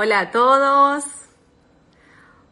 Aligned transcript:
Hola 0.00 0.20
a 0.20 0.30
todos. 0.30 1.04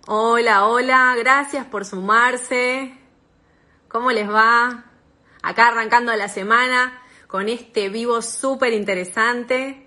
Hola, 0.08 0.66
hola. 0.66 1.14
Gracias 1.16 1.64
por 1.64 1.84
sumarse. 1.84 2.98
¿Cómo 3.86 4.10
les 4.10 4.28
va? 4.28 4.86
Acá 5.42 5.68
arrancando 5.68 6.12
la 6.16 6.28
semana 6.28 7.00
con 7.28 7.48
este 7.48 7.88
vivo 7.88 8.20
súper 8.20 8.72
interesante. 8.72 9.86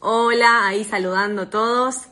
Hola, 0.00 0.66
ahí 0.66 0.82
saludando 0.82 1.42
a 1.42 1.50
todos. 1.50 2.06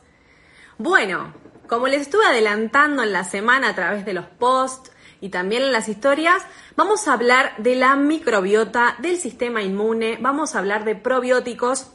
Bueno, 0.76 1.32
como 1.68 1.88
les 1.88 2.02
estuve 2.02 2.26
adelantando 2.26 3.02
en 3.02 3.14
la 3.14 3.24
semana 3.24 3.70
a 3.70 3.74
través 3.74 4.04
de 4.04 4.12
los 4.12 4.26
posts 4.26 4.92
y 5.22 5.30
también 5.30 5.62
en 5.62 5.72
las 5.72 5.88
historias, 5.88 6.42
vamos 6.76 7.08
a 7.08 7.14
hablar 7.14 7.54
de 7.56 7.76
la 7.76 7.96
microbiota, 7.96 8.96
del 8.98 9.16
sistema 9.16 9.62
inmune, 9.62 10.18
vamos 10.20 10.54
a 10.54 10.58
hablar 10.58 10.84
de 10.84 10.96
probióticos 10.96 11.92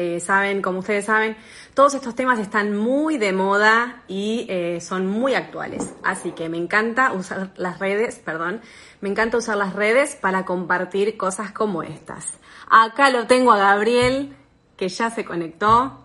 eh, 0.00 0.20
saben, 0.20 0.62
como 0.62 0.78
ustedes 0.78 1.06
saben, 1.06 1.36
todos 1.78 1.94
estos 1.94 2.16
temas 2.16 2.40
están 2.40 2.76
muy 2.76 3.18
de 3.18 3.32
moda 3.32 4.02
y 4.08 4.46
eh, 4.48 4.80
son 4.80 5.06
muy 5.06 5.34
actuales. 5.34 5.94
Así 6.02 6.32
que 6.32 6.48
me 6.48 6.56
encanta 6.56 7.12
usar 7.12 7.52
las 7.56 7.78
redes, 7.78 8.18
perdón, 8.18 8.62
me 9.00 9.08
encanta 9.08 9.36
usar 9.36 9.56
las 9.56 9.74
redes 9.74 10.16
para 10.16 10.44
compartir 10.44 11.16
cosas 11.16 11.52
como 11.52 11.84
estas. 11.84 12.40
Acá 12.68 13.10
lo 13.10 13.28
tengo 13.28 13.52
a 13.52 13.58
Gabriel, 13.58 14.34
que 14.76 14.88
ya 14.88 15.10
se 15.10 15.24
conectó. 15.24 16.04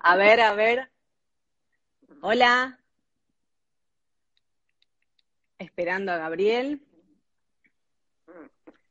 A 0.00 0.16
ver, 0.16 0.40
a 0.40 0.54
ver. 0.54 0.90
Hola. 2.22 2.78
Esperando 5.58 6.12
a 6.12 6.16
Gabriel. 6.16 6.80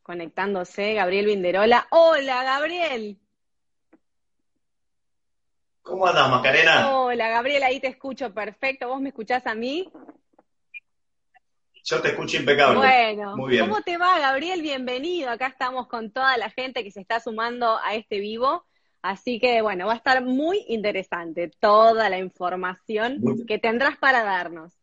Conectándose, 0.03 0.93
Gabriel 0.93 1.25
Vinderola. 1.25 1.87
Hola, 1.89 2.43
Gabriel. 2.43 3.19
¿Cómo 5.87 6.05
andas, 6.05 6.29
Macarena? 6.29 6.97
Hola, 6.97 7.29
Gabriela, 7.29 7.67
ahí 7.67 7.79
te 7.79 7.87
escucho 7.87 8.33
perfecto. 8.33 8.89
¿Vos 8.89 8.99
me 8.99 9.09
escuchás 9.09 9.47
a 9.47 9.55
mí? 9.55 9.89
Yo 11.85 12.01
te 12.01 12.09
escucho 12.09 12.35
impecable. 12.35 12.79
Bueno, 12.79 13.37
Muy 13.37 13.51
bien. 13.51 13.65
¿cómo 13.65 13.81
te 13.81 13.97
va, 13.97 14.19
Gabriel? 14.19 14.61
Bienvenido. 14.61 15.29
Acá 15.29 15.47
estamos 15.47 15.87
con 15.87 16.11
toda 16.11 16.35
la 16.37 16.49
gente 16.49 16.83
que 16.83 16.91
se 16.91 16.99
está 16.99 17.21
sumando 17.21 17.79
a 17.81 17.95
este 17.95 18.19
vivo. 18.19 18.65
Así 19.01 19.39
que, 19.39 19.61
bueno, 19.61 19.87
va 19.87 19.93
a 19.93 19.95
estar 19.95 20.21
muy 20.21 20.65
interesante 20.67 21.49
toda 21.57 22.09
la 22.09 22.17
información 22.17 23.21
que 23.47 23.57
tendrás 23.57 23.95
para 23.97 24.23
darnos. 24.23 24.73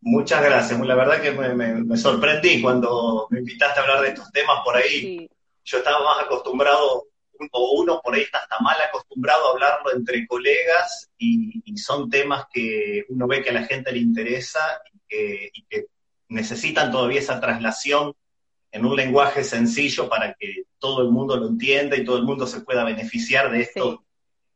Muchas 0.00 0.42
gracias. 0.42 0.80
La 0.80 0.94
verdad 0.94 1.20
que 1.20 1.32
me, 1.32 1.96
sorprendí 1.98 2.62
cuando 2.62 3.26
me 3.28 3.40
invitaste 3.40 3.80
a 3.80 3.82
hablar 3.82 4.00
de 4.00 4.08
estos 4.08 4.32
temas 4.32 4.60
por 4.64 4.76
ahí. 4.76 5.28
Yo 5.62 5.76
estaba 5.76 6.02
más 6.02 6.24
acostumbrado 6.24 7.04
o 7.52 7.80
uno 7.80 8.00
por 8.02 8.14
ahí 8.14 8.22
está 8.22 8.38
hasta 8.38 8.58
mal 8.60 8.76
acostumbrado 8.80 9.48
a 9.48 9.52
hablarlo 9.52 9.94
entre 9.94 10.26
colegas 10.26 11.10
y, 11.18 11.62
son 11.76 12.10
temas 12.10 12.46
que 12.52 13.04
uno 13.08 13.28
ve 13.28 13.40
que 13.40 13.50
a 13.50 13.52
la 13.52 13.64
gente 13.64 13.92
le 13.92 13.98
interesa 13.98 14.60
y 15.08 15.62
que, 15.68 15.86
necesitan 16.28 16.92
todavía 16.92 17.20
esa 17.20 17.40
traslación 17.40 18.14
en 18.70 18.84
un 18.84 18.96
lenguaje 18.96 19.44
sencillo 19.44 20.08
para 20.08 20.34
que 20.34 20.64
todo 20.78 21.02
el 21.02 21.10
mundo 21.10 21.36
lo 21.36 21.46
entienda 21.46 21.96
y 21.96 22.04
todo 22.04 22.18
el 22.18 22.24
mundo 22.24 22.46
se 22.46 22.60
pueda 22.60 22.84
beneficiar 22.84 23.50
de 23.50 23.62
esto, 23.62 24.04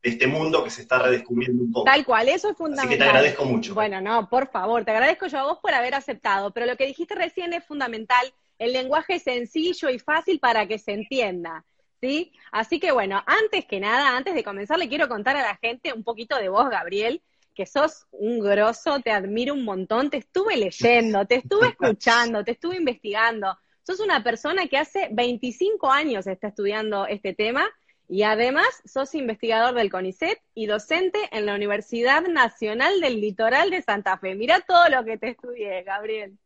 de 0.03 0.11
este 0.11 0.27
mundo 0.27 0.63
que 0.63 0.71
se 0.71 0.83
está 0.83 0.99
redescubriendo 0.99 1.63
un 1.63 1.73
poco. 1.73 1.85
Tal 1.85 2.05
cual, 2.05 2.29
eso 2.29 2.51
es 2.51 2.57
fundamental. 2.57 2.89
Así 2.91 2.99
que 2.99 3.03
te 3.03 3.09
agradezco 3.09 3.45
mucho. 3.47 3.75
Bueno, 3.75 4.01
no, 4.01 4.29
por 4.29 4.51
favor, 4.51 4.85
te 4.85 4.91
agradezco 4.91 5.29
yo 5.29 5.39
a 5.39 5.45
vos 5.45 5.59
por 5.63 5.73
haber 5.73 5.95
aceptado, 5.95 6.51
pero 6.51 6.67
lo 6.67 6.77
que 6.77 6.87
dijiste 6.87 7.15
recién 7.15 7.55
es 7.55 7.65
fundamental, 7.65 8.35
el 8.59 8.73
lenguaje 8.73 9.19
sencillo 9.19 9.89
y 9.89 9.99
fácil 9.99 10.39
para 10.41 10.67
que 10.69 10.79
se 10.79 10.93
entienda. 10.93 11.65
¿Sí? 12.03 12.33
Así 12.51 12.81
que 12.81 12.91
bueno, 12.93 13.23
antes 13.27 13.65
que 13.65 13.81
nada, 13.81 14.17
antes 14.17 14.35
de 14.35 14.43
comenzar, 14.43 14.79
le 14.79 14.89
quiero 14.89 15.09
contar 15.09 15.37
a 15.37 15.43
la 15.43 15.57
gente 15.57 15.93
un 15.93 16.03
poquito 16.03 16.37
de 16.37 16.49
vos, 16.49 16.69
Gabriel, 16.69 17.23
que 17.55 17.65
sos 17.65 18.07
un 18.11 18.41
grosso, 18.41 19.01
te 19.01 19.13
admiro 19.13 19.55
un 19.55 19.65
montón, 19.65 20.11
te 20.11 20.17
estuve 20.17 20.57
leyendo, 20.57 21.25
te 21.27 21.37
estuve 21.37 21.69
escuchando, 21.79 22.45
te 22.45 22.53
estuve 22.53 22.77
investigando. 22.77 23.57
Sos 23.85 24.01
una 24.01 24.23
persona 24.23 24.67
que 24.67 24.79
hace 24.79 25.09
25 25.13 25.91
años 25.91 26.27
está 26.27 26.49
estudiando 26.49 27.07
este 27.07 27.35
tema 27.35 27.65
y 28.09 28.25
además 28.25 28.67
sos 28.85 29.15
investigador 29.15 29.75
del 29.75 29.91
CONICET 29.91 30.41
y 30.55 30.67
docente 30.67 31.19
en 31.31 31.47
la 31.47 31.55
Universidad 31.55 32.23
Nacional 32.23 33.01
del 33.01 33.21
Litoral 33.21 33.71
de 33.71 33.83
Santa 33.83 34.19
Fe. 34.19 34.35
Mira 34.35 34.61
todo 34.61 34.89
lo 34.89 35.05
que 35.05 35.19
te 35.19 35.31
estudié, 35.31 35.83
Gabriel. 35.85 36.37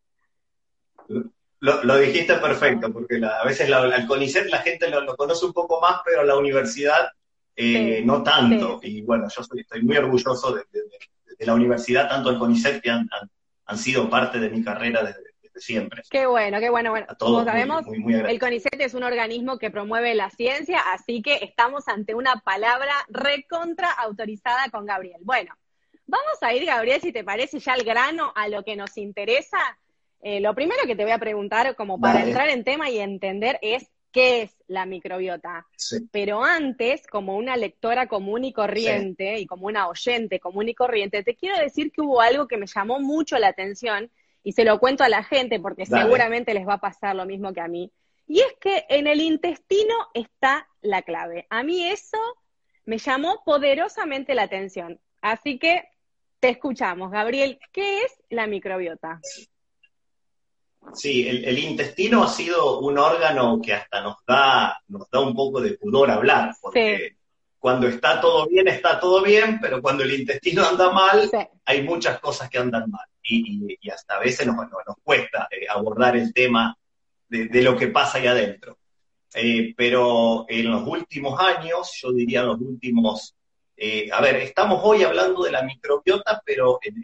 Lo, 1.67 1.99
dijiste 1.99 2.35
perfecto, 2.35 2.93
porque 2.93 3.21
a 3.25 3.45
veces 3.45 3.69
la, 3.69 3.85
el 3.97 4.07
CONICET 4.07 4.47
la 4.51 4.59
gente 4.59 4.89
lo, 4.89 5.17
conoce 5.17 5.47
un 5.47 5.53
poco 5.53 5.81
más, 5.81 6.01
pero 6.05 6.23
la 6.23 6.37
universidad 6.37 7.09
eh, 7.57 8.03
no 8.05 8.23
tanto. 8.23 8.79
Y 8.83 9.03
bueno, 9.03 9.27
yo 9.29 9.43
estoy 9.43 9.83
muy 9.83 9.97
orgulloso 9.97 10.55
de, 10.55 10.65
la 11.41 11.55
universidad, 11.55 12.09
tanto 12.09 12.31
el 12.31 12.39
CONICET 12.39 12.81
que 12.81 12.91
han, 12.91 13.09
sido 13.77 14.09
parte 14.09 14.39
de 14.39 14.49
mi 14.49 14.63
carrera 14.63 15.03
desde, 15.03 15.23
siempre. 15.57 16.03
Qué 16.09 16.27
bueno, 16.27 16.61
qué 16.61 16.71
bueno. 16.71 16.91
Bueno, 16.91 17.09
como 17.19 17.45
sabemos, 17.45 17.85
el 17.89 18.39
CONICET 18.39 18.81
es 18.81 18.95
un 18.95 19.03
organismo 19.03 19.59
que 19.59 19.73
promueve 19.73 20.15
la 20.15 20.31
ciencia, 20.31 20.81
así 20.93 21.21
que 21.21 21.41
estamos 21.43 21.89
ante 21.89 22.15
una 22.15 22.43
palabra 22.45 22.95
recontra 23.09 23.91
autorizada 23.91 24.71
con 24.71 24.87
Gabriel. 24.87 25.19
Bueno, 25.23 25.53
vamos 26.07 26.39
a 26.43 26.55
ir, 26.55 26.65
Gabriel, 26.65 27.01
si 27.01 27.11
te 27.11 27.25
parece 27.25 27.59
ya 27.59 27.73
al 27.73 27.83
grano, 27.83 28.33
a 28.37 28.47
lo 28.47 28.63
que 28.63 28.77
nos 28.77 28.97
interesa 28.97 29.59
eh, 30.29 30.41
lo 30.41 30.57
primero 30.57 30.83
que 30.89 30.97
te 30.97 31.05
voy 31.05 31.13
a 31.13 31.21
preguntar, 31.21 31.77
como 31.77 32.01
para 32.01 32.25
entrar 32.25 32.49
en 32.49 32.65
tema 32.65 32.91
y 32.91 32.99
entender, 32.99 33.61
es 33.63 33.89
qué 34.11 34.43
es 34.43 34.57
la 34.67 34.85
microbiota. 34.85 35.69
Pero 36.11 36.43
antes, 36.43 37.07
como 37.07 37.37
una 37.37 37.57
lectora 37.57 38.09
común 38.09 38.43
y 38.43 38.53
corriente 38.53 39.39
y 39.39 39.47
como 39.47 39.69
una 39.69 39.87
oyente 39.87 40.41
común 40.41 40.69
y 40.69 40.75
corriente, 40.75 41.23
te 41.23 41.37
quiero 41.37 41.57
decir 41.61 41.93
que 41.93 42.01
hubo 42.01 42.21
algo 42.21 42.49
que 42.49 42.57
me 42.57 42.67
llamó 42.67 42.99
mucho 42.99 43.39
la 43.39 43.47
atención 43.47 44.11
y 44.43 44.51
se 44.51 44.65
lo 44.65 44.81
cuento 44.81 45.05
a 45.05 45.09
la 45.09 45.23
gente 45.23 45.61
porque 45.61 45.87
seguramente 45.87 46.55
les 46.55 46.67
va 46.67 46.75
a 46.75 46.81
pasar 46.81 47.15
lo 47.15 47.25
mismo 47.25 47.53
que 47.53 47.61
a 47.61 47.69
mí. 47.69 47.93
Y 48.27 48.41
es 48.41 48.53
que 48.61 48.85
en 48.89 49.07
el 49.07 49.21
intestino 49.21 49.95
está 50.13 50.67
la 50.81 51.03
clave. 51.03 51.47
A 51.51 51.63
mí 51.63 51.85
eso 51.85 52.19
me 52.85 52.99
llamó 52.99 53.45
poderosamente 53.45 54.35
la 54.35 54.43
atención. 54.43 54.99
Así 55.21 55.61
que 55.61 55.85
te 56.41 56.49
escuchamos, 56.49 57.13
Gabriel. 57.13 57.61
¿Qué 57.71 58.03
es 58.03 58.13
la 58.29 58.49
microbiota? 58.49 59.21
Sí, 60.95 61.29
el, 61.29 61.59
intestino 61.59 62.25
ha 62.25 62.29
sido 62.29 62.81
un 62.81 62.99
órgano 62.99 63.61
que 63.63 63.75
hasta 63.75 64.01
nos 64.01 64.17
da, 64.27 64.81
nos 64.89 65.11
da 65.11 65.21
un 65.21 65.35
poco 65.35 65.61
de 65.61 65.75
pudor 65.75 66.11
hablar, 66.11 66.55
porque 66.61 67.17
cuando 67.59 67.89
está 67.89 68.21
todo 68.21 68.47
bien, 68.47 68.69
está 68.69 69.01
todo 69.01 69.23
bien, 69.23 69.59
pero 69.61 69.83
cuando 69.83 70.05
el 70.05 70.13
intestino 70.13 70.65
anda 70.65 70.91
mal, 70.91 71.31
hay 71.65 71.83
muchas 71.83 72.21
cosas 72.21 72.49
que 72.49 72.59
andan 72.59 72.91
mal. 72.91 73.07
Y, 73.23 73.77
hasta 73.91 74.15
a 74.15 74.21
veces 74.21 74.47
nos, 74.47 74.57
nos, 74.57 74.97
cuesta 75.03 75.49
eh, 75.51 75.67
abordar 75.69 76.17
el 76.17 76.33
tema 76.33 76.77
de, 77.29 77.63
lo 77.63 77.77
que 77.77 77.89
pasa 77.89 78.19
ahí 78.19 78.27
adentro. 78.27 78.79
Eh, 79.35 79.75
pero 79.77 80.47
en 80.49 80.71
los 80.71 80.87
últimos 80.87 81.39
años, 81.41 81.91
yo 82.01 82.13
diría 82.13 82.41
en 82.41 82.47
los 82.47 82.61
últimos, 82.61 83.35
eh, 83.77 84.09
a 84.13 84.21
ver, 84.21 84.37
estamos 84.37 84.81
hoy 84.83 85.03
hablando 85.03 85.43
de 85.43 85.51
la 85.51 85.63
microbiota, 85.63 86.41
pero 86.45 86.79
en, 86.83 86.95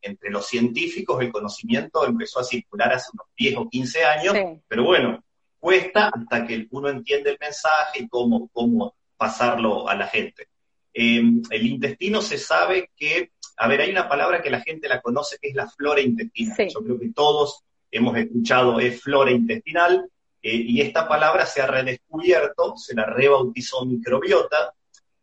entre 0.00 0.30
los 0.30 0.46
científicos 0.46 1.20
el 1.20 1.32
conocimiento 1.32 2.06
empezó 2.06 2.40
a 2.40 2.44
circular 2.44 2.92
hace 2.92 3.10
unos 3.12 3.26
10 3.36 3.56
o 3.56 3.68
15 3.68 4.04
años, 4.04 4.34
pero 4.68 4.84
bueno, 4.84 5.24
cuesta 5.58 6.10
hasta 6.14 6.46
que 6.46 6.66
uno 6.70 6.88
entiende 6.88 7.30
el 7.30 7.38
mensaje 7.40 8.02
y 8.02 8.08
cómo, 8.08 8.48
cómo 8.52 8.94
pasarlo 9.16 9.88
a 9.88 9.94
la 9.94 10.06
gente. 10.06 10.48
Em, 10.92 11.42
el 11.50 11.66
intestino 11.66 12.22
se 12.22 12.38
sabe 12.38 12.90
que, 12.96 13.32
a 13.56 13.68
ver, 13.68 13.80
hay 13.80 13.90
una 13.90 14.08
palabra 14.08 14.40
que 14.42 14.50
la 14.50 14.60
gente 14.60 14.88
la 14.88 15.00
conoce 15.00 15.38
que 15.40 15.48
es 15.48 15.54
la 15.54 15.68
flora 15.68 16.00
intestinal. 16.00 16.68
Yo 16.68 16.80
creo 16.80 16.98
que 16.98 17.12
todos 17.12 17.64
hemos 17.90 18.16
escuchado 18.16 18.80
es 18.80 19.00
flora 19.02 19.30
intestinal, 19.30 20.08
eh, 20.42 20.54
y 20.54 20.80
esta 20.80 21.08
palabra 21.08 21.44
se 21.44 21.60
ha 21.60 21.66
redescubierto, 21.66 22.76
se 22.76 22.94
la 22.94 23.04
rebautizó 23.04 23.84
microbiota, 23.84 24.75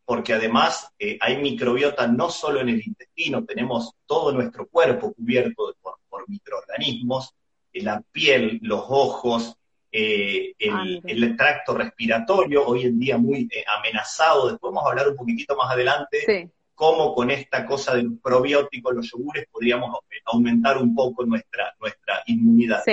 porque 0.06 0.34
además 0.34 0.92
eh, 1.00 1.18
hay 1.22 1.38
microbiota 1.38 2.08
no 2.08 2.30
solo 2.30 2.62
en 2.62 2.70
el 2.70 2.86
intestino, 2.86 3.46
tenemos 3.46 3.94
todo 4.06 4.32
nuestro 4.32 4.68
cuerpo 4.68 5.14
cubierto 5.14 5.76
por, 5.82 5.94
microorganismos, 6.28 7.34
eh, 7.74 7.84
la 7.84 8.02
piel, 8.12 8.60
los 8.62 8.86
ojos, 8.88 9.58
eh, 9.92 10.56
ah, 10.72 10.86
el, 11.04 11.36
tracto 11.36 11.76
respiratorio, 11.76 12.66
hoy 12.66 12.84
en 12.84 13.00
día 13.00 13.18
muy 13.18 13.48
eh, 13.52 13.64
amenazado. 13.78 14.50
Después 14.50 14.72
vamos 14.74 14.86
a 14.86 14.92
hablar 14.92 15.10
un 15.10 15.16
poquitito 15.16 15.56
más 15.56 15.72
adelante 15.72 16.50
cómo 16.76 17.14
con 17.14 17.30
esta 17.30 17.66
cosa 17.66 17.96
del 17.96 18.18
probiótico, 18.18 18.92
los 18.92 19.12
yogures, 19.12 19.46
podríamos 19.52 19.96
aumentar 20.26 20.78
un 20.80 20.96
poco 20.96 21.24
nuestra, 21.24 21.76
nuestra 21.80 22.24
inmunidad. 22.26 22.84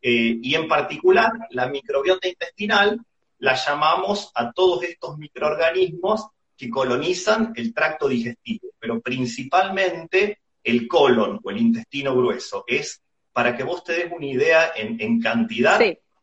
y 0.00 0.54
en 0.54 0.66
particular, 0.66 1.30
la 1.50 1.68
microbiota 1.68 2.26
intestinal 2.26 3.00
la 3.38 3.54
llamamos 3.54 4.32
a 4.34 4.50
todos 4.50 4.82
estos 4.82 5.16
microorganismos 5.18 6.26
que 6.58 6.68
colonizan 6.68 7.52
el 7.54 7.72
tracto 7.72 8.08
digestivo, 8.08 8.70
pero 8.80 9.00
principalmente 9.00 10.40
el 10.64 10.88
colon 10.88 11.38
o 11.42 11.50
el 11.50 11.58
intestino 11.58 12.16
grueso. 12.16 12.64
Es, 12.66 13.00
para 13.32 13.56
que 13.56 13.62
vos 13.62 13.84
te 13.84 13.92
des 13.92 14.12
una 14.12 14.26
idea 14.26 14.72
en, 14.74 15.20
cantidad, 15.20 15.80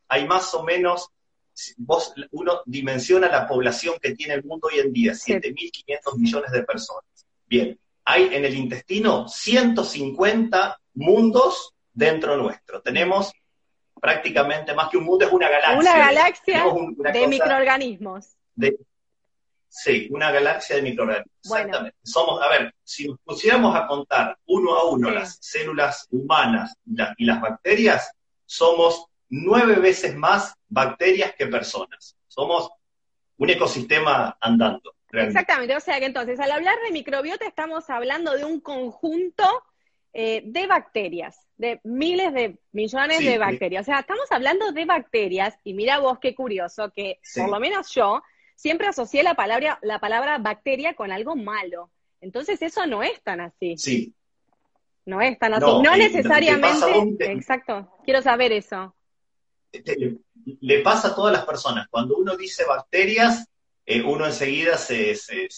hay 0.10 0.28
más 0.28 0.54
o 0.54 0.64
menos, 0.64 1.10
vos, 1.78 2.14
uno 2.32 2.62
dimensiona 2.66 3.30
la 3.30 3.48
población 3.48 3.96
que 4.02 4.14
tiene 4.14 4.34
el 4.34 4.44
mundo 4.44 4.68
hoy 4.72 4.80
en 4.80 4.92
día, 4.92 5.14
7.500 5.14 6.18
millones 6.18 6.52
de 6.52 6.64
personas. 6.64 7.06
Bien, 7.48 7.80
hay 8.04 8.36
en 8.36 8.44
el 8.44 8.56
intestino 8.56 9.30
150 9.30 10.80
mundos 10.96 11.74
dentro 11.94 12.36
nuestro. 12.36 12.82
Tenemos 12.82 13.32
prácticamente 14.02 14.74
más 14.74 14.90
que 14.90 14.98
un 14.98 15.06
mundo, 15.06 15.26
es 15.26 15.32
una 15.32 15.50
galaxia. 15.50 15.80
Una 15.80 15.98
galaxia 15.98 16.66
de 17.14 17.28
microorganismos. 17.28 18.36
Sí, 19.76 20.08
una 20.10 20.32
galaxia 20.32 20.78
de 20.78 20.82
microorganismos. 20.84 21.36
Exactamente. 21.44 21.98
Somos, 22.04 22.42
a 22.42 22.48
ver, 22.50 22.74
si 22.84 23.08
nos 23.08 23.20
pusiéramos 23.20 23.76
a 23.76 23.86
contar 23.88 24.38
uno 24.46 24.76
a 24.76 24.90
uno 24.90 25.10
las 25.12 25.38
células 25.42 26.08
humanas 26.12 26.76
y, 27.18 27.26
las 27.26 27.42
bacterias, 27.42 28.10
somos 28.46 29.08
nueve 29.30 29.76
veces 29.76 30.16
más 30.16 30.54
bacterias 30.70 31.34
que 31.38 31.48
personas. 31.48 32.16
Somos 32.28 32.70
un 33.38 33.50
ecosistema 33.50 34.38
andando. 34.40 34.94
Exactamente, 35.12 35.76
o 35.76 35.80
sea 35.80 36.00
que 36.00 36.06
entonces 36.06 36.40
al 36.40 36.52
hablar 36.52 36.76
de 36.86 36.92
microbiota 36.92 37.46
estamos 37.46 37.90
hablando 37.90 38.34
de 38.34 38.44
un 38.44 38.60
conjunto 38.60 39.64
eh, 40.12 40.42
de 40.46 40.68
bacterias, 40.68 41.48
de 41.56 41.80
miles 41.84 42.34
de 42.34 42.60
millones 42.74 43.20
de 43.20 43.38
bacterias. 43.38 43.84
O 43.84 43.86
sea, 43.86 44.00
estamos 44.00 44.30
hablando 44.32 44.72
de 44.72 44.86
bacterias 44.86 45.58
y 45.64 45.74
mira 45.74 46.00
vos 46.00 46.20
qué 46.20 46.36
curioso 46.36 46.92
que 46.92 47.20
por 47.36 47.50
lo 47.50 47.60
menos 47.60 47.94
yo 47.94 48.22
siempre 48.56 48.88
asocié 48.88 49.24
la 49.24 49.36
palabra, 49.36 49.80
la 49.82 50.00
palabra 50.00 50.38
bacteria 50.38 50.94
con 50.96 51.12
algo 51.12 51.36
malo. 51.36 51.92
Entonces 52.22 52.62
eso 52.62 52.86
no 52.88 53.04
es 53.04 53.22
tan 53.22 53.42
así. 53.42 53.78
Sí. 53.78 54.16
No 55.06 55.22
es 55.22 55.38
tan 55.38 55.54
así. 55.54 55.66
No, 55.66 55.96
necesariamente. 55.96 57.32
Exacto. 57.32 58.00
Quiero 58.04 58.22
saber 58.22 58.52
eso. 58.52 58.96
Le, 60.62 60.80
pasa 60.80 61.10
a 61.10 61.16
todas 61.16 61.34
las 61.34 61.46
personas. 61.46 61.88
Cuando 61.90 62.18
uno 62.18 62.36
dice 62.36 62.66
bacterias, 62.66 63.48
eh, 63.86 64.02
uno 64.02 64.26
enseguida 64.26 64.78
se, 64.78 65.16
se, 65.16 65.50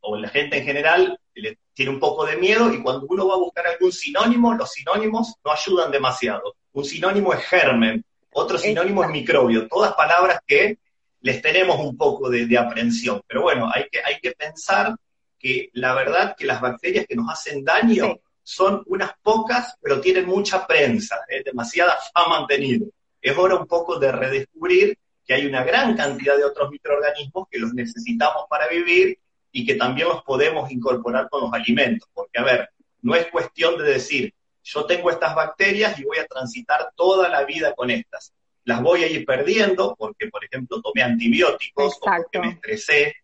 o 0.00 0.16
la 0.16 0.28
gente 0.28 0.58
en 0.58 0.64
general 0.64 1.20
le 1.34 1.58
tiene 1.74 1.92
un 1.92 2.00
poco 2.00 2.24
de 2.24 2.36
miedo 2.36 2.72
y 2.72 2.82
cuando 2.82 3.06
uno 3.08 3.28
va 3.28 3.34
a 3.34 3.38
buscar 3.38 3.66
algún 3.66 3.92
sinónimo, 3.92 4.54
los 4.54 4.72
sinónimos 4.72 5.34
no 5.44 5.52
ayudan 5.52 5.90
demasiado. 5.90 6.56
Un 6.72 6.84
sinónimo 6.84 7.34
es 7.34 7.44
germen, 7.44 8.04
otro 8.32 8.58
sinónimo 8.58 9.04
es 9.04 9.10
microbio, 9.10 9.68
todas 9.68 9.94
palabras 9.94 10.40
que 10.46 10.78
les 11.20 11.42
tenemos 11.42 11.78
un 11.80 11.96
poco 11.96 12.30
de, 12.30 12.58
aprensión. 12.58 13.22
Pero 13.26 13.42
bueno, 13.42 13.70
hay 13.72 13.86
que, 13.90 14.00
hay 14.02 14.20
que 14.20 14.32
pensar 14.32 14.94
que 15.38 15.70
la 15.74 15.94
verdad 15.94 16.34
que 16.36 16.46
las 16.46 16.60
bacterias 16.60 17.06
que 17.06 17.16
nos 17.16 17.30
hacen 17.30 17.64
daño 17.64 18.16
son 18.42 18.82
unas 18.86 19.12
pocas, 19.22 19.76
pero 19.80 20.00
tienen 20.00 20.26
mucha 20.26 20.66
prensa, 20.66 21.18
¿eh? 21.28 21.42
demasiada 21.44 21.98
fama 22.14 22.38
han 22.38 22.46
tenido. 22.46 22.86
Es 23.20 23.36
hora 23.36 23.56
un 23.56 23.66
poco 23.66 23.98
de 23.98 24.12
redescubrir 24.12 24.96
que 25.26 25.34
hay 25.34 25.46
una 25.46 25.64
gran 25.64 25.96
cantidad 25.96 26.36
de 26.36 26.44
otros 26.44 26.70
microorganismos 26.70 27.48
que 27.50 27.58
los 27.58 27.74
necesitamos 27.74 28.44
para 28.48 28.68
vivir 28.68 29.18
y 29.50 29.66
que 29.66 29.74
también 29.74 30.08
los 30.08 30.22
podemos 30.22 30.70
incorporar 30.70 31.28
con 31.28 31.42
los 31.42 31.52
alimentos. 31.52 32.08
Porque, 32.14 32.38
a 32.38 32.44
ver, 32.44 32.70
no 33.02 33.14
es 33.14 33.26
cuestión 33.26 33.76
de 33.78 33.84
decir, 33.84 34.32
yo 34.62 34.86
tengo 34.86 35.10
estas 35.10 35.34
bacterias 35.34 35.98
y 35.98 36.04
voy 36.04 36.18
a 36.18 36.26
transitar 36.26 36.92
toda 36.94 37.28
la 37.28 37.44
vida 37.44 37.74
con 37.74 37.90
estas. 37.90 38.32
Las 38.66 38.82
voy 38.82 39.04
a 39.04 39.08
ir 39.08 39.24
perdiendo 39.24 39.94
porque, 39.96 40.28
por 40.28 40.44
ejemplo, 40.44 40.82
tomé 40.82 41.02
antibióticos 41.02 41.98
o 42.00 42.00
porque 42.00 42.40
me 42.40 42.48
estresé 42.50 43.14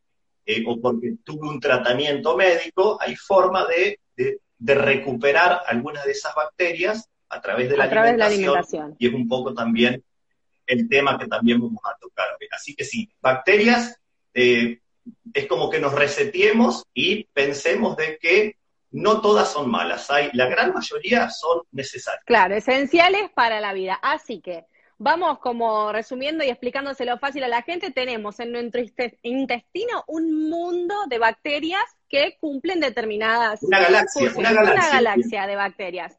eh, 0.46 0.64
o 0.66 0.80
porque 0.80 1.14
tuve 1.24 1.48
un 1.48 1.58
tratamiento 1.58 2.36
médico. 2.36 2.96
Hay 3.00 3.16
forma 3.16 3.66
de, 3.66 3.98
recuperar 4.58 5.62
algunas 5.66 6.04
de 6.04 6.12
esas 6.12 6.32
bacterias 6.36 7.08
a 7.28 7.40
través 7.40 7.68
de 7.68 7.76
la, 7.76 7.84
alimentación, 7.84 8.94
Y 8.98 9.08
es 9.08 9.12
un 9.12 9.26
poco 9.26 9.52
también 9.52 10.04
el 10.64 10.88
tema 10.88 11.18
que 11.18 11.26
también 11.26 11.60
vamos 11.60 11.82
a 11.84 11.96
tocar. 11.98 12.26
Así 12.52 12.76
que 12.76 12.84
sí, 12.84 13.10
bacterias 13.20 13.98
eh, 14.34 14.78
es 15.34 15.46
como 15.46 15.68
que 15.68 15.80
nos 15.80 15.92
resetiemos 15.92 16.84
y 16.94 17.24
pensemos 17.24 17.96
de 17.96 18.18
que 18.18 18.56
no 18.92 19.20
todas 19.20 19.50
son 19.50 19.70
malas, 19.70 20.10
hay, 20.10 20.30
la 20.34 20.46
gran 20.46 20.72
mayoría 20.72 21.30
son 21.30 21.62
necesarias. 21.72 22.22
Claro, 22.26 22.54
esenciales 22.54 23.30
para 23.34 23.60
la 23.60 23.72
vida. 23.72 23.98
Así 24.02 24.40
que 24.40 24.66
vamos 25.02 25.38
como 25.40 25.92
resumiendo 25.92 26.44
y 26.44 26.48
explicándoselo 26.48 27.18
fácil 27.18 27.42
a 27.44 27.48
la 27.48 27.62
gente, 27.62 27.90
tenemos 27.90 28.38
en 28.38 28.52
nuestro 28.52 28.80
intestino 29.22 30.04
un 30.06 30.48
mundo 30.48 30.94
de 31.08 31.18
bacterias 31.18 31.84
que 32.08 32.36
cumplen 32.40 32.78
determinadas 32.78 33.62
una 33.62 33.80
galaxia, 33.80 34.30
una 34.36 34.52
galaxia, 34.52 34.72
una 34.72 34.90
galaxia 34.90 35.46
de 35.46 35.56
bacterias. 35.56 36.18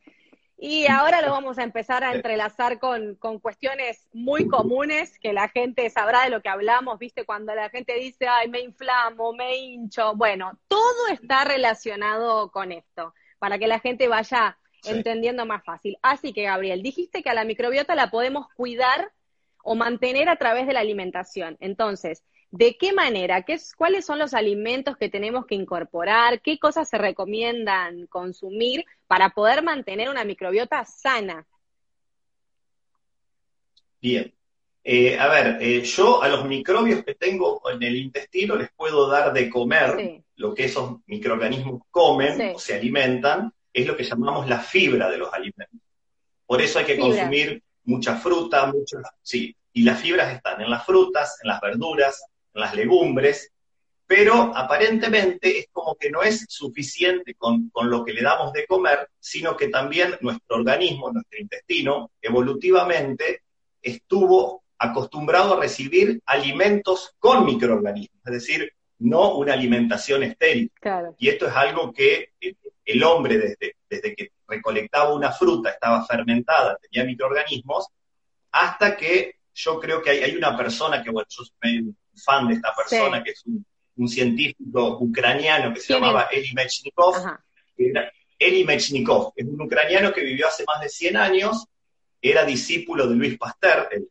Y 0.57 0.87
ahora 0.87 1.21
lo 1.21 1.31
vamos 1.31 1.57
a 1.59 1.63
empezar 1.63 2.03
a 2.03 2.13
entrelazar 2.13 2.79
con, 2.79 3.17
cuestiones 3.41 4.07
muy 4.13 4.47
comunes 4.47 5.19
que 5.19 5.33
la 5.33 5.49
gente 5.49 5.89
sabrá 5.89 6.23
de 6.23 6.29
lo 6.29 6.41
que 6.41 6.49
hablamos, 6.49 6.99
¿viste? 6.99 7.25
Cuando 7.25 7.53
la 7.53 7.69
gente 7.69 7.95
dice, 7.95 8.27
ay, 8.27 8.49
me 8.49 8.61
inflamo, 8.61 9.33
me 9.33 9.57
hincho. 9.57 10.15
Bueno, 10.15 10.57
todo 10.67 11.07
está 11.11 11.43
relacionado 11.43 12.49
con 12.51 12.71
esto, 12.71 13.13
para 13.39 13.59
que 13.59 13.67
la 13.67 13.79
gente 13.79 14.07
vaya 14.07 14.57
entendiendo 14.85 15.45
más 15.45 15.63
fácil. 15.63 15.97
Así 16.01 16.33
que, 16.33 16.43
Gabriel, 16.43 16.81
dijiste 16.81 17.23
que 17.23 17.29
a 17.29 17.33
la 17.33 17.45
microbiota 17.45 17.95
la 17.95 18.09
podemos 18.09 18.47
cuidar 18.55 19.11
o 19.63 19.75
mantener 19.75 20.29
a 20.29 20.35
través 20.35 20.67
de 20.67 20.73
la 20.73 20.81
alimentación. 20.81 21.57
Entonces, 21.59 22.23
¿De 22.55 22.77
qué 22.77 22.93
manera? 22.93 23.41
¿Qué, 23.41 23.59
¿Cuáles 23.75 24.05
son 24.05 24.19
los 24.19 24.35
alimentos 24.35 24.95
que 24.95 25.09
tenemos 25.09 25.47
que 25.47 25.55
incorporar? 25.55 26.39
¿Qué 26.39 26.59
cosas 26.59 26.87
se 26.87 26.99
recomiendan 26.99 28.05
consumir 28.05 28.85
para 29.07 29.31
poder 29.31 29.63
mantener 29.63 30.07
una 30.07 30.23
microbiota 30.23 30.85
sana? 30.85 31.47
Bien. 33.99 34.31
Eh, 34.83 35.17
a 35.17 35.27
ver, 35.29 35.57
eh, 35.61 35.81
yo 35.81 36.21
a 36.21 36.27
los 36.27 36.45
microbios 36.45 37.03
que 37.03 37.15
tengo 37.15 37.59
en 37.71 37.81
el 37.81 37.95
intestino 37.95 38.55
les 38.55 38.71
puedo 38.73 39.09
dar 39.09 39.33
de 39.33 39.49
comer 39.49 40.21
lo 40.35 40.53
que 40.53 40.65
esos 40.65 40.99
microorganismos 41.07 41.81
comen 41.89 42.53
o 42.53 42.59
se 42.59 42.75
alimentan, 42.75 43.51
es 43.73 43.87
lo 43.87 43.97
que 43.97 44.03
llamamos 44.03 44.47
la 44.47 44.59
fibra 44.59 45.09
de 45.09 45.17
los 45.17 45.33
alimentos. 45.33 45.81
Por 46.45 46.61
eso 46.61 46.79
hay 46.79 46.85
que 46.85 46.99
consumir 46.99 47.63
mucha 47.85 48.15
fruta, 48.17 48.67
muchas, 48.67 49.01
sí, 49.21 49.55
y 49.73 49.83
las 49.83 49.99
fibras 49.99 50.33
están 50.33 50.61
en 50.61 50.69
las 50.69 50.85
frutas, 50.85 51.39
en 51.41 51.49
las 51.49 51.59
verduras, 51.59 52.23
las 52.53 52.75
legumbres, 52.75 53.51
pero 54.05 54.55
aparentemente 54.55 55.59
es 55.59 55.67
como 55.71 55.95
que 55.95 56.11
no 56.11 56.21
es 56.21 56.45
suficiente 56.47 57.33
con, 57.35 57.71
lo 57.73 58.05
que 58.05 58.13
le 58.13 58.21
damos 58.21 58.53
de 58.53 58.65
comer, 58.67 59.09
sino 59.19 59.57
que 59.57 59.69
también 59.69 60.15
nuestro 60.21 60.57
organismo, 60.57 61.11
nuestro 61.11 61.39
intestino, 61.39 62.11
evolutivamente 62.21 63.41
estuvo 63.81 64.63
acostumbrado 64.77 65.55
a 65.55 65.59
recibir 65.59 66.21
alimentos 66.25 67.15
con 67.17 67.45
microorganismos, 67.45 68.21
es 68.25 68.33
decir, 68.33 68.71
no 68.99 69.35
una 69.35 69.53
alimentación 69.53 70.23
estéril. 70.23 70.71
Y 71.17 71.29
esto 71.29 71.47
es 71.47 71.53
algo 71.53 71.91
que 71.91 72.33
el 72.85 73.03
hombre 73.03 73.37
desde, 73.37 73.75
desde 73.89 74.15
que 74.15 74.31
recolectaba 74.47 75.13
una 75.13 75.31
fruta, 75.31 75.71
estaba 75.71 76.05
fermentada, 76.05 76.77
tenía 76.77 77.05
microorganismos, 77.05 77.87
hasta 78.51 78.95
que 78.95 79.35
yo 79.53 79.79
creo 79.79 80.01
que 80.01 80.09
hay, 80.09 80.35
una 80.35 80.55
persona 80.57 81.03
que, 81.03 81.09
bueno, 81.09 81.27
yo 81.29 81.43
soy 81.43 81.95
fan 82.15 82.47
de 82.47 82.55
esta 82.55 82.73
persona, 82.75 83.23
que 83.23 83.31
es 83.31 83.43
un, 83.45 83.65
científico 84.07 84.97
ucraniano 84.99 85.71
que 85.71 85.79
se 85.79 85.93
llamaba 85.93 86.23
Eli 86.31 86.51
Mechnikov. 86.53 87.15
Eli 88.39 88.63
Mechnikov 88.65 89.33
es 89.35 89.45
un 89.45 89.61
ucraniano 89.61 90.11
que 90.11 90.21
vivió 90.21 90.47
hace 90.47 90.63
más 90.65 90.81
de 90.81 90.89
100 90.89 91.17
años, 91.17 91.67
era 92.19 92.43
discípulo 92.43 93.05
de 93.05 93.15
Luis 93.15 93.37
Pasteur, 93.37 93.89
el, 93.91 94.09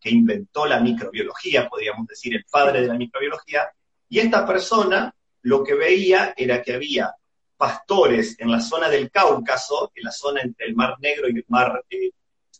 que 0.00 0.10
inventó 0.10 0.66
la 0.66 0.78
microbiología, 0.80 1.68
podríamos 1.68 2.06
decir, 2.06 2.36
el 2.36 2.44
padre 2.44 2.82
de 2.82 2.88
la 2.88 2.94
microbiología, 2.94 3.68
y 4.08 4.20
esta 4.20 4.46
persona 4.46 5.12
lo 5.42 5.64
que 5.64 5.74
veía 5.74 6.32
era 6.36 6.62
que 6.62 6.74
había 6.74 7.12
pastores 7.56 8.36
en 8.38 8.50
la 8.50 8.60
zona 8.60 8.88
del 8.88 9.10
Cáucaso, 9.10 9.92
en 9.94 10.04
la 10.04 10.12
zona 10.12 10.40
entre 10.42 10.66
el 10.66 10.74
Mar 10.74 10.96
Negro 11.00 11.28
y 11.28 11.36
el 11.36 11.44
Mar, 11.48 11.84
eh, 11.90 12.10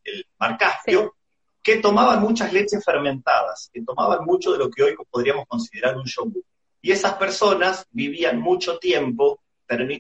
el 0.05 0.27
mar 0.39 0.57
Caspio, 0.59 1.17
que 1.63 1.77
tomaban 1.77 2.21
muchas 2.21 2.53
leches 2.53 2.85
fermentadas, 2.85 3.71
que 3.73 3.83
tomaban 3.83 4.25
mucho 4.25 4.53
de 4.53 4.59
lo 4.59 4.71
que 4.71 4.83
hoy 4.83 4.95
podríamos 5.11 5.47
considerar 5.49 5.97
un 5.97 6.05
yogur. 6.05 6.43
Y 6.83 6.93
esas 6.93 7.15
personas 7.15 7.87
vivían 7.91 8.39
mucho 8.39 8.79
tiempo, 8.79 9.41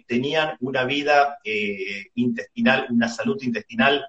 tenían 0.06 0.56
una 0.60 0.84
vida 0.84 1.38
eh, 1.42 2.06
intestinal, 2.14 2.86
una 2.90 3.08
salud 3.08 3.42
intestinal 3.42 4.06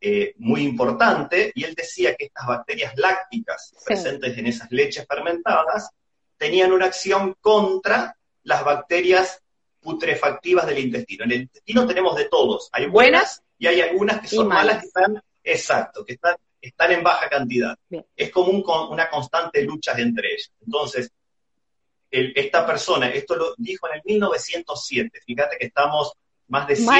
eh, 0.00 0.34
muy 0.38 0.62
importante, 0.62 1.52
y 1.54 1.64
él 1.64 1.74
decía 1.74 2.14
que 2.16 2.26
estas 2.26 2.46
bacterias 2.46 2.92
lácticas 2.96 3.74
presentes 3.84 4.36
en 4.36 4.46
esas 4.46 4.70
leches 4.70 5.06
fermentadas 5.06 5.90
tenían 6.36 6.72
una 6.72 6.86
acción 6.86 7.34
contra 7.40 8.16
las 8.42 8.64
bacterias 8.64 9.42
putrefactivas 9.80 10.66
del 10.66 10.78
intestino. 10.78 11.24
En 11.24 11.32
el 11.32 11.40
intestino 11.42 11.86
tenemos 11.86 12.16
de 12.16 12.26
todos, 12.26 12.68
hay 12.72 12.86
buenas 12.86 13.42
y 13.58 13.66
hay 13.66 13.80
algunas 13.80 14.20
que 14.20 14.28
son 14.28 14.48
malas 14.48 14.80
que 14.80 14.86
están, 14.86 15.22
exacto, 15.42 16.04
que 16.04 16.14
están, 16.14 16.36
están 16.60 16.92
en 16.92 17.02
baja 17.02 17.28
cantidad. 17.28 17.76
Es 18.16 18.30
como 18.30 18.50
una 18.52 19.08
constante 19.08 19.62
lucha 19.62 19.92
entre 19.98 20.34
ellas. 20.34 20.52
Entonces, 20.64 21.10
esta 22.10 22.66
persona, 22.66 23.08
esto 23.10 23.36
lo 23.36 23.54
dijo 23.56 23.88
en 23.88 23.96
el 23.96 24.02
1907, 24.04 25.20
fíjate 25.24 25.56
que 25.58 25.66
estamos 25.66 26.12
más 26.48 26.66
de 26.66 26.76
100, 26.76 26.90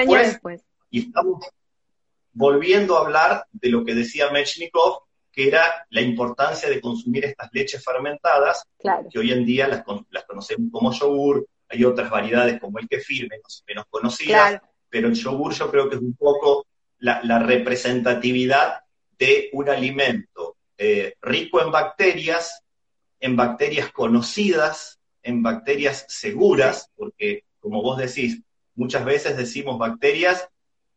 años, 0.00 0.18
después, 0.18 0.62
y 0.90 1.06
estamos 1.06 1.44
volviendo 2.32 2.96
a 2.96 3.02
hablar 3.02 3.46
de 3.52 3.68
lo 3.68 3.84
que 3.84 3.94
decía 3.94 4.30
Mechnikov, 4.30 5.02
que 5.30 5.48
era 5.48 5.86
la 5.90 6.00
importancia 6.00 6.68
de 6.68 6.80
consumir 6.80 7.24
estas 7.24 7.50
leches 7.52 7.84
fermentadas, 7.84 8.66
que 9.10 9.18
hoy 9.18 9.32
en 9.32 9.44
día 9.44 9.68
las, 9.68 9.84
conocemos 9.84 10.70
como 10.70 10.92
yogur, 10.92 11.46
hay 11.74 11.84
otras 11.84 12.10
variedades 12.10 12.60
como 12.60 12.78
el 12.78 12.88
kefir, 12.88 13.28
menos, 13.28 13.64
menos 13.66 13.84
conocidas, 13.90 14.60
pero 14.88 15.08
el 15.08 15.14
yogur 15.14 15.52
yo 15.52 15.70
creo 15.70 15.88
que 15.88 15.96
es 15.96 16.02
un 16.02 16.14
poco 16.14 16.66
la, 16.98 17.38
representatividad 17.40 18.80
de 19.18 19.50
un 19.52 19.68
alimento 19.68 20.56
eh, 20.78 21.14
rico 21.20 21.60
en 21.60 21.70
bacterias, 21.70 22.62
en 23.20 23.36
bacterias 23.36 23.90
conocidas, 23.90 25.00
en 25.22 25.42
bacterias 25.42 26.04
seguras, 26.08 26.90
porque 26.96 27.44
como 27.60 27.82
vos 27.82 27.98
decís, 27.98 28.40
muchas 28.74 29.04
veces 29.04 29.36
decimos 29.36 29.78
bacterias 29.78 30.48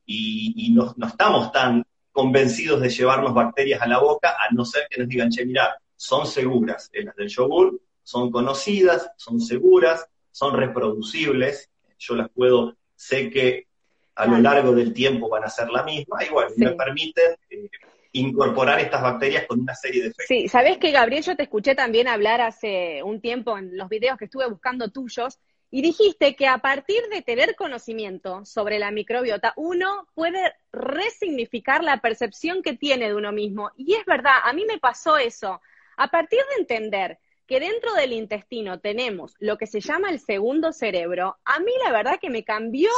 y, 0.05 0.73
no, 0.73 0.95
estamos 1.07 1.51
tan 1.51 1.83
convencidos 2.11 2.81
de 2.81 2.89
llevarnos 2.89 3.33
bacterias 3.33 3.81
a 3.81 3.87
la 3.87 3.99
boca, 3.99 4.31
a 4.31 4.53
no 4.53 4.65
ser 4.65 4.87
que 4.89 4.99
nos 4.99 5.09
digan, 5.09 5.29
che, 5.29 5.45
mira, 5.45 5.75
son 5.95 6.25
seguras, 6.25 6.89
las 6.93 7.15
del 7.15 7.29
yogur 7.29 7.79
son 8.03 8.31
conocidas, 8.31 9.11
son 9.17 9.41
seguras, 9.41 10.07
son 10.37 10.55
reproducibles, 10.55 11.71
yo 11.97 12.13
las 12.13 12.29
puedo, 12.29 12.77
sé 12.95 13.31
que 13.31 13.65
a 14.13 14.27
lo 14.27 14.37
largo 14.37 14.71
del 14.71 14.93
tiempo 14.93 15.29
van 15.29 15.43
a 15.43 15.49
ser 15.49 15.67
la 15.69 15.81
misma, 15.81 16.23
y 16.23 16.29
bueno, 16.29 16.51
me 16.57 16.73
permiten 16.73 17.35
eh, 17.49 17.67
incorporar 18.11 18.79
estas 18.79 19.01
bacterias 19.01 19.47
con 19.47 19.61
una 19.61 19.73
serie 19.73 20.03
de 20.03 20.07
efectos. 20.09 20.27
Sí, 20.27 20.47
sabes 20.47 20.77
que 20.77 20.91
Gabriel, 20.91 21.23
yo 21.23 21.35
te 21.35 21.41
escuché 21.41 21.73
también 21.73 22.07
hablar 22.07 22.41
hace 22.41 23.01
un 23.01 23.19
tiempo 23.19 23.57
en 23.57 23.75
los 23.75 23.89
videos 23.89 24.15
que 24.19 24.25
estuve 24.25 24.47
buscando 24.47 24.91
tuyos, 24.91 25.39
y 25.71 25.81
dijiste 25.81 26.35
que 26.35 26.45
a 26.45 26.59
partir 26.59 27.01
de 27.11 27.23
tener 27.23 27.55
conocimiento 27.55 28.45
sobre 28.45 28.77
la 28.77 28.91
microbiota, 28.91 29.53
uno 29.55 30.07
puede 30.13 30.53
resignificar 30.71 31.83
la 31.83 31.97
percepción 31.97 32.61
que 32.61 32.73
tiene 32.73 33.07
de 33.07 33.15
uno 33.15 33.31
mismo. 33.31 33.71
Y 33.75 33.95
es 33.95 34.05
verdad, 34.05 34.35
a 34.43 34.53
mí 34.53 34.65
me 34.65 34.77
pasó 34.77 35.17
eso. 35.17 35.61
A 35.97 36.07
partir 36.09 36.39
de 36.51 36.61
entender 36.61 37.19
que 37.47 37.59
dentro 37.59 37.93
del 37.93 38.13
intestino 38.13 38.79
tenemos 38.79 39.33
lo 39.39 39.57
que 39.57 39.67
se 39.67 39.79
llama 39.79 40.09
el 40.09 40.19
segundo 40.19 40.73
cerebro, 40.73 41.37
a 41.45 41.59
mí 41.59 41.71
la 41.83 41.91
verdad 41.91 42.19
que 42.19 42.29
me 42.29 42.43
cambió 42.43 42.89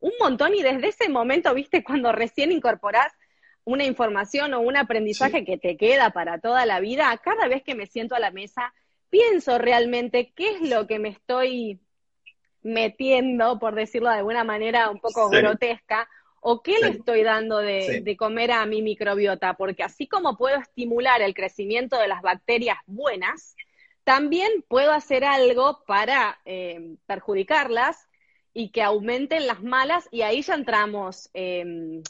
un 0.00 0.12
montón 0.20 0.54
y 0.54 0.62
desde 0.62 0.88
ese 0.88 1.08
momento, 1.08 1.52
viste, 1.52 1.82
cuando 1.82 2.12
recién 2.12 2.52
incorporás 2.52 3.12
una 3.64 3.84
información 3.84 4.54
o 4.54 4.60
un 4.60 4.76
aprendizaje 4.76 5.44
que 5.44 5.58
te 5.58 5.76
queda 5.76 6.10
para 6.10 6.38
toda 6.38 6.64
la 6.66 6.78
vida, 6.78 7.20
cada 7.22 7.48
vez 7.48 7.64
que 7.64 7.74
me 7.74 7.86
siento 7.86 8.14
a 8.14 8.20
la 8.20 8.30
mesa, 8.30 8.72
pienso 9.10 9.58
realmente 9.58 10.32
qué 10.36 10.50
es 10.50 10.70
lo 10.70 10.86
que 10.86 11.00
me 11.00 11.08
estoy 11.08 11.80
metiendo, 12.62 13.58
por 13.58 13.74
decirlo 13.74 14.08
de 14.08 14.16
alguna 14.16 14.44
manera 14.44 14.88
un 14.88 15.00
poco 15.00 15.28
grotesca, 15.30 16.08
o 16.40 16.62
qué 16.62 16.78
le 16.80 16.90
estoy 16.90 17.24
dando 17.24 17.58
de, 17.58 18.16
comer 18.16 18.52
a 18.52 18.66
mi 18.66 18.82
microbiota, 18.82 19.54
porque 19.54 19.82
así 19.82 20.06
como 20.06 20.36
puedo 20.36 20.56
estimular 20.58 21.20
el 21.20 21.34
crecimiento 21.34 21.98
de 21.98 22.06
las 22.06 22.22
bacterias 22.22 22.78
buenas, 22.86 23.56
también 24.06 24.64
puedo 24.68 24.92
hacer 24.92 25.24
algo 25.24 25.82
para 25.84 26.38
eh, 26.44 26.94
perjudicarlas 27.06 28.08
y 28.54 28.70
que 28.70 28.80
aumenten 28.80 29.48
las 29.48 29.64
malas, 29.64 30.08
y 30.12 30.22
ahí 30.22 30.42
ya 30.42 30.54
entramos 30.54 31.28
eh, 31.34 32.02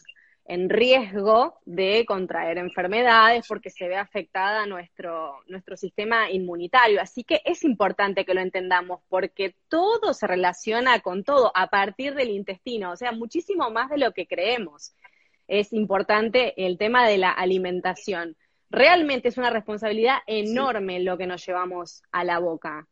en 0.45 0.69
riesgo 0.69 1.59
de 1.65 2.05
contraer 2.07 2.59
enfermedades 2.59 3.47
porque 3.49 3.71
se 3.71 3.89
ve 3.89 3.97
afectada 3.97 4.67
nuestro, 4.67 5.41
nuestro 5.49 5.79
sistema 5.79 6.31
inmunitario. 6.31 7.01
Así 7.01 7.25
que 7.25 7.41
es 7.47 7.65
importante 7.65 8.27
que 8.27 8.35
lo 8.35 8.43
entendamos 8.43 9.01
porque 9.09 9.57
todo 9.71 10.13
se 10.13 10.27
relaciona 10.27 11.01
con 11.01 11.25
todo 11.25 11.51
a 11.55 11.69
partir 11.69 12.15
del 12.15 12.29
intestino, 12.29 12.93
o 12.93 12.97
sea, 12.97 13.13
muchísimo 13.13 13.71
más 13.71 13.89
de 13.89 13.97
lo 13.97 14.13
que 14.13 14.27
creemos. 14.27 14.93
Es 15.49 15.73
importante 15.73 16.53
el 16.67 16.77
tema 16.77 17.09
de 17.09 17.17
la 17.17 17.31
alimentación. 17.31 18.37
Realmente 18.71 19.29
es 19.29 19.39
una 19.39 19.51
responsabilidad 19.51 20.19
enorme 20.27 21.01
lo 21.01 21.17
que 21.17 21.27
nos 21.27 21.45
llevamos 21.47 22.03
a 22.11 22.25
la 22.25 22.39
boca. 22.39 22.87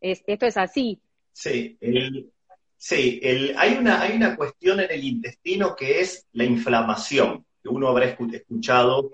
Es, 0.00 0.22
esto 0.26 0.46
es 0.46 0.56
así. 0.56 1.00
Sí, 1.32 1.76
el, 1.80 2.30
Sí, 2.78 3.20
hay, 3.56 3.74
una, 3.74 4.02
hay 4.02 4.16
una 4.16 4.36
cuestión 4.36 4.80
en 4.80 4.90
el 4.90 5.02
intestino 5.02 5.74
que 5.74 6.00
es 6.00 6.26
la 6.32 6.44
inflamación, 6.44 7.44
que 7.62 7.68
uno 7.68 7.88
habrá 7.88 8.06
escuchado 8.06 9.10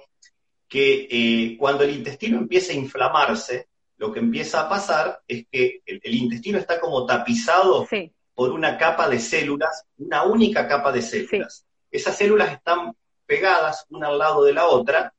que 0.68 1.06
eh, 1.10 1.56
cuando 1.58 1.84
el 1.84 1.90
intestino 1.90 2.38
empieza 2.38 2.72
a 2.72 2.76
inflamarse, 2.76 3.68
lo 3.98 4.12
que 4.12 4.18
empieza 4.18 4.62
a 4.62 4.68
pasar 4.68 5.20
es 5.28 5.46
que 5.50 5.82
el, 5.86 6.14
intestino 6.14 6.58
está 6.58 6.80
como 6.80 7.06
tapizado 7.06 7.86
por 8.34 8.50
una 8.50 8.76
capa 8.76 9.08
de 9.08 9.20
células, 9.20 9.84
una 9.98 10.24
única 10.24 10.66
capa 10.66 10.90
de 10.90 11.02
células. 11.02 11.64
Esas 11.90 12.16
células 12.16 12.52
están 12.52 12.96
pegadas 13.26 13.86
una 13.90 14.08
al 14.08 14.18
lado 14.18 14.44
de 14.44 14.54
la 14.54 14.66
otra 14.66 15.14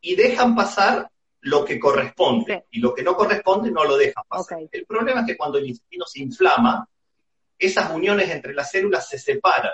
y 0.00 0.16
dejan 0.16 0.54
pasar 0.54 1.10
lo 1.42 1.64
que 1.64 1.78
corresponde. 1.78 2.66
Y 2.70 2.80
lo 2.80 2.94
que 2.94 3.02
no 3.02 3.16
corresponde 3.16 3.70
no 3.70 3.84
lo 3.84 3.96
dejan 3.96 4.24
pasar. 4.28 4.58
El 4.70 4.86
problema 4.86 5.20
es 5.20 5.26
que 5.26 5.36
cuando 5.36 5.58
el 5.58 5.66
intestino 5.66 6.04
se 6.06 6.20
inflama, 6.20 6.86
esas 7.58 7.90
uniones 7.90 8.30
entre 8.30 8.54
las 8.54 8.70
células 8.70 9.08
se 9.08 9.18
separan 9.18 9.72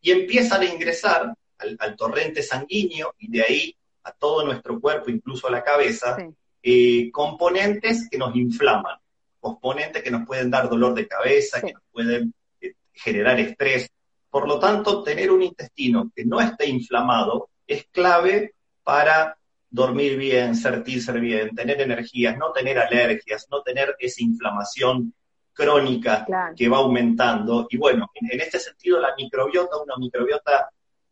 y 0.00 0.12
empiezan 0.12 0.62
a 0.62 0.66
ingresar 0.66 1.34
al, 1.58 1.96
torrente 1.96 2.42
sanguíneo 2.42 3.14
y 3.18 3.30
de 3.30 3.42
ahí 3.42 3.76
a 4.04 4.12
todo 4.12 4.44
nuestro 4.44 4.80
cuerpo, 4.80 5.10
incluso 5.10 5.48
a 5.48 5.50
la 5.50 5.64
cabeza, 5.64 6.16
eh, 6.62 7.10
componentes 7.10 8.08
que 8.08 8.16
nos 8.16 8.34
inflaman, 8.36 8.96
componentes 9.40 10.02
que 10.02 10.10
nos 10.10 10.26
pueden 10.26 10.50
dar 10.50 10.68
dolor 10.68 10.94
de 10.94 11.08
cabeza, 11.08 11.60
que 11.60 11.72
nos 11.72 11.82
pueden 11.90 12.32
eh, 12.60 12.74
generar 12.92 13.38
estrés. 13.40 13.90
Por 14.30 14.46
lo 14.46 14.58
tanto, 14.58 15.02
tener 15.02 15.30
un 15.30 15.42
intestino 15.42 16.10
que 16.14 16.24
no 16.24 16.40
esté 16.40 16.68
inflamado 16.68 17.50
es 17.66 17.86
clave 17.90 18.54
para 18.84 19.36
dormir 19.70 20.16
bien, 20.16 20.54
sentirse 20.54 21.12
bien, 21.12 21.54
tener 21.54 21.80
energías, 21.80 22.36
no 22.36 22.52
tener 22.52 22.78
alergias, 22.78 23.46
no 23.50 23.62
tener 23.62 23.96
esa 23.98 24.22
inflamación 24.22 25.14
crónica 25.52 26.26
que 26.56 26.68
va 26.68 26.78
aumentando. 26.78 27.66
Y 27.68 27.76
bueno, 27.76 28.10
en, 28.14 28.40
este 28.40 28.58
sentido 28.58 29.00
la 29.00 29.14
microbiota, 29.16 29.76
una 29.76 29.96
microbiota 29.96 30.70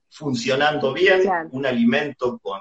funcionando 0.08 0.92
bien, 0.92 1.22
un 1.50 1.66
alimento 1.66 2.38
con, 2.38 2.60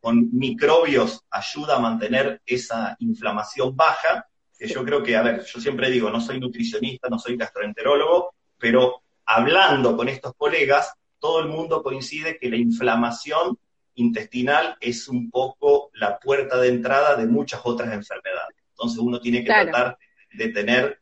con, 0.00 0.28
microbios 0.32 1.24
ayuda 1.30 1.76
a 1.76 1.80
mantener 1.80 2.42
esa 2.44 2.94
inflamación 3.00 3.74
baja, 3.74 4.26
que 4.56 4.68
yo 4.68 4.84
creo 4.84 5.02
que, 5.02 5.16
a 5.16 5.22
ver, 5.22 5.44
yo 5.44 5.60
siempre 5.60 5.90
digo, 5.90 6.10
no 6.10 6.20
soy 6.20 6.38
nutricionista, 6.38 7.08
no 7.08 7.18
soy 7.18 7.36
gastroenterólogo, 7.36 8.34
pero 8.58 9.02
hablando 9.24 9.96
con 9.96 10.08
estos 10.08 10.34
colegas, 10.36 10.92
todo 11.18 11.40
el 11.40 11.48
mundo 11.48 11.82
coincide 11.82 12.38
que 12.38 12.50
la 12.50 12.56
inflamación 12.56 13.58
intestinal 13.94 14.76
es 14.80 15.08
un 15.08 15.30
poco 15.30 15.90
la 15.94 16.18
puerta 16.18 16.58
de 16.58 16.68
entrada 16.68 17.16
de 17.16 17.26
muchas 17.26 17.60
otras 17.64 17.92
enfermedades. 17.92 18.56
Entonces 18.70 18.98
uno 18.98 19.20
tiene 19.20 19.44
que 19.44 19.50
tratar 19.50 19.98
de 20.32 20.48
tener 20.48 20.98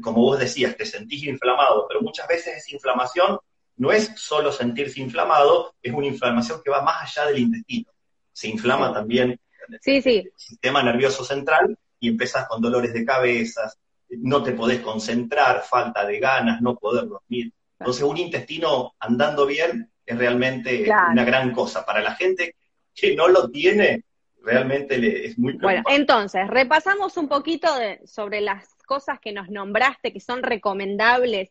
como 0.00 0.22
vos 0.22 0.38
decías, 0.38 0.76
te 0.76 0.86
sentís 0.86 1.24
inflamado, 1.24 1.86
pero 1.88 2.00
muchas 2.00 2.28
veces 2.28 2.56
esa 2.56 2.74
inflamación 2.74 3.38
no 3.76 3.92
es 3.92 4.12
solo 4.16 4.52
sentirse 4.52 5.00
inflamado, 5.00 5.74
es 5.82 5.92
una 5.92 6.06
inflamación 6.06 6.60
que 6.64 6.70
va 6.70 6.82
más 6.82 7.02
allá 7.02 7.28
del 7.28 7.40
intestino. 7.40 7.90
Se 8.32 8.48
inflama 8.48 8.92
también 8.92 9.38
el 9.84 10.32
sistema 10.36 10.82
nervioso 10.82 11.24
central 11.24 11.76
y 11.98 12.08
empezás 12.08 12.46
con 12.46 12.60
dolores 12.60 12.92
de 12.92 13.04
cabeza, 13.04 13.72
no 14.10 14.42
te 14.42 14.52
podés 14.52 14.80
concentrar, 14.80 15.62
falta 15.62 16.06
de 16.06 16.20
ganas, 16.20 16.60
no 16.60 16.76
poder 16.76 17.08
dormir. 17.08 17.52
Entonces 17.78 18.04
un 18.04 18.18
intestino 18.18 18.94
andando 18.98 19.46
bien 19.46 19.90
es 20.06 20.18
realmente 20.18 20.84
una 21.12 21.24
gran 21.24 21.52
cosa. 21.52 21.84
Para 21.84 22.00
la 22.00 22.14
gente 22.14 22.56
que 22.94 23.14
no 23.14 23.28
lo 23.28 23.50
tiene, 23.50 24.04
realmente 24.42 24.98
le, 24.98 25.26
es 25.26 25.38
muy 25.38 25.54
Bueno, 25.54 25.82
entonces, 25.88 26.46
repasamos 26.48 27.16
un 27.16 27.28
poquito 27.28 27.68
sobre 28.04 28.40
las 28.40 28.74
cosas 28.86 29.18
que 29.20 29.32
nos 29.32 29.48
nombraste 29.48 30.12
que 30.12 30.20
son 30.20 30.42
recomendables, 30.42 31.50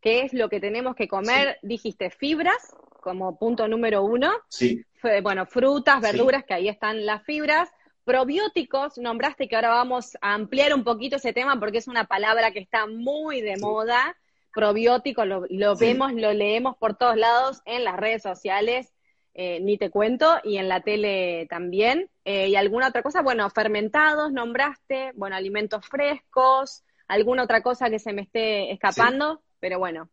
qué 0.00 0.22
es 0.22 0.32
lo 0.32 0.48
que 0.48 0.60
tenemos 0.60 0.94
que 0.94 1.08
comer, 1.08 1.58
dijiste 1.62 2.10
fibras 2.10 2.74
como 3.00 3.38
punto 3.38 3.68
número 3.68 4.02
uno. 4.02 4.32
Sí. 4.48 4.84
Bueno, 5.22 5.46
frutas, 5.46 6.00
verduras, 6.00 6.44
que 6.44 6.54
ahí 6.54 6.68
están 6.68 7.06
las 7.06 7.24
fibras. 7.24 7.70
Probióticos, 8.04 8.98
nombraste 8.98 9.48
que 9.48 9.56
ahora 9.56 9.68
vamos 9.68 10.16
a 10.20 10.34
ampliar 10.34 10.74
un 10.74 10.82
poquito 10.82 11.16
ese 11.16 11.32
tema 11.32 11.58
porque 11.60 11.78
es 11.78 11.88
una 11.88 12.04
palabra 12.04 12.52
que 12.52 12.58
está 12.58 12.86
muy 12.86 13.40
de 13.40 13.56
moda. 13.58 14.16
Probiótico, 14.54 15.24
lo, 15.24 15.76
vemos, 15.76 16.12
lo 16.12 16.32
leemos 16.32 16.76
por 16.76 16.96
todos 16.96 17.16
lados 17.16 17.60
en 17.64 17.84
las 17.84 17.96
redes 17.96 18.22
sociales. 18.22 18.92
eh, 19.34 19.60
ni 19.60 19.78
te 19.78 19.88
cuento, 19.88 20.38
y 20.42 20.56
en 20.56 20.68
la 20.68 20.80
tele 20.80 21.46
también. 21.48 22.10
Eh, 22.24 22.48
y 22.48 22.56
alguna 22.56 22.88
otra 22.88 23.02
cosa, 23.02 23.22
bueno, 23.22 23.48
fermentados, 23.50 24.32
nombraste, 24.32 25.12
bueno, 25.14 25.36
alimentos 25.36 25.86
frescos, 25.86 26.82
alguna 27.06 27.44
otra 27.44 27.62
cosa 27.62 27.88
que 27.88 28.00
se 28.00 28.12
me 28.12 28.22
esté 28.22 28.72
escapando, 28.72 29.40
pero 29.60 29.78
bueno. 29.78 30.10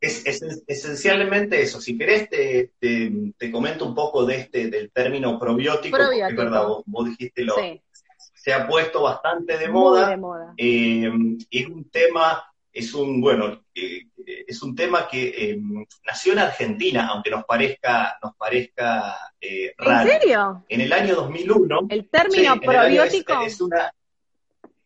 Es, 0.00 0.24
esencialmente 0.66 1.60
eso. 1.60 1.80
Si 1.80 1.98
querés, 1.98 2.30
te, 2.30 2.72
te, 2.80 3.50
comento 3.52 3.84
un 3.84 3.94
poco 3.94 4.24
de 4.24 4.36
este, 4.36 4.68
del 4.70 4.90
término 4.90 5.38
probiótico, 5.38 5.98
porque 5.98 6.20
es 6.20 6.36
verdad, 6.36 6.66
vos, 6.86 7.04
dijiste 7.10 7.44
lo, 7.44 7.54
se 8.34 8.54
ha 8.54 8.66
puesto 8.66 9.02
bastante 9.02 9.58
de 9.58 9.68
moda. 9.68 10.18
Eh, 10.56 11.12
es 11.50 11.66
un 11.66 11.90
tema, 11.90 12.42
es 12.80 12.92
un, 12.94 13.20
bueno, 13.20 13.64
eh, 13.74 14.08
es 14.46 14.62
un 14.62 14.74
tema 14.74 15.08
que 15.08 15.28
eh, 15.28 15.58
nació 16.04 16.32
en 16.32 16.40
Argentina, 16.40 17.08
aunque 17.08 17.30
nos 17.30 17.44
parezca, 17.44 18.18
nos 18.22 18.34
parezca 18.36 19.16
raro. 19.78 20.10
¿En 20.10 20.20
serio? 20.20 20.64
En 20.68 20.80
el 20.80 20.92
año 20.92 21.14
2001. 21.14 21.86
El 21.88 22.08
término 22.08 22.60
probiótico. 22.60 23.40
Es, 23.42 23.60
una, 23.60 23.92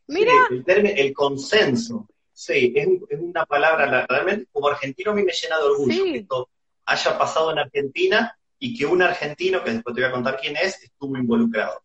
Mira. 0.07 0.33
el, 0.51 0.87
el, 0.87 1.13
consenso. 1.13 2.09
Sí, 2.33 2.73
es, 2.77 2.89
una 3.19 3.47
palabra, 3.47 4.07
realmente 4.09 4.47
como 4.53 4.69
argentino 4.69 5.13
a 5.13 5.15
mí 5.15 5.23
me 5.23 5.33
llena 5.33 5.57
de 5.59 5.65
orgullo 5.65 6.05
que 6.05 6.19
esto 6.19 6.49
haya 6.87 7.19
pasado 7.19 7.53
en 7.53 7.59
Argentina 7.59 8.37
y 8.59 8.77
que 8.77 8.87
un 8.87 9.03
argentino, 9.03 9.63
que 9.63 9.73
después 9.73 9.95
te 9.95 10.03
voy 10.03 10.11
a 10.11 10.13
contar 10.13 10.39
quién 10.41 10.57
es, 10.57 10.83
estuvo 10.83 11.17
involucrado. 11.17 11.83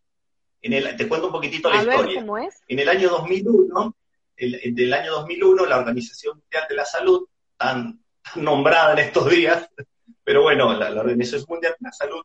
En 0.62 0.72
el, 0.72 0.96
te 0.96 1.08
cuento 1.08 1.28
un 1.28 1.32
poquito 1.32 1.70
la 1.70 1.76
historia. 1.76 2.24
En 2.68 2.78
el 2.78 2.88
año 2.88 3.08
2001, 3.10 3.96
el, 4.40 4.74
del 4.74 4.92
año 4.92 5.12
2001, 5.12 5.66
la 5.66 5.78
Organización 5.78 6.38
Mundial 6.38 6.64
de 6.68 6.74
la 6.74 6.84
Salud, 6.84 7.26
tan, 7.56 8.02
nombrada 8.36 8.92
en 8.92 8.98
estos 9.00 9.30
días, 9.30 9.68
pero 10.24 10.42
bueno, 10.42 10.72
la, 10.74 10.90
Organización 11.00 11.46
Mundial 11.48 11.74
de 11.78 11.86
la 11.86 11.92
Salud 11.92 12.22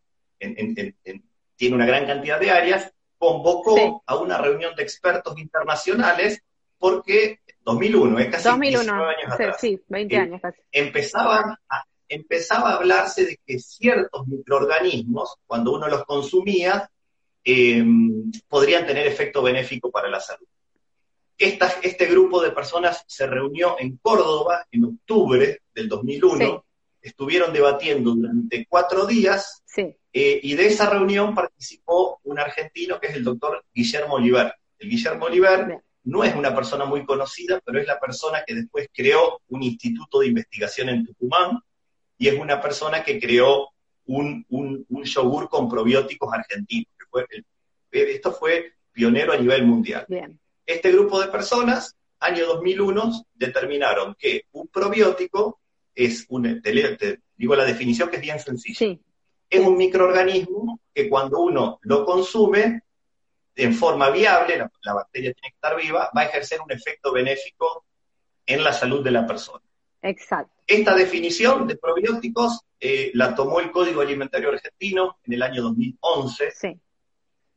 tiene 1.55 1.75
una 1.75 1.85
gran 1.85 2.05
cantidad 2.05 2.39
de 2.39 2.51
áreas, 2.51 2.91
convocó 3.17 4.03
a 4.05 4.17
una 4.17 4.37
reunión 4.37 4.75
de 4.75 4.83
expertos 4.83 5.37
internacionales 5.37 6.41
porque 6.77 7.39
2001, 7.61 8.19
es 8.19 8.27
casi 8.27 8.49
2001, 8.49 8.93
años 8.93 9.31
atrás. 9.31 9.57
Sí, 9.59 9.81
20 9.87 10.17
años 10.17 10.41
casi. 10.41 10.61
Empezaba 10.71 11.59
a, 11.69 11.85
empezaba 12.07 12.71
a 12.71 12.75
hablarse 12.75 13.25
de 13.25 13.39
que 13.45 13.57
ciertos 13.59 14.27
microorganismos, 14.27 15.37
cuando 15.47 15.73
uno 15.73 15.87
los 15.87 16.03
consumía, 16.03 16.91
Em, 17.47 18.31
podrían 18.47 18.87
tener 18.87 19.05
efecto 19.05 19.43
benéfico 19.43 19.91
para 19.91 20.09
la 20.09 20.19
salud. 20.19 20.47
Este 21.37 22.05
grupo 22.05 22.41
de 22.41 22.51
personas 22.51 23.03
se 23.07 23.27
reunió 23.27 23.75
en 23.79 23.97
Córdoba 23.97 24.65
en 24.71 24.85
octubre 24.85 25.61
del 25.73 25.89
2001, 25.89 26.65
estuvieron 27.01 27.53
debatiendo 27.53 28.15
durante 28.15 28.65
cuatro 28.67 29.05
días. 29.05 29.63
Eh, 30.13 30.39
y 30.43 30.53
de 30.55 30.67
esa 30.67 30.89
reunión 30.89 31.35
participó 31.35 32.19
un 32.23 32.39
argentino 32.39 32.99
que 32.99 33.07
es 33.07 33.15
el 33.15 33.23
doctor 33.23 33.63
Guillermo 33.73 34.15
Oliver. 34.15 34.53
El 34.79 34.89
Guillermo 34.89 35.25
Oliver 35.25 35.81
no 36.05 36.23
es 36.23 36.33
una 36.35 36.55
persona 36.55 36.85
muy 36.85 37.05
conocida, 37.05 37.59
pero 37.65 37.79
es 37.81 37.87
la 37.87 37.99
persona 37.99 38.43
que 38.47 38.55
después 38.55 38.87
creó 38.93 39.41
un 39.49 39.63
instituto 39.63 40.19
de 40.19 40.27
investigación 40.27 40.87
en 40.89 41.05
Tucumán 41.05 41.59
y 42.17 42.29
es 42.29 42.39
una 42.39 42.61
persona 42.61 43.03
que 43.03 43.19
creó 43.19 43.69
un, 44.05 44.45
un, 44.49 44.85
un 44.87 45.03
yogur 45.03 45.49
con 45.49 45.67
probióticos 45.67 46.33
argentinos 46.33 46.95
esto 48.03 48.31
fue 48.31 48.73
pionero 48.91 49.33
a 49.33 49.37
nivel 49.37 49.65
mundial. 49.65 50.05
Este 50.65 50.91
grupo 50.91 51.19
de 51.21 51.27
personas, 51.27 51.95
año 52.19 52.47
2001, 52.47 53.25
determinaron 53.35 54.15
que 54.17 54.45
un 54.53 54.67
probiótico 54.67 55.59
es 55.93 56.25
un, 56.29 56.61
te, 56.61 57.19
digo 57.35 57.55
la 57.55 57.65
definición 57.65 58.09
que 58.09 58.15
es 58.17 58.21
bien 58.21 58.39
sencilla. 58.39 58.97
Es 59.49 59.59
un 59.59 59.77
microorganismo 59.77 60.79
que 60.93 61.07
cuando 61.07 61.39
uno 61.39 61.79
lo 61.83 62.03
consume 62.03 62.81
en 63.55 63.73
forma 63.73 64.09
viable, 64.09 64.57
la, 64.81 64.93
bacteria 64.93 65.33
tiene 65.33 65.49
que 65.49 65.55
estar 65.55 65.77
viva, 65.77 66.09
va 66.15 66.21
a 66.21 66.25
ejercer 66.25 66.59
un 66.61 66.71
efecto 66.71 67.13
benéfico 67.13 67.85
en 68.45 68.63
la 68.63 68.73
salud 68.73 69.03
de 69.03 69.11
la 69.11 69.25
persona. 69.25 69.63
Exacto. 70.01 70.53
Esta 70.67 70.95
definición 70.95 71.67
de 71.67 71.77
probióticos 71.77 72.59
eh, 72.79 73.11
la 73.13 73.35
tomó 73.35 73.59
el 73.59 73.71
Código 73.71 74.01
Alimentario 74.01 74.49
Argentino 74.49 75.19
en 75.23 75.33
el 75.33 75.41
año 75.43 75.61
2011. 75.61 76.51
Sí 76.51 76.79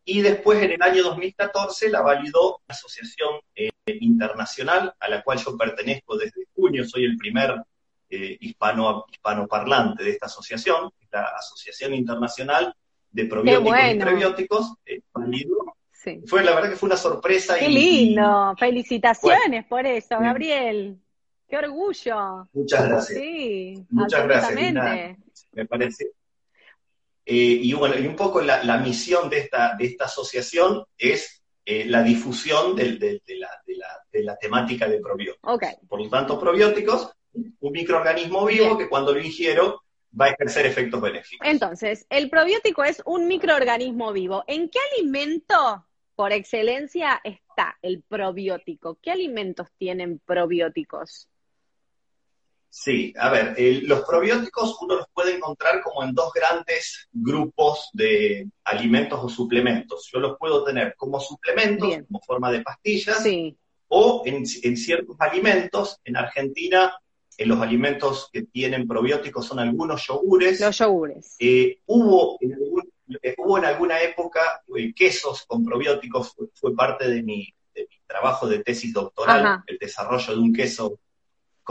y 0.09 0.23
después 0.23 0.63
en 0.63 0.73
el 0.73 0.83
año 0.83 1.03
2014 1.03 1.91
la 1.91 2.01
validó 2.01 2.63
la 2.67 2.73
Asociación 2.75 3.29
eh, 3.55 3.69
Internacional 3.87 4.95
a 4.99 5.09
la 5.09 5.23
cual 5.23 5.39
yo 5.39 5.55
pertenezco 5.55 6.17
desde 6.17 6.47
junio, 6.55 6.89
soy 6.89 7.05
el 7.05 7.19
primer 7.19 7.63
eh, 8.09 8.39
hispano, 8.41 9.05
hispanoparlante 9.13 10.03
de 10.03 10.11
esta 10.13 10.25
asociación, 10.25 10.91
la 11.13 11.25
Asociación 11.37 11.93
Internacional 11.93 12.75
de 13.11 13.27
Probióticos 13.27 13.79
y 13.91 13.99
Prebióticos, 13.99 14.75
eh, 14.87 15.03
Fue 16.27 16.43
la 16.43 16.55
verdad 16.55 16.71
que 16.71 16.77
fue 16.77 16.87
una 16.87 16.97
sorpresa. 16.97 17.59
Qué 17.59 17.69
lindo, 17.69 18.55
felicitaciones 18.59 19.67
por 19.67 19.87
eso, 19.87 20.19
Gabriel. 20.19 20.99
Qué 21.47 21.59
orgullo. 21.59 22.49
Muchas 22.55 22.89
gracias. 22.89 23.19
Sí, 23.19 23.87
muchas 23.91 24.25
gracias. 24.25 25.19
me 25.53 25.67
parece, 25.67 26.13
eh, 27.31 27.61
y 27.63 27.75
bueno, 27.75 27.99
y 27.99 28.07
un 28.07 28.17
poco 28.17 28.41
la, 28.41 28.79
misión 28.79 29.29
de 29.29 29.41
esta, 29.41 29.77
de 29.77 29.85
esta 29.85 30.07
asociación 30.07 30.87
es 30.97 31.43
eh, 31.67 31.85
la 31.85 32.03
difusión 32.03 32.75
de, 32.75 33.21
la, 34.23 34.37
temática 34.39 34.89
de 34.89 34.99
probióticos. 34.99 35.61
Por 35.87 36.01
lo 36.01 36.09
tanto, 36.09 36.41
probióticos, 36.41 37.13
un 37.35 37.73
microorganismo 37.73 38.47
vivo 38.47 38.79
que 38.79 38.89
cuando 38.89 39.13
lo 39.13 39.21
ingiero 39.21 39.83
va 40.19 40.25
a 40.25 40.29
ejercer 40.31 40.65
efectos 40.65 41.03
benéficos. 41.03 41.47
Entonces, 41.47 42.07
el 42.09 42.31
probiótico 42.31 42.83
es 42.83 43.03
un 43.05 43.29
microorganismo 43.29 44.11
vivo. 44.15 44.43
¿En 44.47 44.71
qué 44.71 44.79
alimento 44.97 45.85
por 46.15 46.33
excelencia 46.33 47.21
está 47.23 47.77
el 47.83 48.03
probiótico? 48.09 48.97
¿Qué 49.03 49.11
alimentos 49.11 49.69
tienen 49.77 50.19
probióticos? 50.25 51.29
Sí, 52.71 53.15
a 53.19 53.31
ver, 53.31 53.57
los 53.85 54.03
probióticos 54.03 54.77
uno 54.83 54.97
los 54.97 55.07
puede 55.13 55.37
encontrar 55.37 55.83
como 55.83 56.05
en 56.05 56.15
dos 56.15 56.33
grandes 56.33 57.09
grupos 57.13 57.89
de 57.93 58.49
alimentos 58.65 59.19
o 59.23 59.29
suplementos. 59.29 60.09
Yo 60.13 60.21
los 60.21 60.37
puedo 60.39 60.65
tener 60.65 60.95
como 60.97 61.19
suplementos, 61.19 61.89
como 62.07 62.21
forma 62.21 62.53
de 62.53 62.61
pastillas, 62.61 63.25
o 63.89 64.23
en, 64.27 64.47
ciertos 64.47 65.17
alimentos. 65.19 65.99
En 66.05 66.17
Argentina, 66.17 66.95
en 67.39 67.49
los 67.49 67.61
alimentos 67.61 68.29
que 68.33 68.43
tienen 68.43 68.87
probióticos 68.87 69.47
son 69.47 69.61
algunos 69.61 70.07
yogures. 70.07 70.61
Los 70.61 70.79
yogures. 70.79 71.37
Eh, 71.39 71.81
hubo, 71.87 72.37
en 72.41 72.53
eh, 73.23 73.35
hubo 73.39 73.57
en 73.57 73.65
alguna 73.65 74.01
época 74.03 74.63
eh, 74.77 74.93
quesos 74.95 75.45
con 75.47 75.65
probióticos, 75.65 76.35
fue, 76.55 76.75
parte 76.75 77.09
de 77.09 77.23
mi, 77.23 77.49
trabajo 78.07 78.47
de 78.47 78.63
tesis 78.63 78.93
doctoral, 78.93 79.63
el 79.67 79.79
desarrollo 79.79 80.35
de 80.35 80.41
un 80.41 80.53
queso 80.53 80.99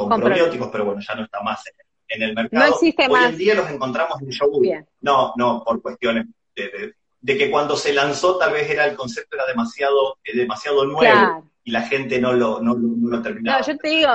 con, 0.05 0.21
probióticos, 0.21 0.69
pero 0.71 0.85
bueno, 0.85 1.01
ya 1.01 1.15
no 1.15 1.23
está 1.23 1.41
más 1.41 1.63
en, 2.07 2.21
el 2.21 2.35
mercado. 2.35 2.65
No 2.65 2.73
existe 2.73 3.07
Hoy 3.09 3.23
en 3.25 3.37
día 3.37 3.55
los 3.55 3.69
encontramos 3.69 4.21
en 4.21 4.29
yogur. 4.29 4.85
No, 5.01 5.33
no, 5.35 5.63
por 5.63 5.81
cuestiones 5.81 6.27
de, 6.55 7.37
que 7.37 7.49
cuando 7.49 7.75
se 7.75 7.93
lanzó 7.93 8.37
tal 8.37 8.53
vez 8.53 8.69
era 8.69 8.85
el 8.85 8.95
concepto 8.95 9.35
era 9.35 9.47
demasiado, 9.47 10.17
eh, 10.23 10.35
demasiado 10.35 10.85
nuevo 10.85 11.49
y 11.63 11.71
la 11.71 11.81
gente 11.81 12.19
no 12.19 12.33
lo, 12.33 12.61
no, 12.61 12.75
no 12.77 13.21
terminaba. 13.23 13.59
No, 13.59 13.65
yo 13.65 13.77
te 13.77 13.89
digo, 13.89 14.07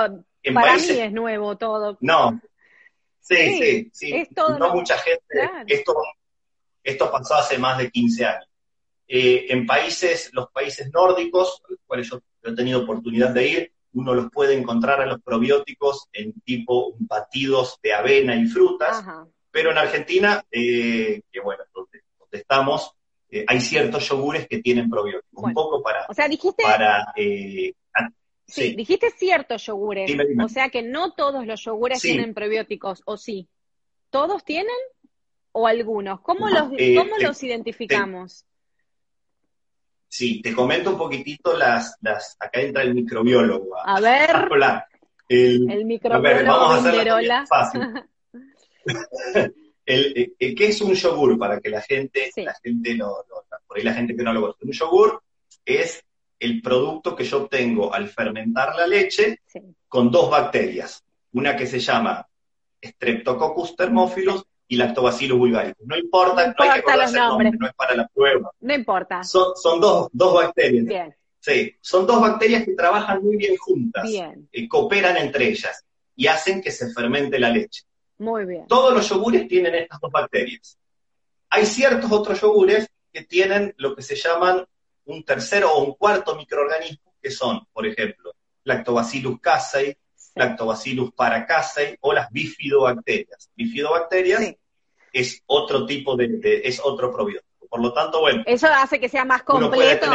para 0.53 0.75
mí 0.75 0.89
es 0.89 1.11
nuevo 1.11 1.57
todo. 1.57 1.97
No, 1.99 2.41
sí, 3.19 3.59
sí, 3.59 3.89
sí. 3.91 4.27
no 4.57 4.73
mucha 4.73 4.97
gente, 4.97 5.21
esto, 5.67 5.95
esto 6.81 7.11
pasó 7.11 7.35
hace 7.35 7.57
más 7.57 7.77
de 7.77 7.91
15 7.91 8.25
años. 8.25 8.49
Eh, 9.05 9.47
en 9.49 9.65
países, 9.65 10.29
los 10.31 10.49
países 10.49 10.89
nórdicos, 10.93 11.61
a 11.67 11.71
los 11.71 11.79
cuales 11.85 12.09
yo 12.09 12.21
he 12.41 12.55
tenido 12.55 12.83
oportunidad 12.83 13.31
de 13.31 13.47
ir, 13.47 13.72
uno 13.93 14.13
los 14.13 14.31
puede 14.31 14.55
encontrar 14.55 15.01
a 15.01 15.05
los 15.05 15.21
probióticos 15.21 16.07
en 16.13 16.33
tipo 16.41 16.95
batidos 16.99 17.79
de 17.81 17.93
avena 17.93 18.35
y 18.35 18.47
frutas, 18.47 19.03
pero 19.51 19.71
en 19.71 19.77
Argentina, 19.77 20.43
eh, 20.51 21.21
que 21.31 21.39
bueno, 21.39 21.63
donde, 21.73 22.01
estamos, 22.31 22.91
eh, 23.29 23.45
hay 23.47 23.61
ciertos 23.61 24.09
yogures 24.09 24.47
que 24.47 24.59
tienen 24.59 24.89
probióticos, 24.89 25.43
un 25.43 25.53
poco 25.53 25.81
para... 25.81 26.05
O 26.09 26.13
sea, 26.13 26.27
dijiste... 26.27 26.63
Para, 26.63 27.13
eh, 27.15 27.73
sí, 28.47 28.75
dijiste 28.75 29.11
ciertos 29.11 29.65
yogures, 29.65 30.11
o 30.43 30.49
sea 30.49 30.69
que 30.69 30.81
no 30.81 31.13
todos 31.13 31.45
los 31.45 31.63
yogures 31.63 32.01
tienen 32.01 32.33
probióticos, 32.33 33.03
¿o 33.05 33.17
sí? 33.17 33.47
¿Todos 34.09 34.43
tienen 34.43 34.75
o 35.51 35.67
algunos? 35.67 36.21
¿Cómo 36.21 36.49
los, 36.49 36.69
¿cómo 36.69 37.17
los 37.19 37.43
identificamos? 37.43 38.45
Sí, 40.13 40.43
te 40.43 40.53
comento 40.53 40.91
un 40.91 40.97
poquitito 40.99 41.57
las, 41.57 41.97
las 42.01 42.37
acá 42.39 42.61
entra 42.61 42.83
el 42.83 42.93
microbiólogo. 42.93 43.75
A, 43.83 43.99
ver. 43.99 44.47
El, 45.27 45.85
microbiólogo 45.85 46.45
vamos 46.45 46.85
a 46.85 47.45
fácil. 47.47 47.81
el, 49.87 50.35
el, 50.37 50.53
¿Qué 50.53 50.67
es 50.67 50.81
un 50.81 50.93
yogur? 50.93 51.35
Para 51.39 51.59
que 51.59 51.71
la 51.71 51.81
gente, 51.81 52.29
la 52.35 52.53
gente 52.63 52.93
lo, 52.93 53.25
por 53.65 53.75
ahí 53.75 53.83
la 53.83 53.95
gente 53.95 54.15
que 54.15 54.21
no 54.21 54.33
lo 54.33 54.41
conoce. 54.41 54.65
Un 54.65 54.71
yogur 54.71 55.23
es 55.65 56.05
el 56.39 56.61
producto 56.61 57.15
que 57.15 57.23
yo 57.23 57.45
obtengo 57.45 57.91
al 57.91 58.07
fermentar 58.07 58.75
la 58.75 58.85
leche 58.85 59.39
con 59.87 60.11
dos 60.11 60.29
bacterias. 60.29 61.03
Una 61.31 61.55
que 61.55 61.65
se 61.65 61.79
llama 61.79 62.23
Streptococcus 62.79 63.75
thermophilus 63.75 64.43
y 64.73 64.75
Lactobacillus 64.75 65.37
vulgaricus. 65.37 65.85
No 65.85 65.95
importa, 65.95 66.47
no, 66.47 66.71
hay 66.71 66.81
que 66.81 66.97
los 66.97 67.13
nombres. 67.13 67.53
no 67.59 67.67
es 67.67 67.73
para 67.75 67.95
la 67.95 68.07
prueba. 68.07 68.51
No 68.59 68.73
importa. 68.73 69.23
Son, 69.23 69.55
son 69.55 69.79
dos, 69.79 70.09
dos 70.11 70.33
bacterias. 70.33 70.85
Bien. 70.85 71.15
Sí, 71.39 71.75
son 71.79 72.07
dos 72.07 72.19
bacterias 72.19 72.65
que 72.65 72.73
trabajan 72.73 73.21
muy 73.21 73.37
bien 73.37 73.55
juntas, 73.57 74.03
bien. 74.03 74.49
Eh, 74.51 74.67
cooperan 74.67 75.17
entre 75.17 75.49
ellas 75.49 75.85
y 76.15 76.25
hacen 76.25 76.59
que 76.59 76.71
se 76.71 76.91
fermente 76.91 77.37
la 77.37 77.49
leche. 77.49 77.83
Muy 78.17 78.45
bien. 78.45 78.65
Todos 78.67 78.95
los 78.95 79.07
yogures 79.07 79.47
tienen 79.47 79.75
estas 79.75 79.99
dos 79.99 80.11
bacterias. 80.11 80.79
Hay 81.51 81.67
ciertos 81.67 82.11
otros 82.11 82.41
yogures 82.41 82.89
que 83.11 83.23
tienen 83.23 83.75
lo 83.77 83.95
que 83.95 84.01
se 84.01 84.15
llaman 84.15 84.65
un 85.05 85.23
tercero 85.23 85.71
o 85.71 85.83
un 85.83 85.93
cuarto 85.93 86.35
microorganismo, 86.35 87.13
que 87.21 87.29
son, 87.29 87.63
por 87.71 87.85
ejemplo, 87.85 88.33
Lactobacillus 88.63 89.39
casei, 89.39 89.95
Lactobacillus 90.33 91.11
paracasei 91.13 91.95
o 91.99 92.11
las 92.11 92.31
bifidobacterias. 92.31 93.51
Bifidobacterias 93.55 94.55
es 95.13 95.41
otro 95.45 95.85
tipo 95.85 96.17
de, 96.17 96.61
es 96.63 96.81
otro 96.83 97.11
probiótico. 97.11 97.67
Por 97.69 97.81
lo 97.81 97.93
tanto, 97.93 98.19
bueno. 98.19 98.43
Eso 98.45 98.67
hace 98.67 98.99
que 98.99 99.09
sea 99.09 99.25
más 99.25 99.43
completo. 99.43 100.07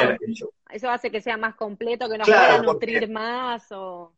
Eso 0.71 0.91
hace 0.91 1.11
que 1.11 1.21
sea 1.21 1.37
más 1.37 1.55
completo, 1.55 2.09
que 2.09 2.19
nos 2.19 2.29
pueda 2.29 2.63
nutrir 2.63 3.09
más 3.11 3.73
o. 3.73 4.13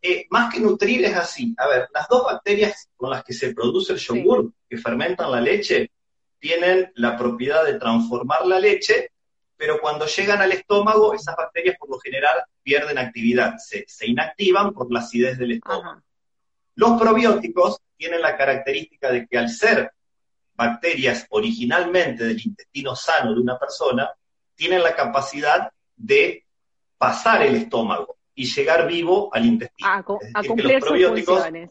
Eh, 0.00 0.26
más 0.30 0.52
que 0.52 0.60
nutrir 0.60 1.04
es 1.04 1.16
así. 1.16 1.54
A 1.56 1.66
ver, 1.66 1.88
las 1.92 2.06
dos 2.08 2.24
bacterias 2.24 2.90
con 2.96 3.10
las 3.10 3.24
que 3.24 3.32
se 3.32 3.54
produce 3.54 3.94
el 3.94 3.98
yogur, 3.98 4.52
que 4.68 4.76
fermentan 4.76 5.32
la 5.32 5.40
leche, 5.40 5.90
tienen 6.38 6.92
la 6.96 7.16
propiedad 7.16 7.64
de 7.64 7.78
transformar 7.78 8.46
la 8.46 8.60
leche, 8.60 9.12
pero 9.56 9.80
cuando 9.80 10.06
llegan 10.06 10.42
al 10.42 10.52
estómago, 10.52 11.14
esas 11.14 11.34
bacterias 11.36 11.76
por 11.78 11.88
lo 11.88 11.98
general 11.98 12.44
pierden 12.62 12.98
actividad, 12.98 13.54
se, 13.56 13.86
inactivan 14.06 14.74
por 14.74 14.92
la 14.92 15.00
acidez 15.00 15.38
del 15.38 15.52
estómago. 15.52 16.02
Los 16.76 17.00
probióticos 17.00 17.78
tienen 17.96 18.20
la 18.20 18.36
característica 18.36 19.10
de 19.10 19.26
que 19.26 19.38
al 19.38 19.48
ser 19.48 19.92
bacterias 20.54 21.26
originalmente 21.30 22.24
del 22.24 22.40
intestino 22.44 22.94
sano 22.94 23.34
de 23.34 23.40
una 23.40 23.58
persona, 23.58 24.10
tienen 24.54 24.82
la 24.82 24.94
capacidad 24.94 25.70
de 25.96 26.44
pasar 26.96 27.42
el 27.42 27.56
estómago 27.56 28.16
y 28.34 28.46
llegar 28.46 28.86
vivo 28.86 29.30
al 29.32 29.46
intestino. 29.46 29.90
A, 29.90 30.02
cumplir 30.02 30.80
sus 30.80 31.24
funciones. 31.24 31.70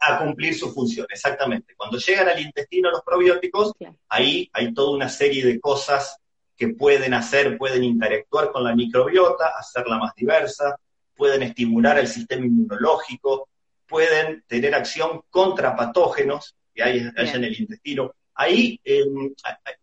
A, 0.00 0.18
cumplir 0.18 0.54
su 0.54 0.72
función, 0.72 1.06
exactamente. 1.10 1.74
Cuando 1.76 1.98
llegan 1.98 2.28
al 2.28 2.40
intestino 2.40 2.90
los 2.90 3.02
probióticos, 3.02 3.72
ahí 4.08 4.48
hay 4.52 4.72
toda 4.72 4.94
una 4.94 5.08
serie 5.08 5.44
de 5.44 5.60
cosas 5.60 6.18
que 6.56 6.68
pueden 6.68 7.14
hacer, 7.14 7.56
pueden 7.56 7.84
interactuar 7.84 8.50
con 8.50 8.64
la 8.64 8.74
microbiota, 8.74 9.52
hacerla 9.58 9.98
más 9.98 10.14
diversa, 10.14 10.78
pueden 11.18 11.42
estimular 11.42 11.98
el 11.98 12.06
sistema 12.06 12.46
inmunológico, 12.46 13.48
pueden 13.88 14.44
tener 14.46 14.74
acción 14.74 15.22
contra 15.28 15.74
patógenos 15.74 16.56
que 16.72 16.82
hay, 16.84 16.98
en 17.16 17.44
el 17.44 17.60
intestino. 17.60 18.14
Ahí 18.34 18.80
em, 18.84 19.34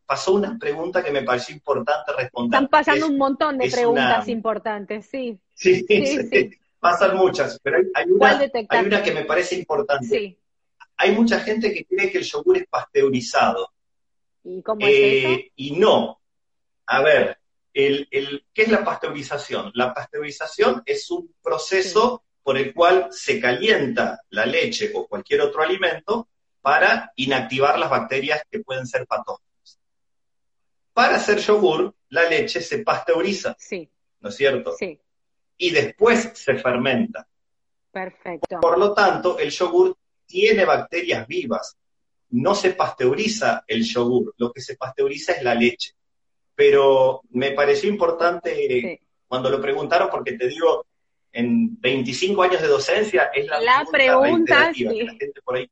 pasó 0.05 0.33
una 0.35 0.57
pregunta 0.57 1.03
que 1.03 1.11
me 1.11 1.23
pareció 1.23 1.53
importante 1.53 2.13
responder. 2.17 2.55
Están 2.55 2.69
pasando 2.69 3.07
un 3.07 3.17
montón 3.17 3.57
de 3.57 3.69
preguntas 3.69 4.29
importantes, 4.29 5.07
sí. 5.11 5.37
Sí, 5.53 5.85
sí, 5.87 6.51
pasan 6.79 7.17
muchas, 7.17 7.59
pero 7.61 7.79
hay, 7.93 8.05
una, 8.09 9.03
que 9.03 9.11
me 9.11 9.25
parece 9.25 9.55
importante. 9.55 10.37
Hay 10.95 11.11
mucha 11.11 11.41
gente 11.41 11.73
que 11.73 11.83
cree 11.83 12.09
que 12.09 12.19
el 12.19 12.23
yogur 12.23 12.57
es 12.57 12.67
pasteurizado. 12.67 13.69
¿Y 14.45 14.61
cómo 14.61 14.85
es 14.85 14.93
eso? 14.93 15.27
Eh, 15.29 15.51
y 15.57 15.71
no. 15.71 16.21
A 16.85 17.01
ver, 17.01 17.37
el, 17.75 18.45
¿qué 18.53 18.63
es 18.63 18.69
la 18.69 18.83
pasteurización? 18.83 19.71
La 19.75 19.93
pasteurización 19.93 20.81
es 20.85 21.11
un 21.11 21.35
proceso 21.43 22.23
por 22.41 22.57
el 22.57 22.73
cual 22.73 23.09
se 23.11 23.39
calienta 23.39 24.21
la 24.29 24.45
leche 24.45 24.91
o 24.93 25.07
cualquier 25.07 25.41
otro 25.41 25.61
alimento 25.61 26.29
para 26.61 27.11
inactivar 27.17 27.77
las 27.77 27.89
bacterias 27.89 28.43
que 28.49 28.59
pueden 28.59 28.87
ser 28.87 29.05
patógenas. 29.05 29.79
Para 30.93 31.17
hacer 31.17 31.39
yogur, 31.39 31.93
la 32.09 32.29
leche 32.29 32.61
se 32.61 32.79
pasteuriza. 32.79 33.55
Sí. 33.59 33.89
¿No 34.21 34.29
es 34.29 34.35
cierto? 34.35 34.73
Sí. 34.77 34.99
Y 35.57 35.71
después 35.71 36.31
se 36.33 36.55
fermenta. 36.55 37.27
Perfecto. 37.91 38.59
Por 38.61 38.77
lo 38.77 38.93
tanto, 38.93 39.37
el 39.37 39.49
yogur 39.49 39.97
tiene 40.25 40.63
bacterias 40.63 41.27
vivas. 41.27 41.77
No 42.29 42.55
se 42.55 42.71
pasteuriza 42.71 43.65
el 43.67 43.83
yogur, 43.83 44.33
lo 44.37 44.51
que 44.51 44.61
se 44.61 44.77
pasteuriza 44.77 45.33
es 45.33 45.43
la 45.43 45.55
leche. 45.55 45.94
Pero 46.55 47.21
me 47.31 47.51
pareció 47.51 47.89
importante 47.89 49.01
cuando 49.27 49.49
lo 49.49 49.59
preguntaron, 49.59 50.09
porque 50.09 50.33
te 50.33 50.47
digo, 50.47 50.85
en 51.31 51.79
25 51.81 52.41
años 52.43 52.61
de 52.61 52.67
docencia 52.67 53.29
es 53.33 53.45
la, 53.47 53.59
la 53.59 53.85
pregunta, 53.91 54.71
sí. 54.73 54.83
la 54.85 55.11
gente 55.11 55.41
por 55.43 55.57
ahí 55.57 55.69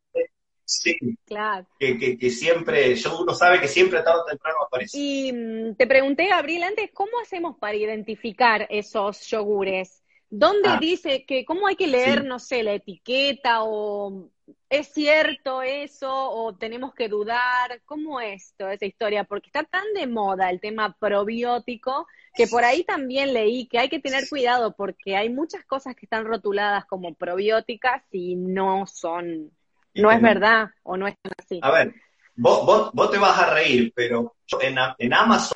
Sí. 0.66 0.98
Claro. 1.26 1.68
Que, 1.80 2.18
que, 2.18 2.30
siempre, 2.30 2.96
yo 2.96 3.20
uno 3.22 3.34
sabe 3.34 3.60
que 3.60 3.68
siempre 3.68 4.02
tarde 4.02 4.22
o 4.22 4.26
temprano 4.26 4.58
aparece. 4.66 4.98
Y 4.98 5.32
mm, 5.32 5.76
te 5.76 5.88
pregunté, 5.88 6.28
Gabriel, 6.28 6.64
antes, 6.64 6.90
¿cómo 6.94 7.12
hacemos 7.22 7.58
para 7.58 7.76
identificar 7.76 8.66
esos 8.70 9.28
yogures? 9.28 10.02
¿Dónde 10.30 10.70
ah. 10.70 10.78
dice 10.80 11.26
que, 11.26 11.46
cómo 11.46 11.68
hay 11.68 11.76
que 11.76 11.88
leer, 11.88 12.26
no 12.26 12.40
sé, 12.40 12.64
la 12.64 12.74
etiqueta 12.74 13.64
o 13.64 14.30
es 14.70 14.88
cierto 14.94 15.62
eso 15.62 16.12
o 16.12 16.56
tenemos 16.56 16.94
que 16.94 17.08
dudar? 17.08 17.82
¿Cómo 17.86 18.20
es 18.20 18.54
toda 18.58 18.74
esa 18.74 18.86
historia? 18.86 19.24
Porque 19.24 19.48
está 19.48 19.64
tan 19.64 19.94
de 19.94 20.08
moda 20.08 20.50
el 20.50 20.60
tema 20.60 20.96
probiótico 21.00 22.08
que 22.36 22.48
por 22.48 22.64
ahí 22.64 22.84
también 22.84 23.34
leí 23.34 23.68
que 23.68 23.80
hay 23.80 23.90
que 23.90 24.00
tener 24.00 24.28
cuidado 24.28 24.76
porque 24.76 25.16
hay 25.16 25.30
muchas 25.30 25.64
cosas 25.66 25.96
que 25.96 26.06
están 26.06 26.26
rotuladas 26.26 26.86
como 26.86 27.14
probióticas 27.14 28.04
y 28.12 28.36
no 28.36 28.86
son 28.88 29.52
no 29.96 30.12
es 30.12 30.22
verdad 30.22 30.70
o 30.84 30.98
no 30.98 31.08
es 31.08 31.16
así. 31.38 31.60
A 31.62 31.72
ver, 31.72 31.94
vos, 32.36 32.92
vos, 32.94 33.12
te 33.12 33.18
vas 33.18 33.38
a 33.38 33.54
reír, 33.54 33.94
pero 33.96 34.36
yo 34.48 34.62
en, 34.62 34.76
en 34.98 35.14
Amazon 35.14 35.56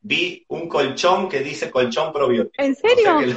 vi 0.00 0.44
un 0.48 0.68
colchón 0.68 1.28
que 1.28 1.40
dice 1.40 1.70
colchón 1.70 2.12
probiótico. 2.12 2.62
¿En 2.62 2.74
serio? 2.74 3.36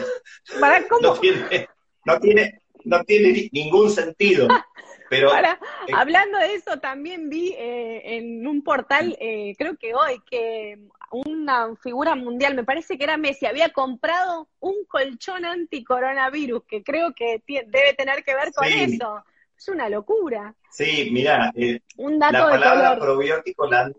¿Para 0.59 0.87
cómo? 0.87 1.01
No 1.13 1.19
tiene, 1.19 1.67
no 2.05 2.19
tiene, 2.19 2.61
no 2.85 3.03
tiene 3.03 3.49
ningún 3.51 3.89
sentido. 3.89 4.47
Pero, 5.09 5.35
eh, 5.35 5.45
hablando 5.93 6.39
de 6.39 6.55
eso, 6.55 6.79
también 6.79 7.29
vi 7.29 7.53
eh, 7.55 8.17
en 8.17 8.47
un 8.47 8.63
portal, 8.63 9.15
eh, 9.19 9.53
creo 9.59 9.77
que 9.77 9.93
hoy, 9.93 10.19
que 10.27 10.79
una 11.11 11.75
figura 11.75 12.15
mundial, 12.15 12.55
me 12.55 12.63
parece 12.63 12.97
que 12.97 13.03
era 13.03 13.17
Messi, 13.17 13.45
había 13.45 13.69
comprado 13.69 14.49
un 14.59 14.85
colchón 14.87 15.45
anticoronavirus, 15.45 16.63
que 16.67 16.81
creo 16.81 17.13
que 17.13 17.43
debe 17.45 17.93
tener 17.95 18.23
que 18.23 18.33
ver 18.33 18.51
con 18.53 18.65
eso. 18.67 19.23
Es 19.55 19.67
una 19.67 19.87
locura. 19.87 20.55
Sí, 20.71 21.09
mira, 21.11 21.51
eh, 21.55 21.79
la 21.97 22.49
palabra 22.49 22.99
probiótico 22.99 23.67
la 23.67 23.91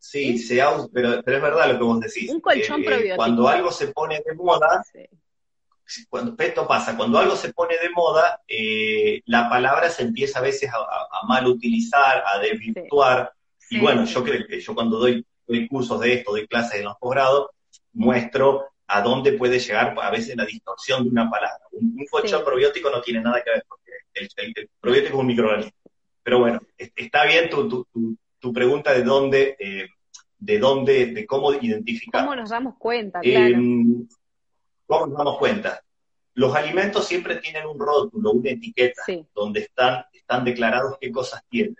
Sí, 0.00 0.38
Se 0.38 0.62
pero, 0.92 1.22
pero 1.22 1.36
es 1.36 1.42
verdad 1.42 1.72
lo 1.72 1.78
que 1.78 1.84
vos 1.84 2.00
decís. 2.00 2.30
Un 2.30 2.40
colchón 2.40 2.80
eh, 2.80 2.84
probiótico. 2.86 3.16
Cuando 3.16 3.46
algo 3.48 3.70
se 3.70 3.88
pone 3.88 4.22
de 4.24 4.34
moda, 4.34 4.82
cuando 6.08 6.34
esto 6.38 6.66
pasa, 6.66 6.96
cuando 6.96 7.18
algo 7.18 7.36
se 7.36 7.52
pone 7.52 7.74
de 7.78 7.90
moda, 7.90 8.40
eh, 8.46 9.20
la 9.26 9.48
palabra 9.48 9.90
se 9.90 10.02
empieza 10.02 10.38
a 10.38 10.42
veces 10.42 10.70
a, 10.72 11.26
mal 11.26 11.46
utilizar, 11.46 12.22
a 12.26 12.38
desvirtuar. 12.38 13.32
Y 13.68 13.78
bueno, 13.78 14.04
yo 14.04 14.24
creo 14.24 14.46
que 14.46 14.60
yo 14.60 14.74
cuando 14.74 14.98
doy, 14.98 15.24
doy 15.46 15.68
cursos 15.68 16.00
de 16.00 16.14
esto, 16.14 16.32
doy 16.32 16.46
clases 16.46 16.80
en 16.80 16.84
los 16.84 16.96
posgrados, 16.98 17.50
muestro 17.92 18.66
a 18.86 19.02
dónde 19.02 19.32
puede 19.32 19.58
llegar 19.58 19.94
a 20.00 20.10
veces 20.10 20.36
la 20.36 20.44
distorsión 20.44 21.04
de 21.04 21.10
una 21.10 21.30
palabra. 21.30 21.60
Un, 21.72 21.94
un 21.98 22.06
colchón 22.10 22.44
probiótico 22.44 22.90
no 22.90 23.00
tiene 23.00 23.20
nada 23.20 23.42
que 23.42 23.50
ver 23.50 23.64
el, 24.14 24.70
probiótico 24.80 25.14
es 25.14 25.20
un 25.20 25.26
microorganismo. 25.26 25.72
Pero 26.22 26.38
bueno, 26.40 26.60
está 26.76 27.24
bien 27.24 27.48
tu, 27.48 27.86
tu, 28.38 28.52
pregunta 28.52 28.92
de 28.92 29.02
dónde, 29.02 29.56
eh, 29.58 29.88
de 30.38 30.58
dónde, 30.58 31.06
de 31.06 31.26
cómo 31.26 31.52
identificar. 31.54 32.24
¿Cómo 32.24 32.36
nos 32.36 32.50
damos 32.50 32.74
cuenta? 32.78 33.20
Claro. 33.20 33.54
Em, 33.54 34.08
¿Cómo 34.90 35.06
nos 35.06 35.18
damos 35.18 35.38
cuenta? 35.38 35.80
Los 36.34 36.52
alimentos 36.52 37.06
siempre 37.06 37.36
tienen 37.36 37.64
un 37.64 37.78
rótulo, 37.78 38.32
una 38.32 38.50
etiqueta, 38.50 39.02
donde 39.32 39.60
están, 39.60 40.04
están 40.12 40.44
declarados 40.44 40.96
qué 41.00 41.12
cosas 41.12 41.44
tienen. 41.48 41.76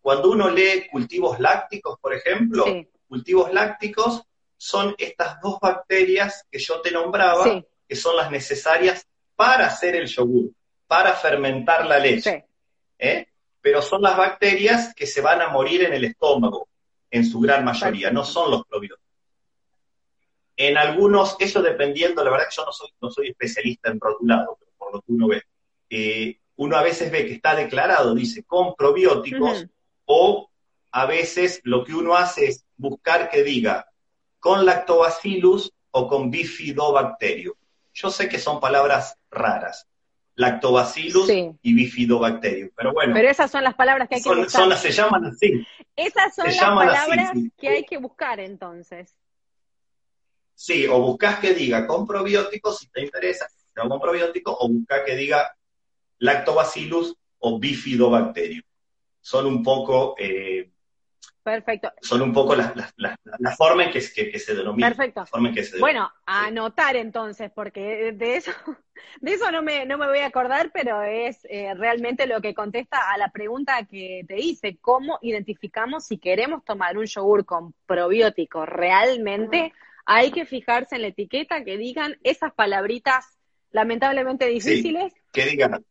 Cuando 0.00 0.30
uno 0.30 0.48
lee 0.48 0.86
cultivos 0.88 1.40
lácticos, 1.40 1.98
por 1.98 2.14
ejemplo, 2.14 2.64
cultivos 3.08 3.52
lácticos 3.52 4.22
son 4.56 4.94
estas 4.96 5.40
dos 5.40 5.58
bacterias 5.60 6.46
que 6.48 6.60
yo 6.60 6.80
te 6.80 6.92
nombraba, 6.92 7.64
que 7.88 7.96
son 7.96 8.16
las 8.16 8.30
necesarias 8.30 9.04
para 9.34 9.66
hacer 9.66 9.96
el 9.96 10.06
yogur 10.06 10.52
para 10.86 11.14
fermentar 11.14 11.84
la 11.84 11.98
leche. 11.98 12.44
¿eh? 12.96 13.26
Pero 13.60 13.82
son 13.82 14.02
las 14.02 14.16
bacterias 14.16 14.94
que 14.94 15.08
se 15.08 15.20
van 15.20 15.42
a 15.42 15.48
morir 15.48 15.82
en 15.82 15.94
el 15.94 16.04
estómago, 16.04 16.68
en 17.10 17.24
su 17.24 17.40
gran 17.40 17.64
mayoría, 17.64 18.12
no 18.12 18.24
son 18.24 18.52
los 18.52 18.64
probióticos. 18.66 19.05
En 20.56 20.78
algunos, 20.78 21.36
eso 21.38 21.62
dependiendo, 21.62 22.24
la 22.24 22.30
verdad 22.30 22.46
que 22.48 22.56
yo 22.56 22.64
no 22.64 22.72
soy, 22.72 22.88
no 23.00 23.10
soy 23.10 23.28
especialista 23.28 23.90
en 23.90 24.00
rotulado, 24.00 24.56
pero 24.58 24.72
por 24.78 24.94
lo 24.94 25.00
que 25.02 25.12
uno 25.12 25.28
ve, 25.28 25.42
eh, 25.90 26.38
uno 26.56 26.76
a 26.76 26.82
veces 26.82 27.10
ve 27.10 27.26
que 27.26 27.34
está 27.34 27.54
declarado, 27.54 28.14
dice, 28.14 28.42
con 28.44 28.74
probióticos, 28.74 29.66
o 30.06 30.50
a 30.90 31.06
veces 31.06 31.60
lo 31.64 31.84
que 31.84 31.94
uno 31.94 32.16
hace 32.16 32.46
es 32.46 32.64
buscar 32.76 33.28
que 33.28 33.42
diga 33.42 33.90
con 34.40 34.64
lactobacillus 34.64 35.72
o 35.90 36.08
con 36.08 36.30
bifidobacterium. 36.30 37.54
Yo 37.92 38.10
sé 38.10 38.28
que 38.28 38.38
son 38.38 38.60
palabras 38.60 39.18
raras, 39.30 39.86
lactobacillus 40.36 41.28
y 41.28 41.74
bifidobacterium. 41.74 42.70
Pero 42.74 42.92
bueno. 42.92 43.12
Pero 43.14 43.28
esas 43.28 43.50
son 43.50 43.64
las 43.64 43.74
palabras 43.74 44.08
que 44.08 44.16
hay 44.16 44.22
que 44.22 44.34
buscar. 44.34 44.78
se 44.78 44.92
llaman 44.92 45.26
así. 45.26 45.66
Esas 45.96 46.34
son 46.34 46.46
las 46.46 46.58
palabras 46.58 47.32
que 47.58 47.68
hay 47.68 47.84
que 47.84 47.98
buscar 47.98 48.40
entonces. 48.40 49.14
Sí, 50.56 50.86
o 50.86 50.98
buscas 51.00 51.38
que 51.38 51.52
diga 51.52 51.86
con 51.86 52.06
probióticos, 52.06 52.78
si 52.78 52.88
te 52.88 53.02
interesa, 53.02 53.46
con 53.74 54.00
probióticos, 54.00 54.56
o 54.58 54.68
buscas 54.68 55.02
que 55.04 55.14
diga 55.14 55.54
lactobacillus 56.18 57.14
o 57.38 57.58
bifidobacterium. 57.58 58.62
Son 59.20 59.44
un 59.46 59.62
poco 59.62 60.14
eh, 60.18 60.70
Perfecto. 61.46 61.92
Son 62.00 62.22
un 62.22 62.32
poco 62.32 62.56
las 62.56 62.74
la, 62.96 63.16
la, 63.38 63.50
forma 63.52 63.84
en 63.84 63.92
que, 63.92 64.00
se 64.00 64.52
denomina. 64.52 64.88
Perfecto. 64.88 65.24
bueno, 65.78 66.10
a 66.26 66.46
anotar 66.46 66.96
entonces, 66.96 67.52
porque 67.54 68.12
de 68.14 68.36
eso, 68.38 68.50
de 69.20 69.34
eso 69.34 69.52
no 69.52 69.62
me, 69.62 69.86
no 69.86 69.96
me 69.96 70.08
voy 70.08 70.18
a 70.18 70.26
acordar, 70.26 70.72
pero 70.74 71.02
es 71.02 71.46
eh, 71.48 71.72
realmente 71.74 72.26
lo 72.26 72.40
que 72.40 72.52
contesta 72.52 73.12
a 73.12 73.16
la 73.16 73.30
pregunta 73.30 73.86
que 73.88 74.24
te 74.26 74.40
hice, 74.40 74.78
¿cómo 74.80 75.20
identificamos 75.22 76.06
si 76.06 76.18
queremos 76.18 76.64
tomar 76.64 76.98
un 76.98 77.06
yogur 77.06 77.44
con 77.44 77.74
probiótico 77.86 78.66
realmente? 78.66 79.72
Hay 80.06 80.30
que 80.30 80.46
fijarse 80.46 80.96
en 80.96 81.02
la 81.02 81.08
etiqueta 81.08 81.64
que 81.64 81.76
digan 81.76 82.16
esas 82.22 82.54
palabritas 82.54 83.26
lamentablemente 83.72 84.46
difíciles. 84.46 85.12
que 85.32 85.46
digan, 85.46 85.84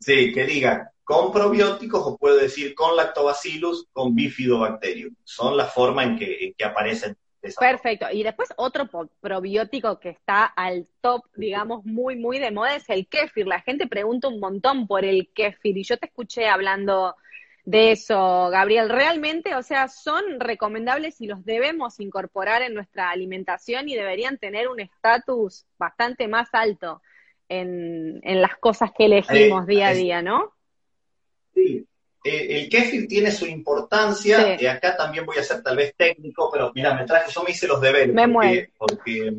sí, 0.00 0.32
que 0.32 0.44
digan 0.44 0.88
con 1.04 1.32
probióticos 1.32 2.02
o 2.06 2.16
puedo 2.16 2.36
decir 2.36 2.74
con 2.74 2.96
lactobacillus, 2.96 3.88
con 3.92 4.14
bifidobacterium. 4.14 5.14
Son 5.22 5.56
la 5.56 5.66
forma 5.66 6.04
en 6.04 6.16
que, 6.16 6.46
en 6.46 6.54
que 6.54 6.64
aparecen. 6.64 7.16
Perfecto. 7.58 8.06
Y 8.10 8.22
después 8.22 8.48
otro 8.56 8.88
probiótico 9.20 10.00
que 10.00 10.08
está 10.08 10.46
al 10.46 10.88
top, 11.02 11.24
digamos, 11.34 11.84
muy, 11.84 12.16
muy 12.16 12.38
de 12.38 12.50
moda 12.50 12.76
es 12.76 12.88
el 12.88 13.06
kéfir. 13.06 13.46
La 13.46 13.60
gente 13.60 13.86
pregunta 13.86 14.28
un 14.28 14.40
montón 14.40 14.86
por 14.86 15.04
el 15.04 15.28
kéfir 15.34 15.76
y 15.76 15.84
yo 15.84 15.98
te 15.98 16.06
escuché 16.06 16.46
hablando 16.46 17.14
de 17.64 17.92
eso, 17.92 18.48
Gabriel. 18.50 18.88
Realmente, 18.88 19.54
o 19.54 19.62
sea, 19.62 19.88
son 19.88 20.38
recomendables 20.38 21.20
y 21.20 21.26
los 21.26 21.44
debemos 21.44 22.00
incorporar 22.00 22.62
en 22.62 22.74
nuestra 22.74 23.10
alimentación 23.10 23.88
y 23.88 23.94
deberían 23.94 24.38
tener 24.38 24.68
un 24.68 24.80
estatus 24.80 25.66
bastante 25.78 26.28
más 26.28 26.48
alto 26.52 27.02
en, 27.48 28.20
en 28.22 28.40
las 28.40 28.56
cosas 28.56 28.90
que 28.96 29.06
elegimos 29.06 29.66
día 29.66 29.88
a 29.88 29.94
día, 29.94 30.22
¿no? 30.22 30.54
Sí, 31.54 31.86
eh, 32.24 32.58
el 32.58 32.68
kéfir 32.70 33.06
tiene 33.06 33.30
su 33.30 33.46
importancia, 33.46 34.56
y 34.58 34.64
acá 34.64 34.96
también 34.96 35.26
voy 35.26 35.36
a 35.36 35.42
ser 35.42 35.62
tal 35.62 35.76
vez 35.76 35.94
técnico, 35.94 36.50
pero 36.50 36.72
mira, 36.74 36.94
me 36.94 37.04
traje, 37.04 37.30
yo 37.30 37.42
me 37.42 37.50
hice 37.50 37.68
los 37.68 37.82
deberes. 37.82 38.14
Me 38.14 38.26
porque, 38.26 38.70
porque 38.78 39.32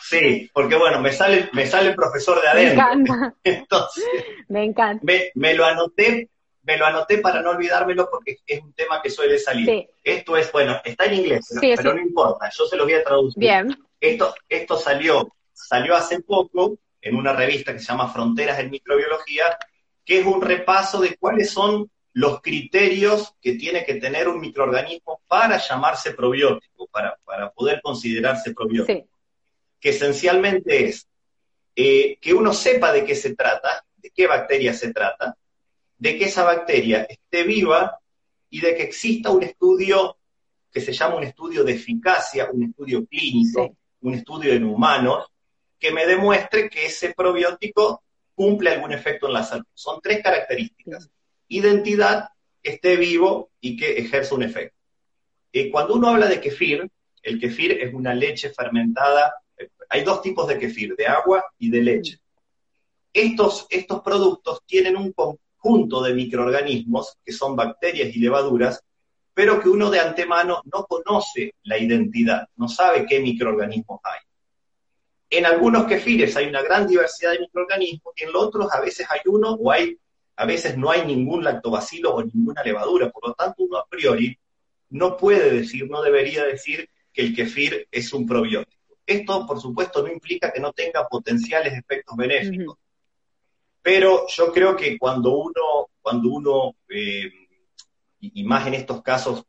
sí, 0.00 0.50
porque 0.54 0.76
bueno, 0.76 1.00
me 1.00 1.12
sale, 1.12 1.50
me 1.52 1.66
sale 1.66 1.90
el 1.90 1.96
profesor 1.96 2.40
de 2.40 2.48
adentro. 2.48 2.84
Me 2.84 2.92
encanta. 2.92 3.34
Entonces, 3.44 4.04
me 4.46 4.64
encanta. 4.64 5.04
Me, 5.34 5.54
lo 5.54 5.64
anoté, 5.64 6.30
me 6.62 6.76
lo 6.76 6.86
anoté 6.86 7.18
para 7.18 7.42
no 7.42 7.50
olvidármelo 7.50 8.08
porque 8.10 8.38
es 8.46 8.62
un 8.62 8.72
tema 8.72 9.02
que 9.02 9.10
suele 9.10 9.38
salir. 9.38 9.88
Esto 10.02 10.36
es, 10.36 10.50
bueno, 10.52 10.80
está 10.84 11.06
en 11.06 11.14
inglés, 11.14 11.46
pero, 11.60 11.94
no 11.94 12.00
importa, 12.00 12.50
yo 12.50 12.66
se 12.66 12.76
lo 12.76 12.84
voy 12.84 12.94
a 12.94 13.04
traducir. 13.04 13.40
Bien. 13.40 13.76
Esto, 14.00 14.34
esto 14.48 14.76
salió, 14.78 15.34
salió 15.52 15.96
hace 15.96 16.20
poco 16.20 16.78
en 17.00 17.16
una 17.16 17.32
revista 17.32 17.72
que 17.72 17.80
se 17.80 17.86
llama 17.86 18.12
Fronteras 18.12 18.58
en 18.60 18.70
Microbiología, 18.70 19.58
que 20.04 20.20
es 20.20 20.26
un 20.26 20.40
repaso 20.40 21.00
de 21.00 21.16
cuáles 21.16 21.50
son 21.50 21.90
los 22.12 22.40
criterios 22.42 23.34
que 23.40 23.54
tiene 23.54 23.84
que 23.84 23.94
tener 23.94 24.28
un 24.28 24.40
microorganismo 24.40 25.20
para 25.26 25.58
llamarse 25.58 26.12
probiótico, 26.12 26.86
para, 26.88 27.18
poder 27.54 27.80
considerarse 27.82 28.52
probiótico. 28.52 29.08
Que 29.80 29.90
esencialmente 29.90 30.84
es 30.84 31.08
eh, 31.74 32.18
que 32.20 32.34
uno 32.34 32.52
sepa 32.52 32.92
de 32.92 33.04
qué 33.04 33.14
se 33.14 33.34
trata, 33.34 33.84
de 33.96 34.10
qué 34.10 34.26
bacteria 34.26 34.74
se 34.74 34.92
trata, 34.92 35.36
de 36.02 36.18
que 36.18 36.24
esa 36.24 36.42
bacteria 36.42 37.06
esté 37.08 37.44
viva 37.44 37.96
y 38.50 38.60
de 38.60 38.74
que 38.74 38.82
exista 38.82 39.30
un 39.30 39.44
estudio 39.44 40.16
que 40.72 40.80
se 40.80 40.92
llama 40.92 41.14
un 41.14 41.22
estudio 41.22 41.62
de 41.62 41.74
eficacia, 41.74 42.50
un 42.50 42.64
estudio 42.64 43.06
clínico, 43.06 43.76
un 44.00 44.14
estudio 44.14 44.52
en 44.52 44.64
humanos, 44.64 45.28
que 45.78 45.92
me 45.92 46.04
demuestre 46.04 46.68
que 46.68 46.86
ese 46.86 47.14
probiótico 47.14 48.02
cumple 48.34 48.70
algún 48.70 48.92
efecto 48.92 49.28
en 49.28 49.34
la 49.34 49.44
salud. 49.44 49.64
Son 49.74 50.00
tres 50.02 50.20
características. 50.24 51.08
Identidad, 51.46 52.30
que 52.60 52.72
esté 52.72 52.96
vivo 52.96 53.52
y 53.60 53.76
que 53.76 53.98
ejerza 53.98 54.34
un 54.34 54.42
efecto. 54.42 54.76
Eh, 55.52 55.70
cuando 55.70 55.94
uno 55.94 56.08
habla 56.08 56.26
de 56.26 56.40
kefir, 56.40 56.90
el 57.22 57.38
kefir 57.38 57.78
es 57.80 57.94
una 57.94 58.12
leche 58.12 58.50
fermentada. 58.50 59.34
Eh, 59.56 59.68
hay 59.88 60.02
dos 60.02 60.20
tipos 60.20 60.48
de 60.48 60.58
kefir, 60.58 60.96
de 60.96 61.06
agua 61.06 61.44
y 61.60 61.70
de 61.70 61.80
leche. 61.80 62.18
Estos, 63.12 63.68
estos 63.70 64.02
productos 64.02 64.62
tienen 64.66 64.96
un 64.96 65.12
conjunto 65.62 66.02
de 66.02 66.14
microorganismos, 66.14 67.18
que 67.24 67.32
son 67.32 67.54
bacterias 67.54 68.14
y 68.14 68.18
levaduras, 68.18 68.82
pero 69.32 69.60
que 69.60 69.68
uno 69.68 69.90
de 69.90 70.00
antemano 70.00 70.60
no 70.72 70.84
conoce 70.84 71.54
la 71.62 71.78
identidad, 71.78 72.48
no 72.56 72.68
sabe 72.68 73.06
qué 73.06 73.20
microorganismos 73.20 74.00
hay. 74.02 74.20
En 75.30 75.46
algunos 75.46 75.86
kefires 75.86 76.36
hay 76.36 76.46
una 76.46 76.62
gran 76.62 76.86
diversidad 76.86 77.32
de 77.32 77.38
microorganismos 77.40 78.12
y 78.16 78.24
en 78.24 78.32
los 78.32 78.42
otros 78.42 78.72
a 78.72 78.80
veces 78.80 79.06
hay 79.08 79.20
uno 79.26 79.52
o 79.54 79.70
hay, 79.70 79.96
a 80.36 80.44
veces 80.44 80.76
no 80.76 80.90
hay 80.90 81.06
ningún 81.06 81.44
lactobacilo 81.44 82.14
o 82.14 82.22
ninguna 82.22 82.62
levadura. 82.62 83.10
Por 83.10 83.28
lo 83.28 83.34
tanto, 83.34 83.62
uno 83.62 83.78
a 83.78 83.86
priori 83.86 84.36
no 84.90 85.16
puede 85.16 85.50
decir, 85.50 85.88
no 85.88 86.02
debería 86.02 86.44
decir 86.44 86.88
que 87.12 87.22
el 87.22 87.34
kefir 87.34 87.88
es 87.90 88.12
un 88.12 88.26
probiótico. 88.26 88.98
Esto, 89.06 89.46
por 89.46 89.60
supuesto, 89.60 90.02
no 90.02 90.12
implica 90.12 90.52
que 90.52 90.60
no 90.60 90.72
tenga 90.72 91.08
potenciales 91.08 91.72
efectos 91.72 92.16
benéficos. 92.16 92.76
Pero 93.82 94.26
yo 94.28 94.52
creo 94.52 94.76
que 94.76 94.96
cuando 94.96 95.36
uno, 95.36 95.90
cuando 96.00 96.28
uno, 96.28 96.76
eh, 96.88 97.30
y 98.20 98.44
más 98.44 98.66
en 98.66 98.74
estos 98.74 99.02
casos, 99.02 99.44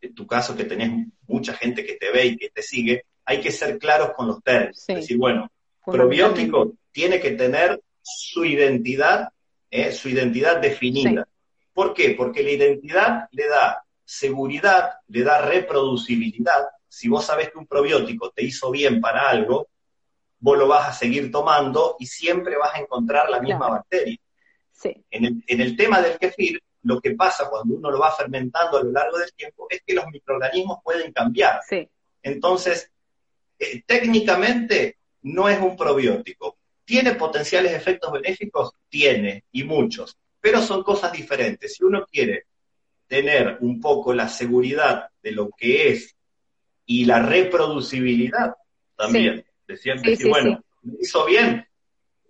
en 0.00 0.14
tu 0.14 0.26
caso 0.26 0.56
que 0.56 0.64
tenés 0.64 1.06
mucha 1.26 1.54
gente 1.54 1.84
que 1.84 1.94
te 1.94 2.10
ve 2.10 2.26
y 2.26 2.36
que 2.36 2.50
te 2.50 2.62
sigue, 2.62 3.04
hay 3.24 3.40
que 3.40 3.52
ser 3.52 3.78
claros 3.78 4.12
con 4.16 4.26
los 4.26 4.42
términos. 4.42 4.84
Es 4.88 4.96
decir, 4.96 5.18
bueno, 5.18 5.50
probiótico 5.84 6.72
tiene 6.90 7.20
que 7.20 7.32
tener 7.32 7.80
su 8.02 8.44
identidad, 8.44 9.28
eh, 9.70 9.92
su 9.92 10.08
identidad 10.08 10.60
definida. 10.60 11.28
¿Por 11.72 11.94
qué? 11.94 12.10
Porque 12.10 12.42
la 12.42 12.50
identidad 12.50 13.28
le 13.30 13.48
da 13.48 13.84
seguridad, 14.04 14.94
le 15.08 15.22
da 15.22 15.42
reproducibilidad. 15.42 16.66
Si 16.88 17.08
vos 17.08 17.24
sabés 17.24 17.50
que 17.50 17.58
un 17.58 17.66
probiótico 17.66 18.30
te 18.30 18.42
hizo 18.42 18.70
bien 18.70 19.00
para 19.00 19.28
algo, 19.28 19.68
vos 20.40 20.58
lo 20.58 20.68
vas 20.68 20.88
a 20.88 20.92
seguir 20.92 21.30
tomando 21.30 21.96
y 21.98 22.06
siempre 22.06 22.56
vas 22.56 22.74
a 22.74 22.80
encontrar 22.80 23.28
la 23.28 23.40
misma 23.40 23.68
bacteria. 23.68 24.18
En, 25.10 25.24
el, 25.24 25.44
en 25.46 25.60
el 25.60 25.76
tema 25.76 26.00
del 26.00 26.18
kefir, 26.18 26.62
lo 26.82 27.00
que 27.00 27.12
pasa 27.12 27.48
cuando 27.50 27.74
uno 27.74 27.90
lo 27.90 27.98
va 27.98 28.12
fermentando 28.12 28.78
a 28.78 28.82
lo 28.82 28.92
largo 28.92 29.18
del 29.18 29.32
tiempo 29.34 29.66
es 29.68 29.82
que 29.84 29.94
los 29.94 30.06
microorganismos 30.06 30.78
pueden 30.82 31.12
cambiar. 31.12 31.60
Entonces, 32.22 32.90
eh, 33.58 33.82
técnicamente 33.84 34.98
no 35.22 35.48
es 35.48 35.60
un 35.60 35.76
probiótico. 35.76 36.58
¿Tiene 36.84 37.14
potenciales 37.14 37.72
efectos 37.72 38.12
benéficos? 38.12 38.72
Tiene, 38.88 39.44
y 39.52 39.64
muchos, 39.64 40.16
pero 40.40 40.62
son 40.62 40.82
cosas 40.82 41.12
diferentes. 41.12 41.74
Si 41.74 41.84
uno 41.84 42.06
quiere 42.10 42.46
tener 43.06 43.58
un 43.60 43.80
poco 43.80 44.14
la 44.14 44.28
seguridad 44.28 45.08
de 45.22 45.32
lo 45.32 45.50
que 45.50 45.90
es 45.90 46.16
y 46.86 47.04
la 47.04 47.20
reproducibilidad 47.20 48.54
también, 48.96 49.44
decían 49.68 50.02
que 50.02 50.16
bueno, 50.28 50.60
me 50.82 50.94
hizo 51.00 51.24
bien, 51.26 51.64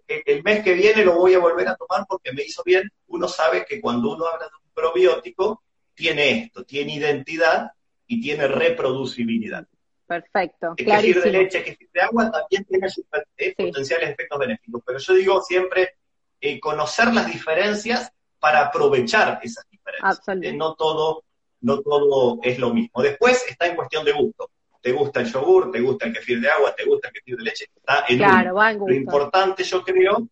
el 0.07 0.43
mes 0.43 0.63
que 0.63 0.75
viene 0.75 1.05
lo 1.05 1.15
voy 1.15 1.35
a 1.35 1.39
volver 1.39 1.69
a 1.69 1.77
tomar 1.77 2.05
porque 2.09 2.33
me 2.33 2.43
hizo 2.43 2.63
bien, 2.65 2.91
uno 3.07 3.29
sabe 3.29 3.65
que 3.65 3.81
cuando 3.81 4.15
uno 4.15 4.27
habla 4.27 4.47
de 4.47 4.57
un 4.63 4.73
probiótico, 4.75 5.63
tiene 5.95 6.45
esto, 6.45 6.65
tiene 6.65 6.95
identidad 6.95 7.73
y 8.07 8.21
tiene 8.21 8.49
reproducibilidad. 8.49 9.67
Perfecto. 10.07 10.75
El 10.77 10.87
kefir 10.87 11.23
de 11.23 11.31
leche, 11.31 11.63
kefir 11.63 11.91
de 11.93 12.01
agua 12.01 12.31
también 12.31 12.65
tiene 12.65 12.89
sus 12.89 13.05
eh, 13.37 13.55
potenciales 13.55 14.11
efectos 14.11 14.39
benéficos, 14.39 14.83
pero 14.87 14.99
yo 14.99 15.15
digo 15.15 15.43
siempre 15.43 15.97
eh, 16.41 16.59
conocer 16.59 17.13
las 17.13 17.27
diferencias 17.27 18.11
para 18.39 18.67
aprovechar 18.67 19.41
esas 19.43 19.69
diferencias. 19.69 20.21
Eh, 20.43 20.53
no 20.53 20.75
todo, 20.75 21.25
no 21.61 21.83
todo 21.83 22.39
es 22.43 22.59
lo 22.59 22.73
mismo. 22.73 23.03
Después 23.03 23.45
está 23.49 23.67
en 23.67 23.77
cuestión 23.77 24.05
de 24.05 24.13
gusto. 24.13 24.51
¿Te 24.81 24.93
gusta 24.93 25.21
el 25.21 25.33
yogur? 25.33 25.71
¿Te 25.71 25.81
gusta 25.81 26.07
el 26.07 26.13
kefir 26.13 26.41
de 26.41 26.49
agua? 26.49 26.75
¿Te 26.75 26.85
gusta 26.85 27.09
el 27.09 27.15
kefir 27.15 27.37
de 27.37 27.43
leche? 27.43 27.67
Está 27.75 28.05
en 28.09 28.19
claro, 28.19 28.55
va 28.55 28.71
en 28.71 28.79
gusto. 28.79 28.93
Lo 28.93 28.97
importante, 28.97 29.65
yo 29.65 29.83
creo, 29.83 30.29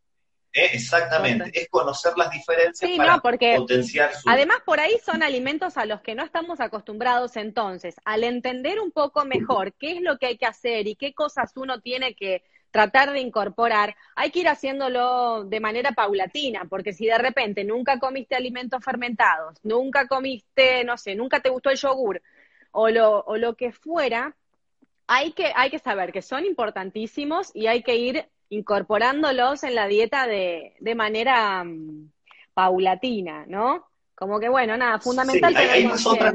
exactamente, 0.52 1.50
es 1.52 1.68
conocer 1.68 2.12
las 2.16 2.30
diferencias 2.30 2.90
para 2.96 3.18
potenciar 3.18 4.14
su... 4.14 4.28
Además, 4.28 4.58
por 4.64 4.80
ahí 4.80 4.96
son 5.04 5.22
alimentos 5.22 5.76
a 5.76 5.84
los 5.84 6.00
que 6.00 6.14
no 6.14 6.24
estamos 6.24 6.60
acostumbrados, 6.60 7.36
entonces, 7.36 7.96
al 8.04 8.24
entender 8.24 8.80
un 8.80 8.92
poco 8.92 9.24
mejor 9.24 9.74
qué 9.74 9.96
es 9.96 10.00
lo 10.00 10.18
que 10.18 10.26
hay 10.26 10.38
que 10.38 10.46
hacer 10.46 10.86
y 10.86 10.94
qué 10.94 11.12
cosas 11.12 11.52
uno 11.56 11.80
tiene 11.80 12.14
que 12.14 12.42
tratar 12.70 13.12
de 13.12 13.20
incorporar, 13.20 13.96
hay 14.14 14.30
que 14.30 14.40
ir 14.40 14.48
haciéndolo 14.48 15.44
de 15.44 15.60
manera 15.60 15.92
paulatina, 15.92 16.66
porque 16.68 16.92
si 16.92 17.06
de 17.06 17.16
repente 17.16 17.64
nunca 17.64 17.98
comiste 17.98 18.36
alimentos 18.36 18.84
fermentados, 18.84 19.58
nunca 19.62 20.06
comiste, 20.06 20.84
no 20.84 20.98
sé, 20.98 21.14
nunca 21.14 21.40
te 21.40 21.48
gustó 21.48 21.70
el 21.70 21.78
yogur 21.78 22.22
o 22.78 22.90
lo, 22.90 23.20
o 23.20 23.38
lo 23.38 23.56
que 23.56 23.72
fuera, 23.72 24.36
hay 25.06 25.32
que, 25.32 25.50
hay 25.56 25.70
que 25.70 25.78
saber 25.78 26.12
que 26.12 26.20
son 26.20 26.44
importantísimos 26.44 27.50
y 27.54 27.68
hay 27.68 27.82
que 27.82 27.96
ir 27.96 28.28
incorporándolos 28.50 29.64
en 29.64 29.74
la 29.74 29.88
dieta 29.88 30.26
de, 30.26 30.74
de 30.78 30.94
manera 30.94 31.64
mm, 31.64 32.10
paulatina, 32.52 33.46
¿no? 33.46 33.88
Como 34.14 34.38
que, 34.38 34.50
bueno, 34.50 34.76
nada, 34.76 35.00
fundamental 35.00 35.56
sí, 35.56 35.62
ahí, 35.62 35.88
pasó 35.88 36.12
otra, 36.12 36.34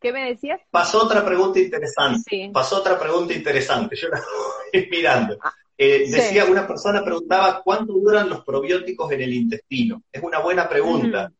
¿Qué 0.00 0.12
me 0.12 0.28
decías? 0.28 0.60
Pasó 0.70 1.02
otra 1.02 1.24
pregunta 1.24 1.58
interesante. 1.58 2.50
Pasó 2.52 2.78
otra 2.78 2.96
pregunta 2.96 3.34
interesante. 3.34 3.96
Yo 3.96 4.08
la 4.08 4.20
estoy 4.72 4.88
mirando. 4.88 5.36
Ah, 5.42 5.52
eh, 5.76 6.08
decía, 6.08 6.44
una 6.44 6.68
persona 6.68 7.04
preguntaba, 7.04 7.62
¿cuánto 7.64 7.94
duran 7.94 8.28
los 8.28 8.44
probióticos 8.44 9.10
en 9.10 9.22
el 9.22 9.32
intestino? 9.32 10.02
Es 10.12 10.22
una 10.22 10.38
buena 10.38 10.68
pregunta. 10.68 11.32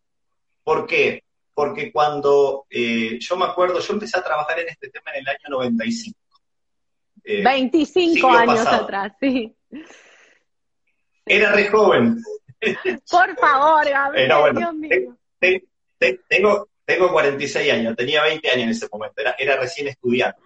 ¿Por 0.65 0.87
qué? 0.87 1.23
Porque 1.57 1.91
cuando 1.91 2.67
eh, 2.69 3.19
yo 3.19 3.35
me 3.35 3.47
acuerdo, 3.47 3.81
yo 3.81 3.95
empecé 3.95 4.19
a 4.19 4.23
trabajar 4.23 4.61
en 4.61 4.69
este 4.69 4.91
tema 4.91 5.11
en 5.15 5.23
el 5.23 5.29
año 5.29 5.49
95. 5.49 6.19
25 7.25 8.29
años 8.29 8.67
atrás, 8.67 9.15
sí. 9.19 9.57
Era 11.25 11.53
re 11.53 11.69
joven. 11.69 12.23
Por 13.11 13.37
favor, 13.39 13.89
Gabriel, 13.89 14.33
Dios 14.55 14.75
mío. 14.75 15.17
tengo, 16.29 16.69
tengo 16.85 17.11
46 17.11 17.73
años, 17.73 17.97
tenía 17.97 18.23
20 18.23 18.51
años 18.51 18.63
en 18.65 18.71
ese 18.71 18.89
momento, 18.93 19.23
era, 19.39 19.57
recién 19.57 19.89
estudiante. 19.89 20.39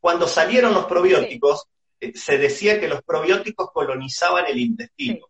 Cuando 0.00 0.26
salieron 0.26 0.74
los 0.74 0.86
probióticos, 0.86 1.68
eh, 2.00 2.16
se 2.16 2.36
decía 2.36 2.80
que 2.80 2.88
los 2.88 3.00
probióticos 3.04 3.70
colonizaban 3.70 4.46
el 4.48 4.58
intestino. 4.58 5.24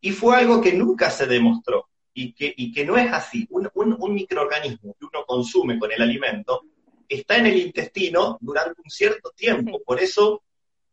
Y 0.00 0.12
fue 0.12 0.36
algo 0.36 0.60
que 0.60 0.74
nunca 0.74 1.10
se 1.10 1.26
demostró 1.26 1.88
y 2.18 2.32
que, 2.32 2.52
y 2.56 2.72
que 2.72 2.84
no 2.84 2.96
es 2.96 3.12
así. 3.12 3.46
Un, 3.50 3.70
un, 3.74 4.12
microorganismo 4.12 4.96
que 4.98 5.04
uno 5.04 5.24
consume 5.24 5.78
con 5.78 5.92
el 5.92 6.02
alimento 6.02 6.64
está 7.08 7.36
en 7.36 7.46
el 7.46 7.56
intestino 7.58 8.38
durante 8.40 8.80
un 8.84 8.90
cierto 8.90 9.30
tiempo. 9.36 9.80
Por 9.86 10.00
eso 10.00 10.42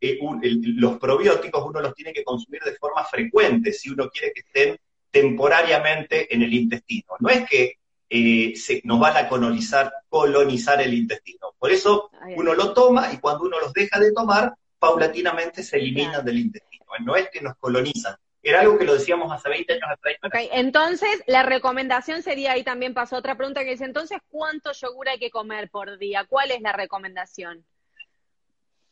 eh, 0.00 0.18
los 0.40 0.98
probióticos 0.98 1.64
uno 1.66 1.80
los 1.80 1.94
tiene 1.94 2.12
que 2.12 2.22
consumir 2.22 2.62
de 2.62 2.76
forma 2.76 3.04
frecuente 3.04 3.72
si 3.72 3.90
uno 3.90 4.08
quiere 4.08 4.32
que 4.32 4.40
estén 4.40 4.78
temporariamente 5.10 6.32
en 6.32 6.42
el 6.42 6.54
intestino. 6.54 7.14
No 7.18 7.28
es 7.28 7.48
que 7.48 7.78
eh, 8.08 8.52
se, 8.54 8.80
nos 8.84 9.00
van 9.00 9.16
a 9.16 9.28
colonizar, 9.28 9.92
colonizar 10.08 10.80
el 10.80 10.94
intestino. 10.94 11.54
Por 11.58 11.72
eso 11.72 12.08
uno 12.36 12.54
lo 12.54 12.72
toma 12.72 13.12
y 13.12 13.18
cuando 13.18 13.44
uno 13.44 13.58
los 13.58 13.72
deja 13.72 13.98
de 13.98 14.12
tomar, 14.12 14.54
paulatinamente 14.78 15.64
se 15.64 15.78
eliminan 15.78 16.24
del 16.24 16.38
intestino. 16.38 16.84
No 17.04 17.16
es 17.16 17.28
que 17.30 17.40
nos 17.40 17.56
colonizan. 17.56 18.14
Era 18.46 18.60
algo 18.60 18.78
que 18.78 18.84
lo 18.84 18.94
decíamos 18.94 19.32
hace 19.32 19.48
20 19.48 19.72
años 19.72 19.88
atrás. 19.90 20.14
Okay. 20.22 20.48
Entonces, 20.52 21.20
la 21.26 21.42
recomendación 21.42 22.22
sería, 22.22 22.52
ahí 22.52 22.62
también 22.62 22.94
pasó 22.94 23.16
otra 23.16 23.36
pregunta 23.36 23.64
que 23.64 23.70
dice, 23.70 23.84
entonces, 23.84 24.18
¿cuánto 24.28 24.70
yogur 24.70 25.08
hay 25.08 25.18
que 25.18 25.30
comer 25.30 25.68
por 25.68 25.98
día? 25.98 26.24
¿Cuál 26.28 26.52
es 26.52 26.60
la 26.60 26.72
recomendación? 26.72 27.66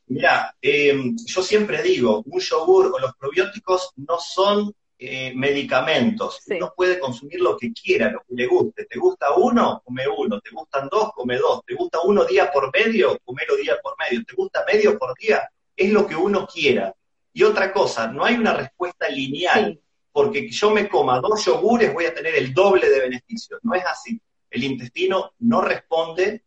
Mira, 0.08 0.56
em, 0.60 1.14
yo 1.24 1.40
siempre 1.40 1.80
digo, 1.82 2.24
un 2.26 2.40
yogur 2.40 2.86
o 2.96 2.98
los 2.98 3.14
probióticos 3.14 3.92
no 3.94 4.18
son 4.18 4.74
eh, 4.98 5.32
medicamentos. 5.36 6.40
Uno 6.48 6.74
puede 6.76 6.98
consumir 6.98 7.40
lo 7.40 7.56
que 7.56 7.72
quiera, 7.72 8.10
lo 8.10 8.24
que 8.26 8.34
le 8.34 8.48
guste. 8.48 8.86
¿Te 8.86 8.98
gusta 8.98 9.36
uno? 9.36 9.82
Come 9.84 10.02
uno. 10.08 10.40
¿Te 10.40 10.50
gustan 10.50 10.88
dos? 10.90 11.12
Come 11.14 11.36
dos. 11.38 11.60
¿Te 11.64 11.76
gusta 11.76 12.00
uno 12.00 12.24
día 12.24 12.50
por 12.50 12.72
medio? 12.76 13.20
Comelo 13.24 13.54
día 13.54 13.76
por 13.80 13.94
medio. 14.00 14.24
¿Te 14.24 14.34
gusta 14.34 14.64
medio 14.66 14.98
por 14.98 15.16
día? 15.16 15.48
Es 15.76 15.92
lo 15.92 16.04
que 16.08 16.16
uno 16.16 16.44
quiera. 16.44 16.92
Y 17.34 17.42
otra 17.42 17.72
cosa, 17.72 18.06
no 18.06 18.24
hay 18.24 18.36
una 18.36 18.54
respuesta 18.54 19.08
lineal, 19.08 19.78
porque 20.12 20.48
yo 20.48 20.70
me 20.70 20.88
coma 20.88 21.20
dos 21.20 21.44
yogures 21.44 21.92
voy 21.92 22.06
a 22.06 22.14
tener 22.14 22.34
el 22.36 22.54
doble 22.54 22.88
de 22.88 23.00
beneficios. 23.00 23.60
No 23.62 23.74
es 23.74 23.84
así. 23.84 24.18
El 24.48 24.62
intestino 24.62 25.32
no 25.40 25.60
responde 25.60 26.44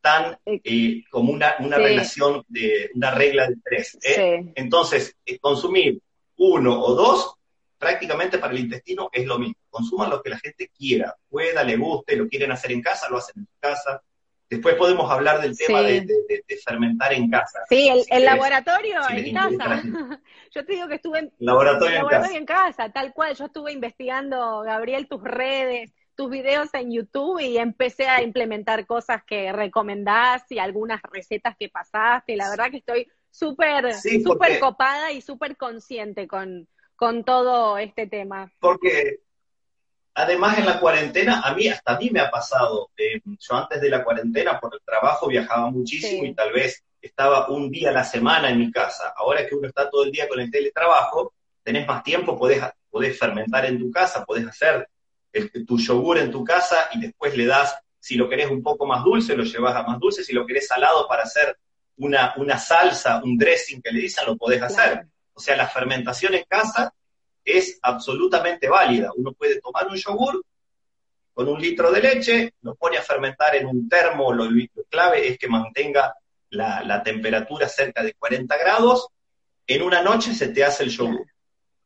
tan 0.00 0.38
eh, 0.46 1.04
como 1.10 1.32
una, 1.32 1.54
una 1.60 1.76
relación 1.76 2.42
de 2.48 2.90
una 2.94 3.10
regla 3.10 3.46
de 3.46 3.56
tres. 3.62 3.98
¿eh? 4.02 4.52
Entonces, 4.54 5.14
consumir 5.40 6.00
uno 6.38 6.80
o 6.80 6.94
dos 6.94 7.34
prácticamente 7.78 8.38
para 8.38 8.54
el 8.54 8.60
intestino 8.60 9.10
es 9.12 9.26
lo 9.26 9.38
mismo. 9.38 9.56
Consuman 9.68 10.08
lo 10.08 10.22
que 10.22 10.30
la 10.30 10.38
gente 10.38 10.70
quiera, 10.76 11.14
pueda, 11.28 11.62
le 11.62 11.76
guste, 11.76 12.16
lo 12.16 12.28
quieren 12.28 12.52
hacer 12.52 12.72
en 12.72 12.80
casa, 12.80 13.08
lo 13.10 13.18
hacen 13.18 13.42
en 13.42 13.48
casa. 13.60 14.02
Después 14.52 14.74
podemos 14.74 15.10
hablar 15.10 15.40
del 15.40 15.56
tema 15.56 15.80
de, 15.80 16.06
fermentar 16.62 17.14
en 17.14 17.30
casa. 17.30 17.60
Sí, 17.70 17.90
el, 18.10 18.24
laboratorio 18.24 19.00
en 19.08 19.34
casa. 19.34 19.82
Yo 20.54 20.66
te 20.66 20.74
digo 20.74 20.88
que 20.88 20.96
estuve 20.96 21.20
en, 21.20 21.32
laboratorio, 21.38 21.96
en, 21.96 22.02
laboratorio 22.02 22.36
en, 22.36 22.44
casa. 22.44 22.92
tal 22.92 23.14
cual. 23.14 23.34
Yo 23.34 23.46
estuve 23.46 23.72
investigando, 23.72 24.60
Gabriel, 24.60 25.08
tus 25.08 25.24
redes, 25.24 25.94
tus 26.14 26.28
videos 26.28 26.68
en 26.74 26.92
YouTube 26.92 27.40
y 27.40 27.56
empecé 27.56 28.08
a 28.08 28.20
implementar 28.20 28.84
cosas 28.84 29.22
que 29.24 29.52
recomendás 29.52 30.42
y 30.50 30.58
algunas 30.58 31.00
recetas 31.10 31.56
que 31.58 31.70
pasaste. 31.70 32.36
La 32.36 32.50
verdad 32.50 32.70
que 32.70 32.76
estoy 32.76 33.08
súper, 33.30 33.94
súper 33.94 34.60
copada 34.60 35.12
y 35.12 35.22
súper 35.22 35.56
consciente 35.56 36.28
con, 36.28 36.68
con 36.94 37.24
todo 37.24 37.78
este 37.78 38.06
tema? 38.06 38.52
Porque 38.60 39.20
además 40.14 40.58
en 40.58 40.66
la 40.66 40.78
cuarentena, 40.78 41.40
a 41.40 41.54
mí, 41.54 41.68
hasta 41.68 41.94
a 41.94 41.98
mí 41.98 42.10
me 42.10 42.20
ha 42.20 42.30
pasado, 42.30 42.90
eh, 42.96 43.20
yo 43.24 43.56
antes 43.56 43.80
de 43.80 43.90
la 43.90 44.04
cuarentena 44.04 44.58
por 44.60 44.74
el 44.74 44.80
trabajo 44.84 45.28
viajaba 45.28 45.70
muchísimo 45.70 46.24
y 46.24 46.34
tal 46.34 46.52
vez 46.52 46.82
estaba 47.00 47.48
un 47.48 47.70
día 47.70 47.90
a 47.90 47.92
la 47.92 48.04
semana 48.04 48.50
en 48.50 48.58
mi 48.58 48.70
casa. 48.70 49.12
Ahora 49.16 49.46
que 49.46 49.54
uno 49.54 49.68
está 49.68 49.90
todo 49.90 50.04
el 50.04 50.12
día 50.12 50.28
con 50.28 50.40
el 50.40 50.50
teletrabajo, 50.50 51.34
tenés 51.62 51.86
más 51.86 52.02
tiempo, 52.02 52.38
podés, 52.38 52.62
podés 52.90 53.18
fermentar 53.18 53.64
en 53.66 53.78
tu 53.78 53.90
casa, 53.90 54.24
podés 54.24 54.46
hacer 54.46 54.88
tu 55.66 55.78
yogur 55.78 56.18
en 56.18 56.30
tu 56.30 56.44
casa 56.44 56.88
y 56.92 57.00
después 57.00 57.36
le 57.36 57.46
das, 57.46 57.76
si 57.98 58.16
lo 58.16 58.28
querés 58.28 58.50
un 58.50 58.62
poco 58.62 58.86
más 58.86 59.02
dulce, 59.02 59.34
lo 59.34 59.44
llevas 59.44 59.74
a 59.76 59.82
más 59.82 59.98
dulce, 59.98 60.22
si 60.22 60.32
lo 60.32 60.46
querés 60.46 60.66
salado 60.66 61.08
para 61.08 61.22
hacer 61.22 61.56
una, 61.96 62.34
una 62.36 62.58
salsa, 62.58 63.22
un 63.24 63.38
dressing 63.38 63.80
que 63.80 63.92
le 63.92 64.00
dicen, 64.00 64.26
lo 64.26 64.36
podés 64.36 64.62
hacer. 64.62 65.06
O 65.32 65.40
sea, 65.40 65.56
la 65.56 65.68
fermentación 65.68 66.34
en 66.34 66.44
casa 66.46 66.92
es 67.44 67.78
absolutamente 67.82 68.68
válida. 68.68 69.10
Uno 69.16 69.32
puede 69.32 69.60
tomar 69.60 69.86
un 69.88 69.96
yogur 69.96 70.44
con 71.34 71.48
un 71.48 71.60
litro 71.60 71.90
de 71.90 72.00
leche, 72.00 72.54
lo 72.62 72.74
pone 72.74 72.98
a 72.98 73.02
fermentar 73.02 73.56
en 73.56 73.66
un 73.66 73.88
termo, 73.88 74.32
lo, 74.32 74.48
clave 74.88 75.28
es 75.28 75.38
que 75.38 75.48
mantenga 75.48 76.14
la, 76.50 77.02
temperatura 77.02 77.68
cerca 77.68 78.02
de 78.02 78.12
40 78.14 78.56
grados, 78.58 79.08
en 79.66 79.82
una 79.82 80.02
noche 80.02 80.34
se 80.34 80.48
te 80.48 80.64
hace 80.64 80.84
el 80.84 80.90
yogur. 80.90 81.26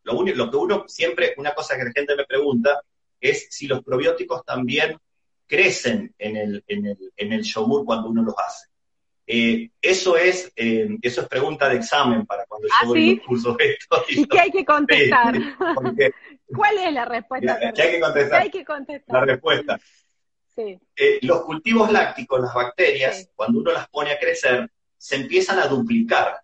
Lo, 0.03 0.19
único, 0.19 0.39
lo 0.39 0.51
que 0.51 0.57
uno 0.57 0.85
siempre, 0.89 1.35
una 1.37 1.55
cosa 1.55 1.77
que 1.77 1.85
la 1.85 1.93
gente 1.93 2.17
me 2.17 2.25
pregunta, 2.25 2.81
es 3.21 3.47
si 3.51 3.67
los 3.67 3.83
probióticos 3.83 4.45
también 4.45 4.99
crecen 5.47 6.13
en 6.19 6.37
el, 6.37 6.65
en 6.67 6.87
el, 6.87 7.13
en 7.17 7.33
el 7.33 7.43
yogur 7.43 7.85
cuando 7.85 8.09
uno 8.09 8.23
los 8.23 8.35
hace. 8.37 8.67
Eh, 9.29 9.71
eso 9.83 10.17
es 10.17 10.53
eh, 10.55 10.89
eso 11.03 11.23
es 11.23 11.29
pregunta 11.29 11.69
de 11.69 11.77
examen 11.77 12.25
para 12.25 12.47
cuando 12.47 12.69
yo 12.69 12.89
doy 12.89 13.11
¿sí? 13.11 13.23
cursos 13.27 13.57
esto. 13.59 14.05
¿Y, 14.09 14.25
qué 14.27 14.39
hay 14.39 14.51
que 14.53 14.65
contestar? 14.65 15.35
¿Cuál 16.55 16.79
es 16.79 16.93
la 16.93 17.05
respuesta? 17.07 17.59
¿Qué 17.75 17.83
hay 17.83 17.91
que 17.91 18.01
contestar? 18.01 18.43
hay 18.43 18.51
que 18.51 18.65
contestar? 18.65 19.15
La 19.21 19.25
respuesta. 19.25 19.81
Sí. 20.55 20.79
Eh, 20.95 21.19
los 21.23 21.43
cultivos 21.43 21.91
lácticos, 21.91 22.41
las 22.41 22.55
bacterias, 22.55 23.29
cuando 23.35 23.59
uno 23.61 23.73
las 23.73 23.89
pone 23.89 24.13
a 24.13 24.19
crecer, 24.19 24.71
se 24.97 25.17
empiezan 25.17 25.59
a 25.59 25.67
duplicar. 25.67 26.41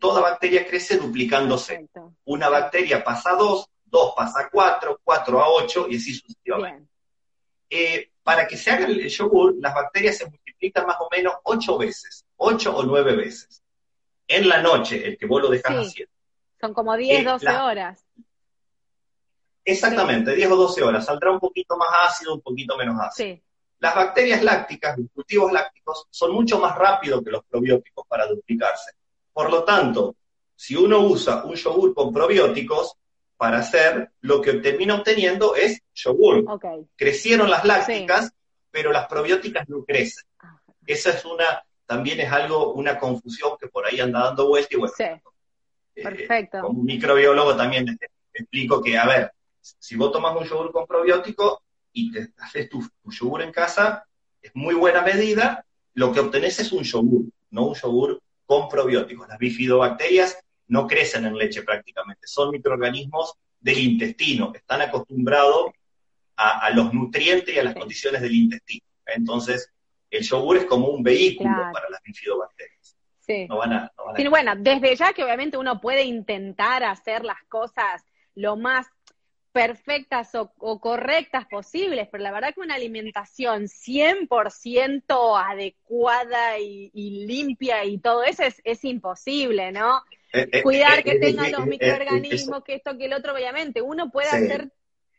toda 0.00 0.20
bacteria 0.20 0.66
crece 0.66 0.98
duplicándose. 0.98 1.88
Una 2.24 2.48
bacteria 2.48 3.02
pasa 3.02 3.30
a 3.30 3.34
dos, 3.34 3.68
dos 3.84 4.14
pasa 4.16 4.42
a 4.42 4.48
cuatro, 4.48 5.00
cuatro 5.02 5.42
a 5.42 5.48
ocho 5.48 5.88
y 5.90 5.96
así 5.96 6.14
sucesivamente. 6.14 6.88
para 8.22 8.46
que 8.46 8.56
se 8.56 8.70
haga 8.70 8.86
el 8.86 9.08
yogur, 9.08 9.56
las 9.58 9.74
bacterias 9.74 10.16
se 10.16 10.30
más 10.86 10.96
o 11.00 11.08
menos 11.10 11.34
ocho 11.44 11.78
veces, 11.78 12.24
ocho 12.36 12.76
o 12.76 12.82
nueve 12.82 13.14
veces. 13.16 13.62
En 14.26 14.48
la 14.48 14.62
noche, 14.62 15.06
el 15.06 15.18
que 15.18 15.26
vos 15.26 15.42
lo 15.42 15.48
dejas 15.48 15.72
haciendo. 15.72 16.12
Son 16.60 16.74
como 16.74 16.96
10, 16.96 17.24
12 17.24 17.46
eh, 17.46 17.56
horas. 17.56 18.06
Exactamente, 19.64 20.34
10 20.34 20.50
o 20.50 20.56
12 20.56 20.82
horas. 20.82 21.04
Saldrá 21.06 21.30
un 21.30 21.40
poquito 21.40 21.76
más 21.76 21.88
ácido, 22.04 22.34
un 22.34 22.40
poquito 22.40 22.76
menos 22.76 23.00
ácido. 23.00 23.40
Las 23.78 23.94
bacterias 23.94 24.42
lácticas, 24.42 24.98
los 24.98 25.08
cultivos 25.10 25.50
lácticos, 25.52 26.06
son 26.10 26.32
mucho 26.32 26.60
más 26.60 26.76
rápidos 26.76 27.24
que 27.24 27.30
los 27.30 27.44
probióticos 27.44 28.06
para 28.06 28.26
duplicarse. 28.26 28.92
Por 29.32 29.50
lo 29.50 29.64
tanto, 29.64 30.16
si 30.54 30.76
uno 30.76 31.00
usa 31.00 31.44
un 31.44 31.54
yogur 31.54 31.94
con 31.94 32.12
probióticos 32.12 32.94
para 33.38 33.58
hacer, 33.58 34.10
lo 34.20 34.42
que 34.42 34.54
termina 34.54 34.96
obteniendo 34.96 35.54
es 35.56 35.80
yogur. 35.94 36.44
Crecieron 36.94 37.48
las 37.48 37.64
lácticas, 37.64 38.30
pero 38.70 38.92
las 38.92 39.06
probióticas 39.06 39.66
no 39.70 39.82
crecen. 39.82 40.24
Esa 40.92 41.10
es 41.10 41.24
una, 41.24 41.62
también 41.86 42.20
es 42.20 42.30
algo, 42.32 42.72
una 42.72 42.98
confusión 42.98 43.52
que 43.60 43.68
por 43.68 43.86
ahí 43.86 44.00
anda 44.00 44.24
dando 44.24 44.48
vuelta 44.48 44.68
y 44.72 44.76
bueno. 44.76 44.94
Sí. 44.96 45.04
Eh, 45.94 46.02
Perfecto. 46.02 46.60
como 46.62 46.82
microbiólogo 46.82 47.56
también 47.56 47.84
te, 47.84 48.08
explico 48.32 48.82
que, 48.82 48.96
a 48.96 49.06
ver, 49.06 49.32
si 49.60 49.96
vos 49.96 50.12
tomas 50.12 50.36
un 50.36 50.44
yogur 50.44 50.72
con 50.72 50.86
probiótico 50.86 51.62
y 51.92 52.10
te 52.12 52.32
haces 52.38 52.68
tu, 52.68 52.88
yogur 53.04 53.42
en 53.42 53.52
casa, 53.52 54.04
es 54.40 54.52
muy 54.54 54.74
buena 54.74 55.02
medida, 55.02 55.64
lo 55.94 56.12
que 56.12 56.20
obtenés 56.20 56.58
es 56.60 56.72
un 56.72 56.82
yogur, 56.82 57.24
no 57.50 57.66
un 57.66 57.74
yogur 57.74 58.20
con 58.46 58.68
probióticos. 58.68 59.28
Las 59.28 59.38
bifidobacterias 59.38 60.38
no 60.68 60.86
crecen 60.86 61.26
en 61.26 61.36
leche 61.36 61.62
prácticamente, 61.62 62.26
son 62.26 62.50
microorganismos 62.50 63.34
del 63.60 63.78
intestino, 63.78 64.52
están 64.54 64.80
acostumbrados 64.80 65.72
a, 66.36 66.70
los 66.70 66.94
nutrientes 66.94 67.54
y 67.54 67.58
a 67.58 67.64
las 67.64 67.74
condiciones 67.74 68.22
del 68.22 68.34
intestino. 68.34 68.86
Entonces, 69.04 69.70
el 70.10 70.22
yogur 70.22 70.56
es 70.56 70.64
como 70.64 70.88
un 70.88 71.02
vehículo 71.02 71.56
para 71.72 71.88
las 71.88 72.02
bifidobacterias. 72.02 72.96
no 73.48 73.58
van 73.58 73.72
a... 73.72 73.92
bueno, 74.28 74.54
desde 74.56 74.96
ya 74.96 75.12
que 75.12 75.24
obviamente 75.24 75.56
uno 75.56 75.80
puede 75.80 76.04
intentar 76.04 76.82
hacer 76.84 77.24
las 77.24 77.42
cosas 77.48 78.04
lo 78.34 78.56
más 78.56 78.86
perfectas 79.52 80.30
o, 80.34 80.80
correctas 80.80 81.46
posibles, 81.46 82.08
pero 82.10 82.22
la 82.22 82.30
verdad 82.30 82.54
que 82.54 82.60
una 82.60 82.76
alimentación 82.76 83.64
100% 83.64 85.44
adecuada 85.44 86.58
y, 86.58 87.26
limpia 87.26 87.84
y 87.84 87.98
todo 87.98 88.22
eso 88.22 88.44
es, 88.64 88.84
imposible, 88.84 89.72
¿no? 89.72 90.02
Eh, 90.32 90.48
eh, 90.52 90.62
Cuidar 90.62 91.00
eh, 91.00 91.02
que 91.02 91.18
tengan 91.18 91.50
los 91.50 91.66
microorganismos, 91.66 92.62
que 92.62 92.74
esto, 92.74 92.96
que 92.96 93.06
el 93.06 93.12
otro, 93.12 93.34
obviamente. 93.34 93.82
Uno 93.82 94.12
puede 94.12 94.28
hacer 94.28 94.70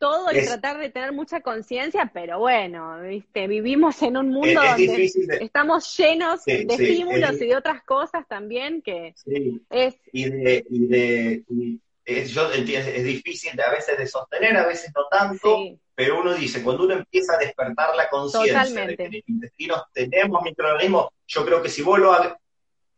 todo 0.01 0.31
y 0.33 0.43
tratar 0.43 0.79
de 0.79 0.89
tener 0.89 1.13
mucha 1.13 1.41
conciencia, 1.41 2.09
pero 2.11 2.39
bueno, 2.39 2.99
¿viste? 3.01 3.47
vivimos 3.47 4.01
en 4.01 4.17
un 4.17 4.29
mundo 4.29 4.59
donde 4.59 5.11
estamos 5.39 5.95
llenos 5.95 6.43
de 6.43 6.65
estímulos 6.67 7.39
y 7.39 7.45
de 7.45 7.55
otras 7.55 7.83
cosas 7.83 8.27
también 8.27 8.81
que 8.81 9.13
es... 9.69 9.95
Y 10.11 10.23
de, 10.27 10.65
y 10.67 10.87
de 10.87 11.43
es, 12.03 12.31
yo 12.31 12.49
es 12.51 13.03
difícil 13.03 13.55
de, 13.55 13.61
a 13.61 13.69
veces 13.69 13.95
de 13.95 14.07
sostener, 14.07 14.57
a 14.57 14.65
veces 14.65 14.91
no 14.95 15.03
tanto, 15.09 15.77
pero 15.93 16.19
uno 16.19 16.33
dice, 16.33 16.63
cuando 16.63 16.85
uno 16.85 16.95
empieza 16.95 17.35
a 17.35 17.37
despertar 17.37 17.95
la 17.95 18.09
conciencia 18.09 18.87
de 18.87 18.97
que 18.97 19.05
en 19.05 19.13
el 19.13 19.23
intestino 19.27 19.85
tenemos 19.93 20.41
microorganismos, 20.41 21.09
yo 21.27 21.45
creo 21.45 21.61
que 21.61 21.69
si 21.69 21.83
vos 21.83 21.99
lo 21.99 22.11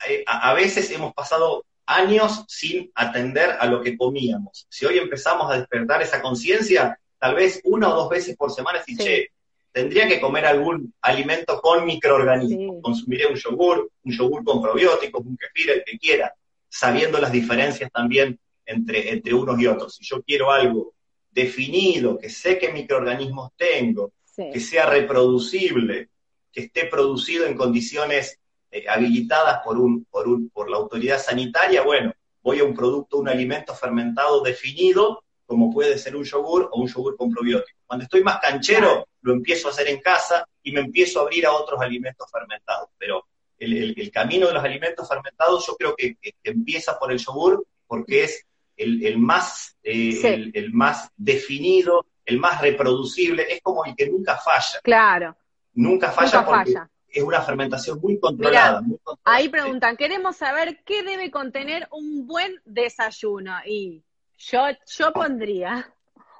eh, 0.08 0.24
a, 0.26 0.52
a, 0.52 0.54
veces 0.54 0.90
hemos 0.92 1.14
pasado 1.14 1.66
años 1.86 2.46
sin 2.48 2.92
atender 2.96 3.58
a 3.60 3.66
lo 3.66 3.82
que 3.82 3.98
comíamos. 3.98 4.66
Si 4.70 4.86
hoy 4.86 4.98
empezamos 4.98 5.52
a 5.52 5.58
despertar 5.58 6.02
esa 6.02 6.22
conciencia, 6.22 7.00
tal 7.20 7.36
vez 7.36 7.62
una 7.64 7.90
o 7.90 7.96
dos 7.96 8.10
veces 8.10 8.36
por 8.38 8.52
semana, 8.52 8.82
si 8.84 8.98
che, 8.98 9.30
tendría 9.72 10.08
que 10.08 10.22
comer 10.22 10.46
algún 10.46 10.94
alimento 11.02 11.60
con 11.60 11.86
microorganismos. 11.86 12.78
Consumiré 12.82 13.26
un 13.26 13.36
yogur, 13.36 13.90
un 14.04 14.12
yogur 14.12 14.44
con 14.44 14.62
probióticos, 14.62 15.26
un 15.26 15.36
kefir, 15.36 15.72
el 15.72 15.84
que 15.84 15.98
quiera, 15.98 16.34
sabiendo 16.70 17.20
las 17.20 17.32
diferencias 17.32 17.92
también 17.92 18.40
entre, 18.66 19.12
entre 19.12 19.34
unos 19.34 19.60
y 19.60 19.68
otros. 19.68 19.96
Si 19.96 20.06
yo 20.06 20.22
quiero 20.22 20.52
algo 20.52 20.94
definido, 21.32 22.18
que 22.18 22.30
sé 22.30 22.60
qué 22.60 22.72
microorganismos 22.72 23.52
tengo, 23.58 24.14
que 24.36 24.60
sea 24.60 24.86
reproducible, 24.86 26.10
que 26.52 26.62
esté 26.62 26.86
producido 26.86 27.46
en 27.46 27.56
condiciones 27.56 28.40
eh, 28.74 28.86
habilitadas 28.90 29.62
por, 29.64 29.78
un, 29.78 30.06
por, 30.06 30.28
un, 30.28 30.50
por 30.50 30.68
la 30.68 30.78
autoridad 30.78 31.20
sanitaria, 31.20 31.84
bueno, 31.84 32.12
voy 32.42 32.60
a 32.60 32.64
un 32.64 32.74
producto, 32.74 33.18
un 33.18 33.30
alimento 33.30 33.76
fermentado 33.76 34.42
definido, 34.42 35.24
como 35.46 35.72
puede 35.72 36.00
ser 36.00 36.16
un 36.16 36.24
yogur 36.24 36.70
o 36.72 36.82
un 36.82 36.88
yogur 36.88 37.16
con 37.16 37.30
probióticos. 37.30 37.84
Cuando 37.86 38.06
estoy 38.06 38.24
más 38.24 38.40
canchero, 38.40 39.08
lo 39.22 39.34
empiezo 39.34 39.68
a 39.68 39.72
hacer 39.72 39.90
en 39.90 40.02
casa 40.02 40.48
y 40.64 40.72
me 40.72 40.80
empiezo 40.80 41.20
a 41.20 41.22
abrir 41.22 41.46
a 41.46 41.52
otros 41.52 41.80
alimentos 41.80 42.28
fermentados. 42.32 42.90
Pero 42.98 43.28
el, 43.60 44.12
camino 44.12 44.48
de 44.48 44.54
los 44.54 44.64
alimentos 44.64 45.08
fermentados 45.08 45.68
yo 45.68 45.76
creo 45.76 45.96
que, 45.96 46.16
que 46.16 46.34
empieza 46.44 46.98
por 46.98 47.12
el 47.12 47.20
yogur 47.20 47.64
porque 47.86 48.24
es 48.24 48.44
el, 48.76 49.20
más, 49.20 49.78
eh, 49.84 50.50
el, 50.52 50.74
más 50.74 51.12
definido, 51.16 52.08
el 52.26 52.40
más 52.40 52.60
reproducible, 52.60 53.46
es 53.48 53.62
como 53.62 53.86
el 53.86 53.96
que 53.96 54.10
nunca 54.10 54.38
falla. 54.38 54.80
Claro. 54.82 55.38
Nunca 55.74 56.12
falla 56.12 56.44
porque 56.44 56.74
es 57.14 57.24
una 57.24 57.42
fermentación 57.42 58.00
muy 58.02 58.20
controlada, 58.20 58.82
Ahí 59.24 59.48
preguntan, 59.48 59.96
queremos 59.96 60.36
saber 60.36 60.84
qué 60.84 61.04
debe 61.04 61.30
contener 61.30 61.88
un 61.92 62.26
buen 62.26 62.60
desayuno. 62.66 63.54
Y 63.66 64.04
yo, 64.38 64.62
yo 64.88 65.14
pondría 65.14 65.94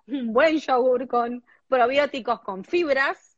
un 0.08 0.34
buen 0.34 0.58
yogur 0.58 1.08
con 1.08 1.44
probióticos 1.68 2.42
con 2.42 2.66
fibras. 2.66 3.38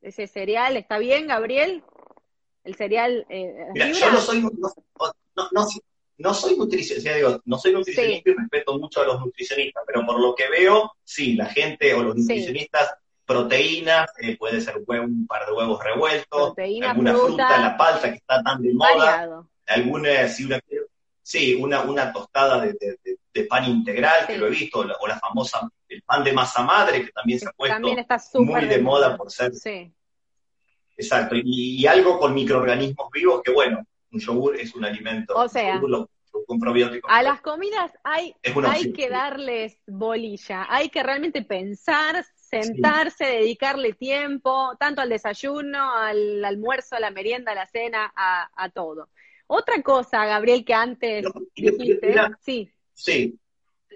Ese 0.00 0.28
cereal, 0.28 0.76
¿está 0.76 0.98
bien, 0.98 1.26
Gabriel? 1.26 1.82
El 2.62 2.76
cereal. 2.76 3.26
Eh, 3.28 3.54
yo 3.74 4.12
no 4.12 4.20
soy. 4.20 4.40
no, 4.40 5.66
no 6.18 6.34
soy 6.34 6.56
nutricionista, 6.56 7.14
digo, 7.14 7.40
no 7.44 7.58
soy 7.58 7.72
nutricionista 7.72 8.30
y 8.30 8.34
respeto 8.34 8.78
mucho 8.78 9.00
a 9.00 9.04
los 9.04 9.20
nutricionistas, 9.20 9.84
pero 9.86 10.04
por 10.04 10.20
lo 10.20 10.34
que 10.34 10.48
veo, 10.48 10.92
sí, 11.04 11.34
la 11.34 11.46
gente 11.46 11.94
o 11.94 12.02
los 12.02 12.16
nutricionistas, 12.16 12.94
proteínas, 13.28 14.10
eh, 14.18 14.38
puede 14.38 14.60
ser 14.62 14.78
un, 14.78 15.26
par 15.26 15.44
de 15.44 15.52
huevos 15.52 15.84
revueltos, 15.84 16.54
alguna 16.82 17.14
fruta, 17.14 17.60
la 17.60 17.76
palta 17.76 18.10
que 18.10 18.16
está 18.16 18.42
tan 18.42 18.62
de 18.62 18.72
moda, 18.72 19.44
alguna, 19.66 20.26
si 20.28 20.46
una, 20.46 20.58
sí, 21.22 21.54
una, 21.54 21.82
una 21.82 22.10
tostada 22.10 22.58
de, 22.60 22.98
pan 23.48 23.66
integral, 23.66 24.26
que 24.26 24.36
lo 24.36 24.48
he 24.48 24.50
visto, 24.50 24.80
o 24.80 25.06
la 25.06 25.18
famosa, 25.20 25.70
el 25.88 26.02
pan 26.02 26.24
de 26.24 26.32
masa 26.32 26.62
madre, 26.62 27.04
que 27.04 27.12
también 27.12 27.38
se 27.38 27.46
ha 27.46 27.52
puesto 27.52 27.78
muy 28.40 28.64
de, 28.64 28.78
moda, 28.80 29.16
por 29.16 29.30
ser. 29.30 29.54
Sí. 29.54 29.92
Exacto, 30.96 31.36
y 31.36 31.86
algo 31.86 32.18
con 32.18 32.34
microorganismos 32.34 33.08
vivos 33.12 33.42
que, 33.44 33.52
bueno, 33.52 33.86
un 34.10 34.20
yogur 34.20 34.56
es 34.56 34.74
un 34.74 34.84
alimento. 34.84 35.34
O 35.36 35.48
sea, 35.48 35.80
con 36.46 36.58
probióticos. 36.58 37.10
A 37.12 37.22
las 37.22 37.40
comidas 37.40 37.92
hay, 38.04 38.34
hay 38.66 38.92
que 38.92 39.08
darles 39.08 39.78
bolilla, 39.86 40.66
hay 40.68 40.88
que 40.88 41.02
realmente 41.02 41.42
pensar, 41.42 42.24
sentarse, 42.48 43.24
dedicarle 43.24 43.92
tiempo, 43.92 44.76
tanto 44.78 45.00
al 45.00 45.08
desayuno, 45.08 45.94
al 45.94 46.44
almuerzo, 46.44 46.96
a 46.96 47.00
la 47.00 47.10
merienda, 47.10 47.52
a 47.52 47.54
la 47.54 47.66
cena, 47.66 48.12
a, 48.16 48.68
todo. 48.70 49.08
Otra 49.46 49.82
cosa, 49.82 50.26
Gabriel, 50.26 50.64
que 50.64 50.74
antes 50.74 51.24
dijiste, 51.54 52.14
sí. 52.40 52.72
Sí. 52.94 53.38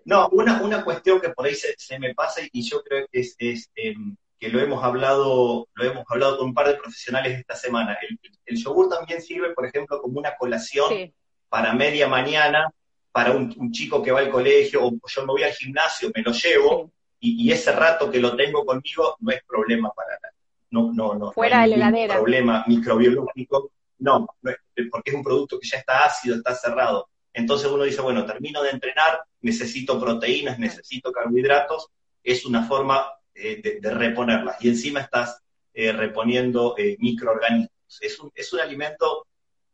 No, 0.05 0.29
una, 0.31 0.63
una 0.63 0.85
cuestión 0.85 1.21
que 1.21 1.29
por 1.31 1.47
ahí 1.47 1.55
se, 1.55 1.99
me 1.99 2.15
pasa 2.15 2.41
y 2.51 2.63
yo 2.63 2.83
creo 2.83 3.07
que 3.11 3.21
es, 3.21 3.37
es 3.39 3.71
em, 3.75 4.17
que 4.39 4.49
lo 4.49 4.59
hemos 4.59 4.83
hablado, 4.83 5.69
lo 5.75 5.85
hemos 5.85 6.05
hablado 6.09 6.39
con 6.39 6.49
un 6.49 6.55
par 6.55 6.67
de 6.67 6.75
profesionales 6.75 7.39
esta 7.39 7.55
semana. 7.55 7.97
El, 8.45 8.57
yogur 8.57 8.89
también 8.89 9.23
sirve, 9.23 9.55
por 9.55 9.67
ejemplo, 9.67 10.03
como 10.03 10.19
una 10.19 10.37
colación 10.37 11.13
para 11.49 11.73
media 11.75 12.09
mañana, 12.09 12.69
para 13.13 13.31
un, 13.33 13.71
chico 13.71 14.03
que 14.03 14.11
va 14.11 14.19
al 14.19 14.31
colegio, 14.31 14.85
o 14.85 14.93
yo 15.07 15.21
me 15.21 15.33
voy 15.33 15.45
al 15.45 15.53
gimnasio, 15.53 16.11
me 16.13 16.23
lo 16.23 16.33
llevo, 16.33 16.91
y, 17.25 17.53
ese 17.53 17.71
rato 17.73 18.11
que 18.11 18.19
lo 18.19 18.35
tengo 18.35 18.67
conmigo 18.67 19.17
no 19.21 19.31
es 19.31 19.43
problema 19.45 19.93
para 19.93 20.19
nada. 20.21 20.35
No, 20.71 20.93
no, 20.93 21.15
no. 21.15 21.33
Fuera 21.33 21.63
de 21.63 21.69
la 21.69 21.77
heladera. 21.77 22.17
problema 22.17 22.65
microbiológico. 22.67 23.71
No, 23.99 24.27
porque 24.43 25.11
es 25.11 25.15
un 25.15 25.23
producto 25.23 25.61
que 25.61 25.69
ya 25.69 25.79
está 25.79 26.05
ácido, 26.05 26.37
está 26.37 26.55
cerrado. 26.55 27.09
Entonces 27.33 27.71
uno 27.71 27.85
dice, 27.85 28.01
bueno, 28.01 28.27
termino 28.27 28.61
de 28.63 28.71
entrenar, 28.71 29.21
necesito 29.41 30.01
proteínas, 30.01 30.59
necesito 30.59 31.13
carbohidratos, 31.13 31.89
es 32.25 32.45
una 32.45 32.65
forma 32.65 33.07
eh, 33.35 33.79
de, 33.81 33.91
reponerlas. 33.91 34.63
Y 34.65 34.69
encima 34.69 35.01
estás 35.01 35.41
eh, 35.73 35.93
reponiendo 35.93 36.75
eh, 36.77 36.97
microorganismos. 36.99 37.71
Es 38.01 38.19
un, 38.19 38.33
es 38.35 38.53
un 38.53 38.61
alimento 38.61 39.27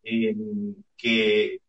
que, 0.03 1.61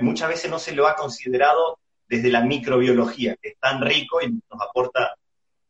muchas 0.00 0.28
veces 0.28 0.50
no 0.50 0.58
se 0.58 0.72
lo 0.72 0.88
ha 0.88 0.96
considerado 0.96 1.78
desde 2.08 2.30
la 2.30 2.40
microbiología, 2.40 3.36
que 3.36 3.50
es 3.50 3.58
tan 3.58 3.80
rico 3.80 4.20
y 4.20 4.30
nos 4.30 4.60
aporta 4.60 5.14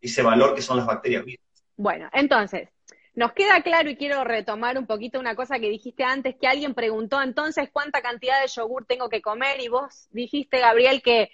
ese 0.01 0.23
valor 0.23 0.55
que 0.55 0.63
son 0.63 0.77
las 0.77 0.87
bacterias 0.87 1.25
vivas. 1.25 1.45
Bueno, 1.77 2.09
entonces, 2.13 2.69
nos 3.15 3.33
queda 3.33 3.63
claro 3.63 3.91
y 3.91 3.97
quiero 3.97 4.25
retomar 4.25 4.79
un 4.79 4.87
poquito 4.87 5.19
una 5.19 5.35
cosa 5.35 5.59
que 5.59 5.71
dijiste 5.71 6.05
antes, 6.05 6.37
que 6.37 6.47
alguien 6.47 6.75
preguntó 6.75 7.23
entonces 7.23 7.69
cuánta 7.73 8.01
cantidad 8.01 8.41
de 8.41 8.49
yogur 8.49 8.85
tengo 8.87 9.09
que 9.09 9.23
comer 9.23 9.61
y 9.61 9.69
vos 9.69 10.09
dijiste, 10.11 10.61
Gabriel, 10.61 11.03
que 11.03 11.31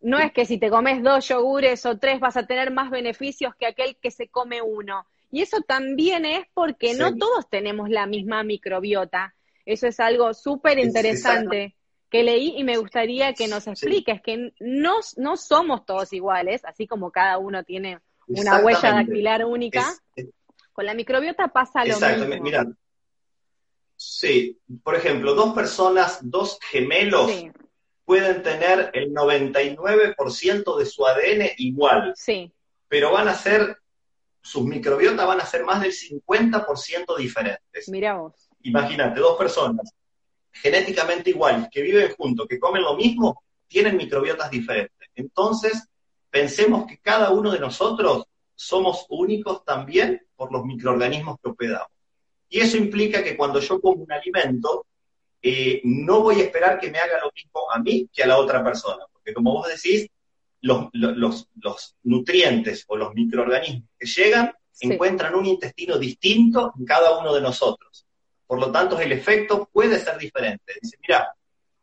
no 0.00 0.18
es 0.18 0.32
que 0.32 0.46
si 0.46 0.58
te 0.58 0.70
comes 0.70 1.02
dos 1.02 1.28
yogures 1.28 1.84
o 1.86 1.98
tres 1.98 2.20
vas 2.20 2.36
a 2.36 2.46
tener 2.46 2.70
más 2.70 2.90
beneficios 2.90 3.54
que 3.58 3.66
aquel 3.66 3.96
que 4.00 4.10
se 4.10 4.28
come 4.28 4.62
uno. 4.62 5.06
Y 5.30 5.42
eso 5.42 5.60
también 5.60 6.24
es 6.24 6.46
porque 6.54 6.94
no 6.94 7.14
todos 7.16 7.48
tenemos 7.50 7.90
la 7.90 8.06
misma 8.06 8.42
microbiota. 8.42 9.34
Eso 9.66 9.86
es 9.86 10.00
algo 10.00 10.32
súper 10.32 10.78
interesante 10.78 11.76
que 12.10 12.22
leí 12.22 12.54
y 12.56 12.64
me 12.64 12.76
gustaría 12.76 13.34
que 13.34 13.48
nos 13.48 13.66
expliques, 13.66 14.22
que 14.22 14.52
no, 14.60 14.96
no 15.16 15.36
somos 15.36 15.84
todos 15.84 16.12
iguales, 16.12 16.64
así 16.64 16.86
como 16.86 17.10
cada 17.10 17.38
uno 17.38 17.64
tiene 17.64 18.00
una 18.26 18.58
huella 18.58 18.92
dactilar 18.92 19.44
única. 19.44 19.84
Con 20.72 20.86
la 20.86 20.94
microbiota 20.94 21.48
pasa 21.48 21.84
lo 21.84 21.98
mismo. 21.98 22.42
Mira, 22.42 22.66
sí, 23.96 24.58
por 24.82 24.94
ejemplo, 24.94 25.34
dos 25.34 25.54
personas, 25.54 26.18
dos 26.22 26.58
gemelos, 26.70 27.30
pueden 28.04 28.42
tener 28.42 28.90
el 28.94 29.12
99% 29.12 30.78
de 30.78 30.86
su 30.86 31.06
ADN 31.06 31.50
igual. 31.58 32.14
Sí. 32.16 32.52
Pero 32.88 33.12
van 33.12 33.28
a 33.28 33.34
ser, 33.34 33.76
sus 34.40 34.64
microbiotas 34.64 35.26
van 35.26 35.42
a 35.42 35.46
ser 35.46 35.64
más 35.64 35.82
del 35.82 35.92
50% 35.92 37.16
diferentes. 37.18 37.88
Mira 37.88 38.14
vos. 38.14 38.48
Imagínate, 38.62 39.20
dos 39.20 39.36
personas 39.36 39.92
genéticamente 40.62 41.30
iguales, 41.30 41.68
que 41.70 41.82
viven 41.82 42.14
juntos, 42.16 42.46
que 42.48 42.58
comen 42.58 42.82
lo 42.82 42.96
mismo, 42.96 43.42
tienen 43.66 43.96
microbiotas 43.96 44.50
diferentes. 44.50 45.08
Entonces, 45.14 45.88
pensemos 46.30 46.86
que 46.86 46.98
cada 46.98 47.30
uno 47.30 47.50
de 47.50 47.60
nosotros 47.60 48.24
somos 48.54 49.06
únicos 49.08 49.64
también 49.64 50.26
por 50.34 50.52
los 50.52 50.64
microorganismos 50.64 51.36
que 51.42 51.50
hospedamos. 51.50 51.88
Y 52.48 52.60
eso 52.60 52.76
implica 52.76 53.22
que 53.22 53.36
cuando 53.36 53.60
yo 53.60 53.80
como 53.80 54.02
un 54.02 54.12
alimento, 54.12 54.86
eh, 55.40 55.80
no 55.84 56.22
voy 56.22 56.40
a 56.40 56.44
esperar 56.44 56.80
que 56.80 56.90
me 56.90 56.98
haga 56.98 57.20
lo 57.20 57.30
mismo 57.32 57.70
a 57.70 57.78
mí 57.78 58.08
que 58.12 58.22
a 58.22 58.26
la 58.26 58.38
otra 58.38 58.64
persona, 58.64 59.04
porque 59.12 59.32
como 59.32 59.52
vos 59.52 59.68
decís, 59.68 60.08
los, 60.60 60.88
nutrientes 62.02 62.84
o 62.88 62.96
los 62.96 63.14
microorganismos 63.14 63.88
que 63.96 64.06
llegan 64.06 64.52
encuentran 64.80 65.34
un 65.34 65.46
intestino 65.46 65.98
distinto 65.98 66.72
en 66.78 66.84
cada 66.84 67.18
uno 67.18 67.32
de 67.34 67.40
nosotros. 67.40 68.06
Por 68.48 68.58
lo 68.58 68.72
tanto, 68.72 68.98
el 68.98 69.12
efecto 69.12 69.68
puede 69.70 70.00
ser 70.00 70.16
diferente. 70.16 70.72
Dice, 70.80 70.96
mira, 71.06 71.34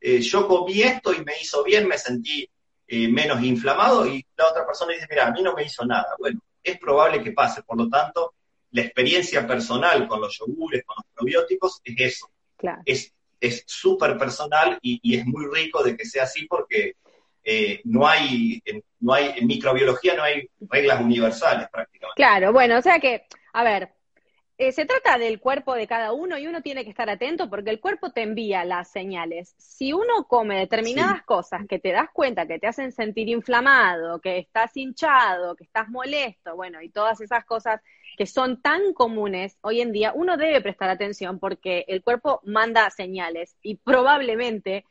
eh, 0.02 0.20
yo 0.20 0.48
comí 0.48 0.82
esto 0.82 1.14
y 1.14 1.24
me 1.24 1.34
hizo 1.40 1.64
bien, 1.64 1.88
me 1.88 1.96
sentí 1.96 2.50
eh, 2.88 3.08
menos 3.08 3.44
inflamado 3.44 4.08
y 4.08 4.26
la 4.36 4.48
otra 4.48 4.66
persona 4.66 4.94
dice, 4.94 5.06
mira, 5.08 5.28
a 5.28 5.32
mí 5.32 5.44
no 5.44 5.54
me 5.54 5.64
hizo 5.64 5.86
nada. 5.86 6.16
Bueno, 6.18 6.40
es 6.64 6.80
probable 6.80 7.24
que 7.24 7.34
pase. 7.34 7.62
Por 7.62 7.78
lo 7.78 7.88
tanto, 7.88 8.34
la 8.72 8.82
experiencia 8.82 9.46
personal 9.46 10.08
con 10.08 10.20
los 10.20 10.40
yogures, 10.40 10.84
con 10.86 10.96
los 10.98 11.06
probióticos, 11.14 11.82
es 11.84 11.96
eso. 12.00 12.32
Es 13.40 13.64
súper 13.68 14.18
personal 14.18 14.80
y, 14.82 15.20
es 15.20 15.24
muy 15.24 15.46
rico 15.54 15.84
de 15.84 15.96
que 15.96 16.06
sea 16.06 16.24
así 16.24 16.48
porque 16.48 16.96
eh, 17.44 17.80
no 17.84 18.08
hay, 18.08 18.60
no 19.02 19.14
hay, 19.14 19.36
en 19.38 19.46
microbiología 19.46 20.16
no 20.16 20.24
hay 20.24 20.50
reglas 20.62 21.00
universales 21.00 21.68
prácticamente. 21.72 22.16
Claro, 22.16 22.52
bueno, 22.52 22.80
o 22.80 22.82
sea 22.82 23.00
que, 23.00 23.28
a 23.54 23.64
ver, 23.64 23.94
eh, 24.58 24.72
se 24.72 24.86
trata 24.86 25.18
del 25.18 25.42
cuerpo 25.42 25.76
de 25.76 25.86
cada 25.86 26.14
uno 26.14 26.38
y 26.38 26.48
uno 26.48 26.62
tiene 26.62 26.86
que 26.86 26.90
estar 26.90 27.10
atento 27.10 27.50
porque 27.50 27.72
el 27.72 27.82
cuerpo 27.82 28.12
te 28.12 28.22
envía 28.22 28.64
las 28.64 28.90
señales. 28.90 29.54
Si 29.58 29.92
uno 29.92 30.28
come 30.30 30.58
determinadas 30.58 31.24
cosas 31.24 31.68
que 31.68 31.78
te 31.78 31.92
das 31.92 32.10
cuenta 32.14 32.48
que 32.48 32.58
te 32.58 32.68
hacen 32.68 32.94
sentir 32.94 33.28
inflamado, 33.28 34.22
que 34.22 34.38
estás 34.38 34.76
hinchado, 34.78 35.58
que 35.58 35.66
estás 35.66 35.90
molesto, 35.90 36.56
bueno, 36.56 36.82
y 36.82 36.90
todas 36.90 37.20
esas 37.20 37.44
cosas 37.44 37.82
que 38.18 38.26
son 38.26 38.62
tan 38.62 38.94
comunes 38.94 39.58
hoy 39.60 39.82
en 39.82 39.92
día, 39.92 40.14
uno 40.16 40.38
debe 40.38 40.62
prestar 40.62 40.90
atención 40.90 41.38
porque 41.38 41.84
el 41.90 42.02
cuerpo 42.02 42.40
manda 42.46 42.90
señales 42.92 43.58
y 43.62 43.76
probablemente 43.76 44.86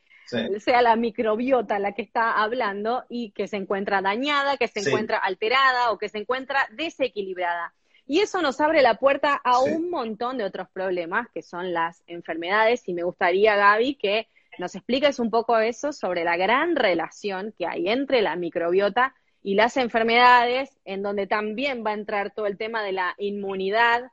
sea 0.59 0.83
la 0.83 0.97
microbiota 0.97 1.79
la 1.79 1.93
que 1.93 2.03
está 2.03 2.43
hablando 2.43 3.05
y 3.09 3.31
que 3.31 3.49
se 3.49 3.57
encuentra 3.57 4.03
dañada, 4.03 4.57
que 4.57 4.69
se 4.69 4.81
encuentra 4.81 5.19
alterada 5.19 5.91
o 5.91 5.99
que 5.99 6.09
se 6.09 6.19
encuentra 6.19 6.69
desequilibrada. 6.73 7.73
Y 8.07 8.21
eso 8.21 8.43
nos 8.43 8.61
abre 8.61 8.83
la 8.83 8.97
puerta 8.97 9.41
a 9.43 9.61
un 9.61 9.89
montón 9.91 10.37
de 10.37 10.45
otros 10.45 10.69
problemas, 10.71 11.29
que 11.33 11.43
son 11.43 11.73
las 11.73 12.03
enfermedades. 12.07 12.87
Y 12.87 12.93
me 12.93 13.03
gustaría, 13.03 13.57
Gaby, 13.57 13.95
que 13.95 14.29
nos 14.59 14.75
expliques 14.75 15.19
un 15.19 15.31
poco 15.31 15.59
eso 15.59 15.93
sobre 15.93 16.25
la 16.25 16.37
gran 16.37 16.77
relación 16.77 17.55
que 17.57 17.67
hay 17.67 17.89
entre 17.89 18.23
la 18.23 18.37
microbiota 18.37 19.15
y 19.43 19.55
las 19.55 19.77
enfermedades, 19.77 20.71
en 20.85 21.03
donde 21.03 21.27
también 21.27 21.85
va 21.85 21.91
a 21.91 21.95
entrar 21.95 22.33
todo 22.33 22.47
el 22.47 22.57
tema 22.57 22.83
de 22.83 22.93
la 22.93 23.15
inmunidad. 23.19 24.11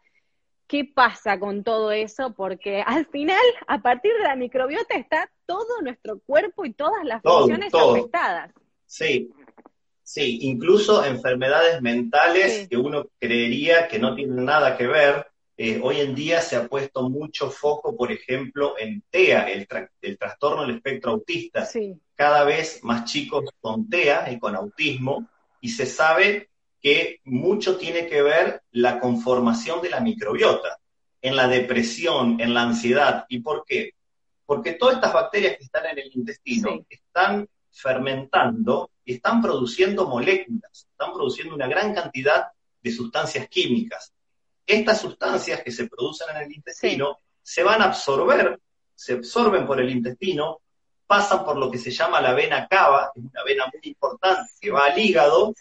¿Qué 0.67 0.85
pasa 0.85 1.37
con 1.37 1.63
todo 1.63 1.91
eso? 1.91 2.33
Porque 2.33 2.81
al 2.85 3.05
final, 3.07 3.41
a 3.67 3.81
partir 3.81 4.13
de 4.13 4.23
la 4.23 4.35
microbiota, 4.35 4.95
está 4.95 5.29
todo 5.45 5.81
nuestro 5.81 6.19
cuerpo 6.19 6.65
y 6.65 6.73
todas 6.73 7.03
las 7.03 7.21
funciones 7.21 7.73
afectadas. 7.73 8.53
Sí, 8.85 9.31
Sí, 10.13 10.39
incluso 10.41 11.05
enfermedades 11.05 11.81
mentales 11.81 12.67
que 12.67 12.75
uno 12.75 13.05
creería 13.17 13.87
que 13.87 13.97
no 13.97 14.13
tienen 14.13 14.43
nada 14.43 14.75
que 14.75 14.85
ver. 14.85 15.25
Eh, 15.55 15.79
hoy 15.81 16.01
en 16.01 16.13
día 16.13 16.41
se 16.41 16.57
ha 16.57 16.67
puesto 16.67 17.09
mucho 17.09 17.49
foco, 17.49 17.95
por 17.95 18.11
ejemplo, 18.11 18.75
en 18.77 19.05
TEA, 19.09 19.49
el, 19.49 19.69
trastorno 20.17 20.63
del 20.63 20.75
espectro 20.75 21.11
autista. 21.11 21.65
Cada 22.13 22.43
vez 22.43 22.83
más 22.83 23.05
chicos 23.09 23.45
con 23.61 23.89
TEA 23.89 24.29
y 24.33 24.37
con 24.37 24.53
autismo, 24.53 25.29
y 25.61 25.69
se 25.69 25.85
sabe 25.85 26.49
que 26.81 27.21
mucho 27.23 27.77
tiene 27.77 28.05
que 28.07 28.21
ver 28.21 28.63
la 28.71 28.99
conformación 28.99 29.81
de 29.81 29.91
la 29.91 30.01
microbiota 30.01 30.77
en 31.21 31.37
la 31.37 31.47
depresión, 31.47 32.41
en 32.41 32.53
la 32.53 32.63
ansiedad. 32.63 33.23
¿Y 33.29 33.39
por 33.39 33.63
qué? 33.65 33.91
Porque 34.45 34.73
todas 34.73 34.95
estas 34.95 35.13
bacterias 35.13 35.55
que 35.55 35.63
están 35.63 35.85
en 35.85 35.99
el 35.99 36.11
intestino 36.13 36.85
están 36.89 37.47
fermentando 37.71 38.89
están 39.13 39.41
produciendo 39.41 40.07
moléculas, 40.07 40.87
están 40.91 41.13
produciendo 41.13 41.55
una 41.55 41.67
gran 41.67 41.93
cantidad 41.93 42.47
de 42.81 42.91
sustancias 42.91 43.47
químicas. 43.47 44.13
Estas 44.65 45.01
sustancias 45.01 45.63
que 45.63 45.71
se 45.71 45.87
producen 45.87 46.35
en 46.35 46.43
el 46.43 46.51
intestino 46.51 47.17
se 47.41 47.63
van 47.63 47.81
a 47.81 47.85
absorber, 47.85 48.59
se 48.95 49.13
absorben 49.13 49.65
por 49.65 49.79
el 49.79 49.89
intestino, 49.89 50.61
pasan 51.07 51.43
por 51.43 51.57
lo 51.57 51.69
que 51.69 51.77
se 51.77 51.91
llama 51.91 52.21
la 52.21 52.33
vena 52.33 52.67
cava, 52.67 53.11
es 53.15 53.23
una 53.23 53.43
vena 53.43 53.65
muy 53.65 53.81
importante 53.83 54.51
que 54.59 54.71
va 54.71 54.85
al 54.85 54.97
hígado, 54.97 55.53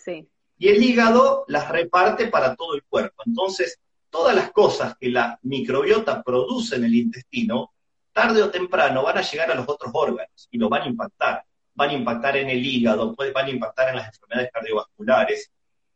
y 0.59 0.69
el 0.69 0.83
hígado 0.83 1.45
las 1.49 1.69
reparte 1.69 2.29
para 2.29 2.55
todo 2.55 2.75
el 2.75 2.85
cuerpo. 2.85 3.23
Entonces, 3.25 3.81
todas 4.11 4.35
las 4.35 4.53
cosas 4.53 4.97
que 4.99 5.09
la 5.09 5.39
microbiota 5.43 6.23
produce 6.23 6.77
en 6.77 6.85
el 6.85 6.95
intestino, 6.95 7.73
tarde 8.13 8.43
o 8.43 8.51
temprano 8.51 9.03
van 9.03 9.19
a 9.19 9.23
llegar 9.23 9.51
a 9.51 9.55
los 9.55 9.69
otros 9.69 9.91
órganos 9.95 10.49
y 10.51 10.59
lo 10.59 10.69
van 10.69 10.83
a 10.83 10.87
impactar 10.87 11.45
van 11.75 11.91
a 11.91 11.95
impactar 11.95 12.37
en 12.37 12.51
el 12.51 12.65
hígado, 12.65 13.15
van 13.35 13.47
a 13.47 13.51
impactar 13.51 13.91
en 13.91 13.97
las 13.97 14.09
enfermedades 14.09 14.51
cardiovasculares, 14.53 15.51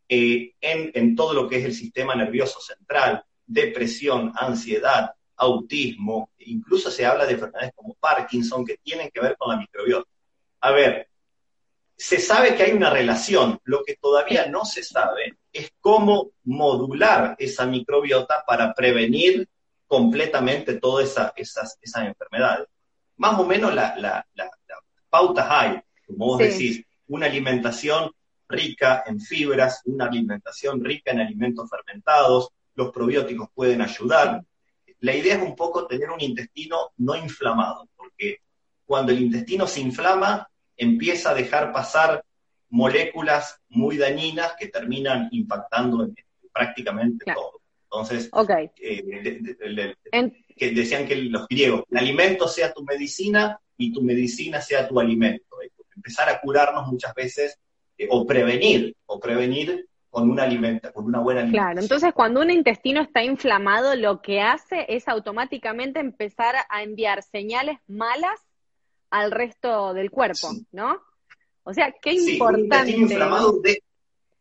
eh, 0.08 0.52
en, 0.60 1.16
todo 1.16 1.32
lo 1.32 1.48
que 1.48 1.56
es 1.58 1.64
el 1.64 1.74
sistema 1.74 2.14
nervioso 2.14 2.60
central, 2.60 3.24
depresión, 3.46 4.32
ansiedad, 4.36 5.12
autismo, 5.36 6.30
incluso 6.38 6.90
se 6.90 7.04
habla 7.04 7.26
de 7.26 7.32
enfermedades 7.32 7.72
como 7.74 7.94
Parkinson 7.94 8.64
que 8.64 8.76
tienen 8.78 9.10
que 9.12 9.20
ver 9.20 9.36
con 9.36 9.50
la 9.50 9.56
microbiota. 9.56 10.08
A 10.60 10.70
ver, 10.70 11.08
se 11.96 12.18
sabe 12.18 12.54
que 12.54 12.64
hay 12.64 12.72
una 12.72 12.90
relación, 12.90 13.60
lo 13.64 13.82
que 13.84 13.96
todavía 13.96 14.46
no 14.46 14.64
se 14.64 14.82
sabe 14.82 15.38
es 15.52 15.70
cómo 15.80 16.30
modular 16.44 17.36
esa 17.38 17.66
microbiota 17.66 18.44
para 18.46 18.74
prevenir 18.74 19.48
completamente 19.86 20.74
todas 20.74 21.10
esas, 21.36 21.78
esas 21.80 22.06
enfermedades. 22.06 22.66
Más 23.16 23.38
o 23.38 23.44
menos 23.44 23.72
la, 23.74 23.94
la, 23.96 24.26
pautas 25.14 25.46
hay, 25.48 25.80
como 26.08 26.26
vos 26.26 26.38
decís, 26.38 26.84
una 27.06 27.26
alimentación 27.26 28.10
rica 28.48 29.04
en 29.06 29.20
fibras, 29.20 29.80
una 29.84 30.06
alimentación 30.06 30.84
rica 30.84 31.12
en 31.12 31.20
alimentos 31.20 31.70
fermentados, 31.70 32.48
los 32.74 32.90
probióticos 32.90 33.48
pueden 33.54 33.80
ayudar. 33.80 34.42
La 34.98 35.14
idea 35.14 35.36
es 35.36 35.42
un 35.42 35.54
poco 35.54 35.86
tener 35.86 36.10
un 36.10 36.20
intestino 36.20 36.90
no 36.96 37.14
inflamado, 37.14 37.88
porque 37.96 38.38
cuando 38.84 39.12
el 39.12 39.22
intestino 39.22 39.68
se 39.68 39.82
inflama, 39.82 40.48
empieza 40.76 41.30
a 41.30 41.34
dejar 41.34 41.72
pasar 41.72 42.24
moléculas 42.70 43.60
muy 43.68 43.96
dañinas 43.96 44.54
que 44.58 44.66
terminan 44.66 45.28
impactando 45.30 46.02
en, 46.02 46.16
prácticamente 46.52 47.24
todo. 47.32 47.60
Entonces, 47.84 48.28
eh, 48.80 49.94
que 50.56 50.70
decían 50.72 51.06
que 51.06 51.14
los 51.14 51.46
griegos, 51.46 51.84
el 51.88 51.98
alimento 51.98 52.48
sea 52.48 52.72
tu 52.72 52.82
medicina 52.82 53.60
y 53.76 53.92
tu 53.92 54.02
medicina 54.02 54.60
sea 54.60 54.88
tu 54.88 54.98
alimento. 55.00 55.56
Empezar 55.96 56.28
a 56.28 56.40
curarnos 56.40 56.86
muchas 56.88 57.14
veces 57.14 57.58
eh, 57.96 58.06
o 58.10 58.26
prevenir, 58.26 58.96
o 59.06 59.20
prevenir 59.20 59.88
con 60.10 60.30
una 60.30 60.44
alimenta, 60.44 60.92
con 60.92 61.06
una 61.06 61.20
buena 61.20 61.40
alimentación. 61.40 61.72
Claro, 61.72 61.80
entonces 61.80 62.12
cuando 62.14 62.40
un 62.40 62.50
intestino 62.50 63.00
está 63.00 63.24
inflamado, 63.24 63.96
lo 63.96 64.22
que 64.22 64.40
hace 64.40 64.86
es 64.88 65.08
automáticamente 65.08 66.00
empezar 66.00 66.54
a 66.68 66.82
enviar 66.82 67.22
señales 67.22 67.78
malas 67.86 68.40
al 69.10 69.30
resto 69.30 69.94
del 69.94 70.10
cuerpo, 70.10 70.50
¿no? 70.72 71.00
O 71.64 71.72
sea, 71.72 71.94
qué 72.00 72.12
importante 72.12 72.90
inflamado 72.92 73.60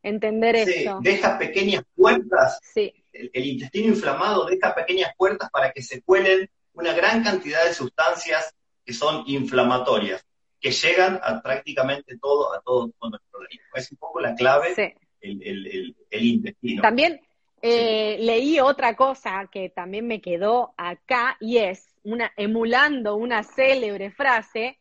entender 0.04 0.56
eso. 0.58 1.00
Deja 1.02 1.38
pequeñas 1.38 1.84
puertas. 1.96 2.60
Sí. 2.74 2.94
el, 3.14 3.46
intestino 3.46 3.88
inflamado 3.88 4.46
deja 4.46 4.76
pequeñas 4.76 5.12
puertas 5.18 5.50
para 5.50 5.72
que 5.72 5.82
se 5.82 6.02
cuelen 6.02 6.50
una 6.74 6.94
gran 6.94 7.24
cantidad 7.24 7.64
de 7.66 7.74
sustancias 7.74 8.54
que 8.86 8.94
son 8.94 9.24
inflamatorias, 9.28 10.26
que 10.60 10.72
llegan 10.72 11.20
a 11.22 11.42
prácticamente 11.42 12.18
todo, 12.18 12.54
a 12.54 12.62
todo, 12.62 12.92
nuestro 13.02 13.40
organismo. 13.40 13.68
Es 13.76 13.92
un 13.92 13.98
poco 13.98 14.20
la 14.20 14.36
clave, 14.36 14.96
el, 15.22 15.96
intestino. 16.12 16.82
También 16.82 17.22
eh, 17.62 18.18
leí 18.20 18.60
otra 18.60 18.96
cosa 18.96 19.50
que 19.52 19.70
también 19.70 20.08
me 20.08 20.22
quedó 20.22 20.74
acá 20.78 21.38
y 21.40 21.58
es 21.58 21.94
una, 22.04 22.32
emulando 22.36 23.16
una 23.16 23.44
célebre 23.44 24.12
frase, 24.12 24.80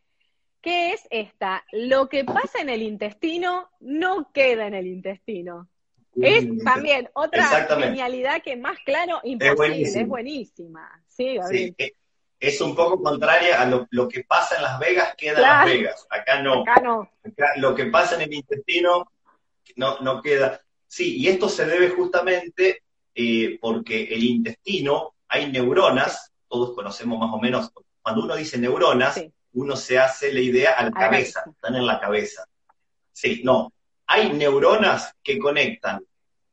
que 0.61 0.93
es 0.93 1.07
esta, 1.11 1.65
lo 1.73 2.09
que 2.09 2.25
pasa 2.25 2.61
en 2.61 2.69
el 2.69 2.83
intestino 2.83 3.69
no 3.81 4.31
queda 4.33 4.67
en 4.67 4.75
el 4.75 4.87
intestino. 4.87 5.69
Es 6.21 6.47
también 6.63 7.09
otra 7.15 7.45
genialidad 7.81 8.43
que 8.43 8.55
más 8.57 8.79
claro 8.85 9.21
imposible, 9.25 9.83
es, 9.83 10.07
buenísima. 10.07 11.03
Sí, 11.07 11.39
sí, 11.51 11.75
es 12.43 12.61
un 12.61 12.75
poco 12.75 13.01
contraria 13.01 13.63
a 13.63 13.67
lo, 13.67 14.09
que 14.09 14.25
pasa 14.25 14.57
en 14.57 14.63
Las 14.63 14.81
Vegas, 14.81 15.15
queda 15.17 15.37
en 15.37 15.43
Las 15.43 15.65
Vegas. 15.65 16.07
Acá 16.11 16.43
no. 16.43 16.63
Acá 16.63 16.81
no. 16.81 17.09
lo 17.59 17.73
que 17.73 17.87
pasa 17.87 18.17
en 18.17 18.23
el 18.23 18.35
intestino 18.35 19.13
no, 19.77 20.01
no 20.01 20.21
queda. 20.21 20.61
Sí, 20.89 21.19
y 21.19 21.29
esto 21.29 21.49
se 21.49 21.67
debe 21.67 21.91
justamente 21.91 22.83
eh, 23.15 23.59
porque 23.61 24.13
el 24.13 24.25
intestino, 24.25 25.15
hay 25.29 25.53
neuronas, 25.53 26.33
todos 26.49 26.75
conocemos 26.75 27.21
más 27.21 27.33
o 27.33 27.39
menos, 27.39 27.71
cuando 28.03 28.25
uno 28.25 28.35
dice 28.35 28.59
neuronas, 28.59 29.23
uno 29.53 29.77
se 29.77 30.01
hace 30.01 30.33
la 30.33 30.41
idea 30.41 30.73
a 30.73 30.87
la 30.87 30.91
cabeza, 30.91 31.45
están 31.49 31.77
en 31.77 31.87
la 31.87 32.01
cabeza. 32.01 32.45
Sí, 33.13 33.43
no. 33.45 33.73
Hay 34.09 34.33
neuronas 34.33 35.15
que 35.23 35.39
conectan 35.39 36.05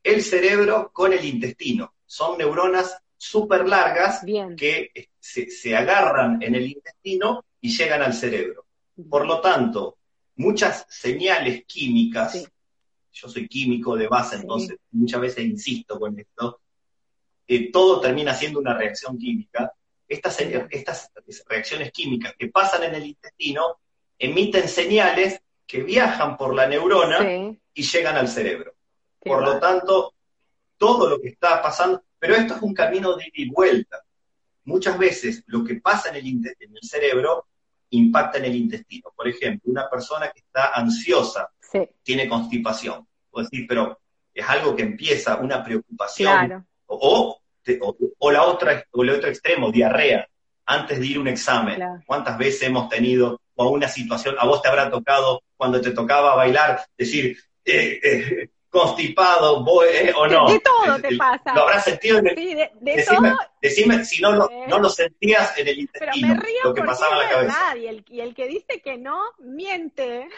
el 0.03 0.21
cerebro 0.21 0.91
con 0.93 1.13
el 1.13 1.25
intestino. 1.25 1.95
Son 2.05 2.37
neuronas 2.37 2.95
súper 3.20 3.67
largas 3.67 4.22
que 4.57 5.09
se, 5.20 5.76
agarran 5.76 6.41
en 6.41 6.55
el 6.55 6.67
intestino 6.67 7.45
y 7.59 7.70
llegan 7.76 8.01
al 8.01 8.13
cerebro. 8.13 8.65
Por 9.09 9.26
lo 9.26 9.41
tanto, 9.41 9.97
muchas 10.38 10.86
señales 10.89 11.65
químicas, 11.65 12.49
yo 13.11 13.28
soy 13.28 13.47
químico 13.47 13.97
de 13.97 14.07
base, 14.07 14.38
entonces 14.38 14.78
muchas 14.91 15.20
veces 15.20 15.45
insisto 15.45 15.99
con 15.99 16.17
esto, 16.17 16.61
todo 17.74 17.99
termina 17.99 18.34
siendo 18.34 18.59
una 18.59 18.74
reacción 18.74 19.17
química. 19.17 19.74
estas, 20.07 20.39
estas 20.70 21.11
reacciones 21.47 21.91
químicas 21.91 22.34
que 22.39 22.47
pasan 22.47 22.84
en 22.84 22.95
el 22.95 23.05
intestino 23.05 23.80
emiten 24.17 24.67
señales 24.67 25.41
que 25.67 25.84
viajan 25.84 26.38
por 26.38 26.55
la 26.55 26.67
neurona 26.67 27.20
y 27.74 27.84
llegan 27.84 28.15
al 28.15 28.30
cerebro. 28.30 28.76
por 29.20 29.43
lo 29.43 29.59
tanto, 29.59 30.13
todo 30.78 31.09
lo 31.09 31.20
que 31.20 31.28
está 31.28 31.61
pasando, 31.61 32.01
pero 32.20 32.36
esto 32.36 32.55
es 32.55 32.61
un 32.61 32.74
camino 32.74 33.15
de 33.15 33.24
ida 33.26 33.34
y 33.36 33.49
vuelta. 33.49 34.03
Muchas 34.65 34.97
veces 34.97 35.43
lo 35.47 35.63
que 35.63 35.76
pasa 35.76 36.09
en 36.09 36.17
el, 36.17 36.28
en 36.28 36.76
el 36.76 36.84
cerebro 36.84 37.47
impacta 37.91 38.38
en 38.38 38.45
el 38.45 38.55
intestino. 38.55 39.11
Por 39.15 39.28
ejemplo, 39.28 39.72
una 39.72 39.89
persona 39.89 40.30
que 40.30 40.41
está 40.41 40.74
ansiosa 40.74 41.49
tiene 42.03 42.28
constipación. 42.28 43.07
O 43.32 43.41
decir, 43.41 43.65
pero 43.67 43.99
es 44.34 44.47
algo 44.47 44.76
que 44.76 44.84
empieza 44.84 45.38
una 45.38 45.63
preocupación. 45.63 46.67
O, 46.86 47.39
o, 48.20 48.32
la 48.32 48.43
otra, 48.43 48.84
o 48.91 49.03
el 49.03 49.09
otro 49.11 49.30
extremo, 49.30 49.72
diarrea, 49.72 50.28
antes 50.65 50.99
de 50.99 51.05
ir 51.05 51.17
a 51.17 51.22
un 51.22 51.28
examen. 51.28 51.82
¿Cuántas 52.05 52.38
veces 52.38 52.63
hemos 52.63 52.89
tenido 52.89 53.39
o 53.59 53.70
una 53.72 53.89
situación, 53.89 54.36
a 54.39 54.45
vos 54.45 54.61
te 54.61 54.70
habrá 54.70 54.89
tocado 54.89 55.43
cuando 55.57 55.82
te 55.82 55.91
tocaba 55.91 56.34
bailar, 56.34 56.82
decir, 56.97 57.38
eh, 57.65 57.99
eh, 58.01 58.49
constipado 58.70 59.65
eh, 59.84 60.13
o 60.15 60.28
no. 60.28 60.51
De 60.51 60.59
todo 60.59 60.99
te 61.01 61.17
pasa. 61.17 61.53
Lo 61.53 61.63
habrás 61.63 61.84
sentido 61.84 62.20
en 62.20 62.28
el, 62.28 62.36
sí, 62.36 62.53
de, 62.53 62.72
decime, 62.80 63.34
decime, 63.61 64.05
si 64.05 64.22
no 64.22 64.32
lo, 64.32 64.49
no 64.67 64.80
lo 64.80 64.89
sentías 64.89 65.57
en 65.57 65.67
el 65.67 65.80
intestino, 65.80 66.11
Pero 66.13 66.28
me 66.28 66.39
río 66.39 66.63
lo 66.65 66.74
que 66.74 66.84
pasaba 66.84 67.13
en 67.13 67.20
la 67.20 67.30
cabeza. 67.30 67.78
Y 67.78 67.88
el, 67.88 68.05
y 68.07 68.22
el 68.22 68.36
que 68.36 68.47
dice 68.47 68.82
que 68.82 68.97
no, 68.97 69.22
miente. 69.39 70.30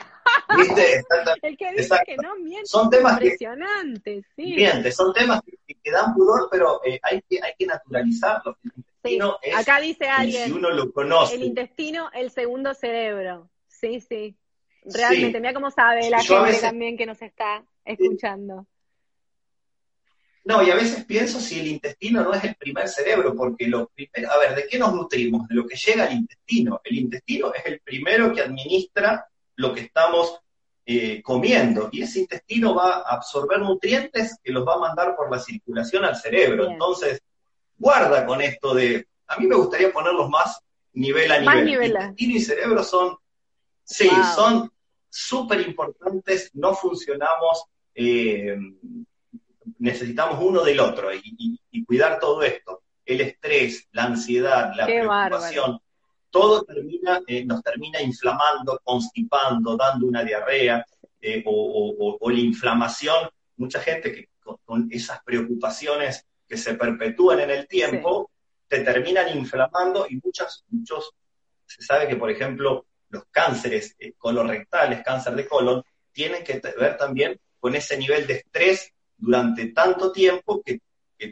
¿Viste? 0.57 1.03
el 1.41 1.57
que 1.57 1.71
dice 1.73 1.95
que 2.05 2.15
no, 2.17 2.35
miente. 2.37 2.67
Son 2.67 2.89
temas 2.89 3.13
impresionantes, 3.13 4.25
sí. 4.35 4.53
Miente, 4.55 4.91
son 4.91 5.13
temas 5.13 5.41
que, 5.45 5.75
que 5.75 5.91
dan 5.91 6.13
pudor, 6.13 6.47
pero 6.49 6.81
eh, 6.85 6.99
hay, 7.03 7.21
que, 7.29 7.39
hay 7.43 7.53
que 7.57 7.65
naturalizarlos. 7.65 8.55
El 8.63 8.71
intestino 8.77 9.39
es, 9.41 9.55
Acá 9.55 9.79
dice 9.81 10.07
alguien, 10.07 10.45
si 10.45 10.51
uno 10.51 10.69
lo 10.69 10.91
conoce. 10.93 11.35
el 11.35 11.43
intestino, 11.43 12.09
el 12.13 12.31
segundo 12.31 12.73
cerebro. 12.73 13.49
Sí, 13.67 13.99
sí. 13.99 14.37
Realmente, 14.83 15.39
mira 15.39 15.53
cómo 15.53 15.69
sabe 15.69 16.09
la 16.09 16.23
gente 16.23 16.59
también 16.59 16.97
que 16.97 17.05
nos 17.05 17.21
está 17.21 17.63
escuchando. 17.85 18.67
No, 20.43 20.63
y 20.63 20.71
a 20.71 20.75
veces 20.75 21.05
pienso 21.05 21.39
si 21.39 21.59
el 21.59 21.67
intestino 21.67 22.23
no 22.23 22.33
es 22.33 22.43
el 22.43 22.55
primer 22.55 22.87
cerebro, 22.87 23.35
porque 23.35 23.67
lo 23.67 23.87
primero, 23.89 24.31
a 24.31 24.37
ver, 24.39 24.55
¿de 24.55 24.67
qué 24.67 24.79
nos 24.79 24.93
nutrimos? 24.93 25.47
De 25.47 25.55
lo 25.55 25.67
que 25.67 25.75
llega 25.75 26.05
al 26.05 26.13
intestino. 26.13 26.81
El 26.83 26.97
intestino 26.97 27.53
es 27.53 27.63
el 27.65 27.79
primero 27.81 28.33
que 28.33 28.41
administra 28.41 29.27
lo 29.55 29.73
que 29.73 29.81
estamos 29.81 30.39
eh, 30.85 31.21
comiendo, 31.21 31.89
y 31.91 32.01
ese 32.01 32.21
intestino 32.21 32.73
va 32.73 32.95
a 32.95 33.15
absorber 33.15 33.59
nutrientes 33.59 34.39
que 34.43 34.51
los 34.51 34.67
va 34.67 34.73
a 34.73 34.79
mandar 34.79 35.15
por 35.15 35.31
la 35.31 35.37
circulación 35.37 36.05
al 36.05 36.15
cerebro. 36.15 36.71
Entonces, 36.71 37.21
guarda 37.77 38.25
con 38.25 38.41
esto 38.41 38.73
de, 38.73 39.07
a 39.27 39.37
mí 39.37 39.45
me 39.45 39.55
gustaría 39.55 39.93
ponerlos 39.93 40.27
más 40.29 40.59
nivel 40.93 41.31
a 41.31 41.39
nivel. 41.39 41.91
Intestino 41.91 42.35
y 42.35 42.39
cerebro 42.39 42.83
son 42.83 43.17
Sí, 43.91 44.09
son 44.35 44.71
súper 45.09 45.59
importantes, 45.61 46.49
no 46.53 46.73
funcionamos, 46.73 47.65
eh, 47.93 48.57
necesitamos 49.79 50.43
uno 50.43 50.63
del 50.63 50.79
otro 50.79 51.13
y, 51.13 51.59
cuidar 51.85 52.19
todo 52.19 52.41
esto. 52.43 52.83
El 53.05 53.21
estrés, 53.21 53.89
la 53.91 54.05
ansiedad, 54.05 54.73
la 54.75 54.85
preocupación, 54.85 55.79
todo 56.29 56.63
termina, 56.63 57.21
eh, 57.27 57.43
nos 57.43 57.61
termina 57.61 58.01
inflamando, 58.01 58.79
constipando, 58.83 59.75
dando 59.75 60.05
una 60.07 60.23
diarrea 60.23 60.85
eh, 61.19 61.43
o, 61.45 62.17
la 62.29 62.39
inflamación. 62.39 63.29
Mucha 63.57 63.81
gente 63.81 64.13
que 64.13 64.29
con, 64.63 64.87
esas 64.91 65.21
preocupaciones 65.23 66.25
que 66.47 66.57
se 66.57 66.75
perpetúan 66.75 67.41
en 67.41 67.49
el 67.49 67.67
tiempo, 67.67 68.31
te 68.67 68.79
terminan 68.79 69.37
inflamando 69.37 70.07
y 70.09 70.19
muchas, 70.23 70.63
muchos, 70.69 71.13
se 71.65 71.81
sabe 71.81 72.07
que, 72.07 72.15
por 72.15 72.31
ejemplo, 72.31 72.85
los 73.09 73.25
cánceres 73.29 73.95
eh, 73.99 74.13
colorectales, 74.17 75.03
cáncer 75.03 75.35
de 75.35 75.47
colon, 75.47 75.83
tienen 76.13 76.43
que 76.43 76.61
ver 76.79 76.97
también 76.97 77.39
con 77.61 77.75
ese 77.75 77.97
nivel 77.97 78.27
de 78.27 78.33
estrés 78.33 78.91
durante 79.15 79.67
tanto 79.67 80.11
tiempo 80.11 80.61
que, 80.61 80.81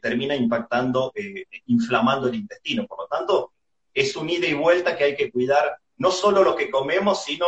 termina 0.04 0.36
impactando, 0.36 1.12
eh, 1.16 1.46
inflamando 1.66 2.28
el 2.28 2.36
intestino. 2.36 2.86
Por 2.86 3.00
lo 3.00 3.08
tanto, 3.08 3.54
es 3.92 4.16
un 4.16 4.30
ida 4.30 4.46
y 4.46 4.54
vuelta 4.54 4.96
que 4.96 5.04
hay 5.04 5.16
que 5.16 5.32
cuidar 5.32 5.80
no 5.98 6.12
solo 6.12 6.44
lo 6.44 6.56
que 6.56 6.70
comemos, 6.70 7.24
sino 7.24 7.48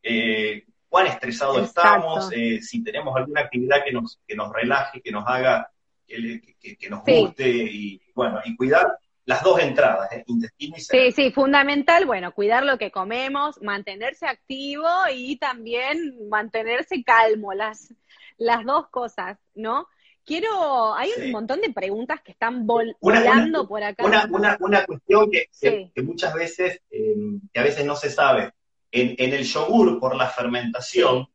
eh, 0.00 0.64
cuán 0.88 1.08
estresados 1.08 1.60
estamos, 1.64 2.28
si 2.28 2.84
tenemos 2.84 3.16
alguna 3.16 3.40
actividad 3.40 3.82
que 3.84 3.90
nos, 3.90 4.20
que 4.24 4.36
nos 4.36 4.52
relaje, 4.52 5.00
que 5.00 5.10
nos 5.10 5.24
haga, 5.26 5.68
que, 6.06 6.88
nos 6.88 7.02
guste, 7.04 7.48
y 7.50 8.00
bueno, 8.14 8.40
y 8.44 8.54
cuidar 8.54 8.96
las 9.26 9.42
dos 9.42 9.58
entradas, 9.60 10.12
¿eh? 10.12 10.24
intestino 10.26 10.76
y 10.76 10.80
cerebro. 10.80 11.10
Sí, 11.10 11.22
sí, 11.22 11.32
fundamental, 11.32 12.04
bueno, 12.04 12.32
cuidar 12.34 12.64
lo 12.64 12.76
que 12.76 12.90
comemos, 12.90 13.60
mantenerse 13.62 14.26
activo 14.26 14.86
y 15.12 15.36
también 15.38 16.28
mantenerse 16.28 17.02
calmo, 17.02 17.54
las, 17.54 17.94
las 18.36 18.64
dos 18.64 18.88
cosas, 18.88 19.38
¿no? 19.54 19.88
Quiero, 20.24 20.94
hay 20.94 21.10
un 21.18 21.32
montón 21.32 21.60
de 21.60 21.70
preguntas 21.70 22.22
que 22.22 22.32
están 22.32 22.66
volando 22.66 23.68
por 23.68 23.82
acá. 23.82 24.04
Una, 24.04 24.56
una, 24.58 24.86
cuestión 24.86 25.30
que, 25.30 25.50
que, 25.94 26.02
muchas 26.02 26.32
veces, 26.32 26.80
em, 26.90 27.40
que 27.52 27.60
a 27.60 27.62
veces 27.62 27.84
no 27.84 27.94
se 27.94 28.08
sabe, 28.08 28.52
en, 28.90 29.14
en 29.18 29.34
el 29.34 29.44
yogur, 29.44 30.00
por 30.00 30.16
la 30.16 30.28
fermentación, 30.28 31.28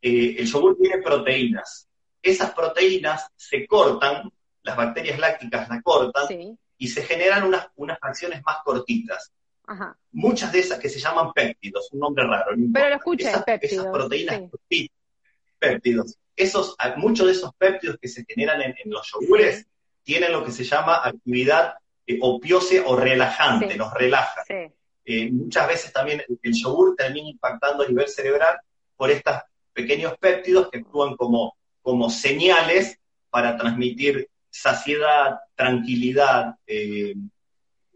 eh, 0.00 0.36
el 0.38 0.46
yogur 0.46 0.76
tiene 0.76 1.02
proteínas. 1.02 1.88
Esas 2.22 2.52
proteínas 2.52 3.26
se 3.34 3.66
cortan, 3.66 4.30
las 4.62 4.76
bacterias 4.76 5.18
lácticas 5.18 5.68
la 5.68 5.82
cortan, 5.82 6.28
sí 6.28 6.56
y 6.80 6.88
se 6.88 7.02
generan 7.02 7.44
unas, 7.44 7.68
unas 7.76 7.98
fracciones 8.00 8.42
más 8.44 8.56
cortitas. 8.64 9.30
Muchas 10.10 10.50
de 10.50 10.58
esas 10.58 10.80
que 10.80 10.88
se 10.88 10.98
llaman 10.98 11.32
péptidos, 11.32 11.92
un 11.92 12.00
nombre 12.00 12.26
raro. 12.26 12.56
Pero 12.72 12.88
lo 12.88 12.96
escuché, 12.96 13.28
esas, 13.28 13.44
esas 13.46 13.86
proteínas 13.86 14.42
péptidos. 15.60 16.18
Esos, 16.34 16.74
muchos 16.96 17.26
de 17.26 17.32
esos 17.32 17.54
péptidos 17.54 17.98
que 18.00 18.08
se 18.08 18.24
generan 18.26 18.62
en, 18.62 18.74
los 18.86 19.08
yogures 19.12 19.66
tienen 20.02 20.32
lo 20.32 20.44
que 20.44 20.50
se 20.50 20.64
llama 20.64 21.00
actividad 21.04 21.74
eh, 22.06 22.18
o 22.20 22.96
relajante, 22.96 23.76
nos 23.76 23.92
relaja. 23.94 24.42
Eh, 25.04 25.30
muchas 25.30 25.68
veces 25.68 25.92
también 25.92 26.22
el 26.42 26.52
yogur 26.52 26.96
termina 26.96 27.28
impactando 27.28 27.84
a 27.84 27.88
nivel 27.88 28.08
cerebral 28.08 28.58
por 28.96 29.10
estos 29.10 29.36
pequeños 29.72 30.16
péptidos 30.18 30.68
que 30.70 30.78
actúan 30.78 31.16
como, 31.16 31.56
como 31.82 32.10
señales 32.10 32.98
para 33.30 33.56
transmitir 33.56 34.28
saciedad, 34.50 35.38
tranquilidad, 35.54 36.56
eh, 36.66 37.14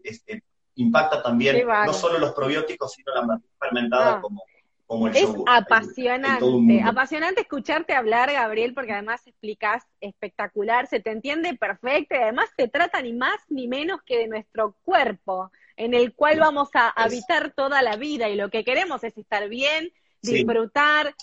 este, 0.03 0.43
impacta 0.75 1.21
también 1.21 1.65
no 1.67 1.93
solo 1.93 2.19
los 2.19 2.33
probióticos, 2.33 2.93
sino 2.93 3.13
la 3.13 3.21
materia 3.23 3.55
fermentada 3.59 4.21
como, 4.21 4.43
como 4.87 5.07
el 5.07 5.15
es 5.15 5.29
apasionante, 5.47 6.81
apasionante 6.83 7.41
escucharte 7.41 7.93
hablar, 7.93 8.31
Gabriel, 8.31 8.73
porque 8.73 8.93
además 8.93 9.25
explicas 9.25 9.83
espectacular, 9.99 10.87
se 10.87 10.99
te 10.99 11.11
entiende 11.11 11.55
perfecto 11.55 12.15
y 12.15 12.19
además 12.19 12.49
se 12.55 12.67
trata 12.67 13.01
ni 13.01 13.13
más 13.13 13.37
ni 13.49 13.67
menos 13.67 14.01
que 14.03 14.19
de 14.19 14.27
nuestro 14.27 14.75
cuerpo, 14.83 15.51
en 15.75 15.93
el 15.93 16.13
cual 16.13 16.39
vamos 16.39 16.69
a 16.75 16.89
habitar 16.89 17.51
toda 17.51 17.81
la 17.81 17.95
vida 17.95 18.29
y 18.29 18.35
lo 18.35 18.49
que 18.49 18.63
queremos 18.63 19.03
es 19.03 19.17
estar 19.17 19.49
bien, 19.49 19.91
disfrutar, 20.21 21.15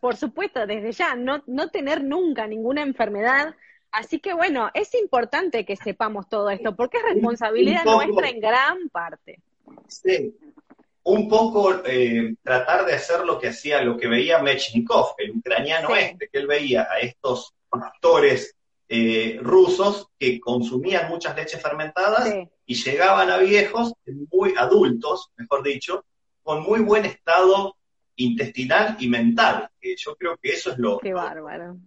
por 0.00 0.16
supuesto, 0.16 0.66
desde 0.66 0.92
ya, 0.92 1.14
no, 1.14 1.42
no 1.46 1.68
tener 1.68 2.04
nunca 2.04 2.46
ninguna 2.46 2.82
enfermedad. 2.82 3.54
Así 3.90 4.20
que 4.20 4.34
bueno, 4.34 4.70
es 4.74 4.94
importante 4.94 5.64
que 5.64 5.76
sepamos 5.76 6.28
todo 6.28 6.50
esto, 6.50 6.76
porque 6.76 6.98
es 6.98 7.14
responsabilidad 7.14 7.84
nuestra 7.84 8.28
en 8.28 8.40
gran 8.40 8.88
parte. 8.90 9.40
Sí, 9.88 10.36
un 11.02 11.28
poco 11.28 11.84
eh, 11.84 12.34
tratar 12.42 12.84
de 12.84 12.94
hacer 12.94 13.24
lo 13.24 13.38
que 13.38 13.48
hacía, 13.48 13.82
lo 13.82 13.96
que 13.96 14.08
veía 14.08 14.42
Mechnikov, 14.42 15.14
el 15.18 15.30
ucraniano 15.30 15.94
este, 15.96 16.28
que 16.28 16.38
él 16.38 16.46
veía 16.46 16.88
a 16.90 16.98
estos 16.98 17.54
pastores 17.68 18.56
eh, 18.88 19.38
rusos 19.40 20.08
que 20.18 20.40
consumían 20.40 21.08
muchas 21.08 21.36
leches 21.36 21.62
fermentadas 21.62 22.34
y 22.66 22.74
llegaban 22.74 23.30
a 23.30 23.38
viejos, 23.38 23.94
muy 24.32 24.54
adultos, 24.56 25.30
mejor 25.36 25.62
dicho, 25.62 26.04
con 26.42 26.62
muy 26.62 26.80
buen 26.80 27.04
estado 27.04 27.76
intestinal 28.16 28.96
y 28.98 29.08
mental, 29.08 29.70
que 29.80 29.94
yo 29.96 30.16
creo 30.16 30.36
que 30.42 30.50
eso 30.50 30.72
es 30.72 30.78
lo... 30.78 30.98
Qué 30.98 31.14
bárbaro. 31.14 31.78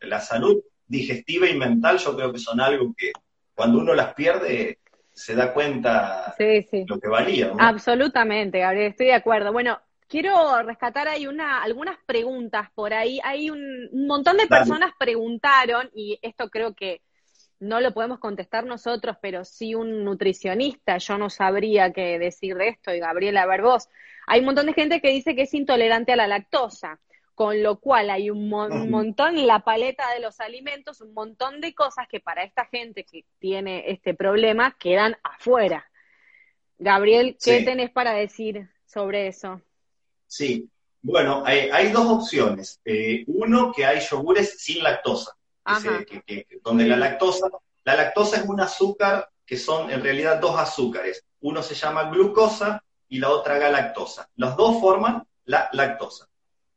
La 0.00 0.20
salud 0.20 0.60
digestiva 0.86 1.48
y 1.48 1.56
mental, 1.56 1.98
yo 1.98 2.16
creo 2.16 2.32
que 2.32 2.38
son 2.38 2.60
algo 2.60 2.92
que 2.96 3.12
cuando 3.54 3.78
uno 3.78 3.94
las 3.94 4.12
pierde 4.14 4.79
se 5.20 5.34
da 5.34 5.52
cuenta 5.52 6.34
lo 6.88 6.98
que 6.98 7.08
valía. 7.08 7.52
Absolutamente, 7.58 8.60
Gabriel, 8.60 8.90
estoy 8.92 9.06
de 9.06 9.14
acuerdo. 9.14 9.52
Bueno, 9.52 9.78
quiero 10.08 10.62
rescatar 10.62 11.08
ahí 11.08 11.26
una, 11.26 11.62
algunas 11.62 11.98
preguntas 12.06 12.70
por 12.74 12.94
ahí. 12.94 13.20
Hay 13.22 13.50
un, 13.50 13.90
montón 14.06 14.38
de 14.38 14.46
personas 14.46 14.92
preguntaron, 14.98 15.90
y 15.94 16.18
esto 16.22 16.48
creo 16.48 16.74
que 16.74 17.02
no 17.58 17.80
lo 17.80 17.92
podemos 17.92 18.18
contestar 18.18 18.64
nosotros, 18.64 19.18
pero 19.20 19.44
sí 19.44 19.74
un 19.74 20.04
nutricionista, 20.04 20.96
yo 20.96 21.18
no 21.18 21.28
sabría 21.28 21.92
qué 21.92 22.18
decir 22.18 22.56
de 22.56 22.68
esto, 22.68 22.94
y 22.94 23.00
Gabriela, 23.00 23.42
a 23.42 23.46
ver 23.46 23.60
vos. 23.60 23.90
Hay 24.26 24.40
un 24.40 24.46
montón 24.46 24.66
de 24.66 24.72
gente 24.72 25.02
que 25.02 25.10
dice 25.10 25.36
que 25.36 25.42
es 25.42 25.52
intolerante 25.52 26.12
a 26.12 26.16
la 26.16 26.28
lactosa 26.28 26.98
con 27.40 27.62
lo 27.62 27.80
cual 27.80 28.10
hay 28.10 28.28
un, 28.28 28.50
montón 28.50 29.38
en 29.38 29.46
la 29.46 29.60
paleta 29.60 30.12
de 30.12 30.20
los 30.20 30.40
alimentos, 30.40 31.00
un 31.00 31.14
montón 31.14 31.62
de 31.62 31.74
cosas 31.74 32.06
que 32.06 32.20
para 32.20 32.42
esta 32.42 32.66
gente 32.66 33.06
que 33.06 33.24
tiene 33.38 33.90
este 33.90 34.12
problema 34.12 34.76
quedan 34.78 35.16
afuera. 35.22 35.90
Gabriel, 36.76 37.38
¿qué 37.42 37.62
tenés 37.62 37.90
para 37.92 38.12
decir 38.12 38.68
sobre 38.84 39.26
eso? 39.26 39.62
Sí, 40.26 40.68
bueno, 41.00 41.42
hay, 41.46 41.90
dos 41.92 42.08
opciones. 42.08 42.78
Eh, 42.84 43.24
uno, 43.26 43.72
que 43.74 43.86
hay 43.86 44.00
yogures 44.00 44.60
sin 44.60 44.82
lactosa, 44.82 45.34
donde 46.62 46.84
la 46.84 46.98
lactosa, 46.98 47.48
la 47.84 47.96
lactosa 47.96 48.36
es 48.36 48.46
un 48.46 48.60
azúcar 48.60 49.30
que 49.46 49.56
son 49.56 49.90
en 49.90 50.02
realidad 50.02 50.42
dos 50.42 50.60
azúcares. 50.60 51.24
Uno 51.40 51.62
se 51.62 51.74
llama 51.74 52.10
glucosa 52.10 52.84
y 53.08 53.18
la 53.18 53.30
otra 53.30 53.56
galactosa. 53.56 54.28
Las 54.36 54.58
dos 54.58 54.78
forman 54.78 55.26
la 55.46 55.70
lactosa. 55.72 56.29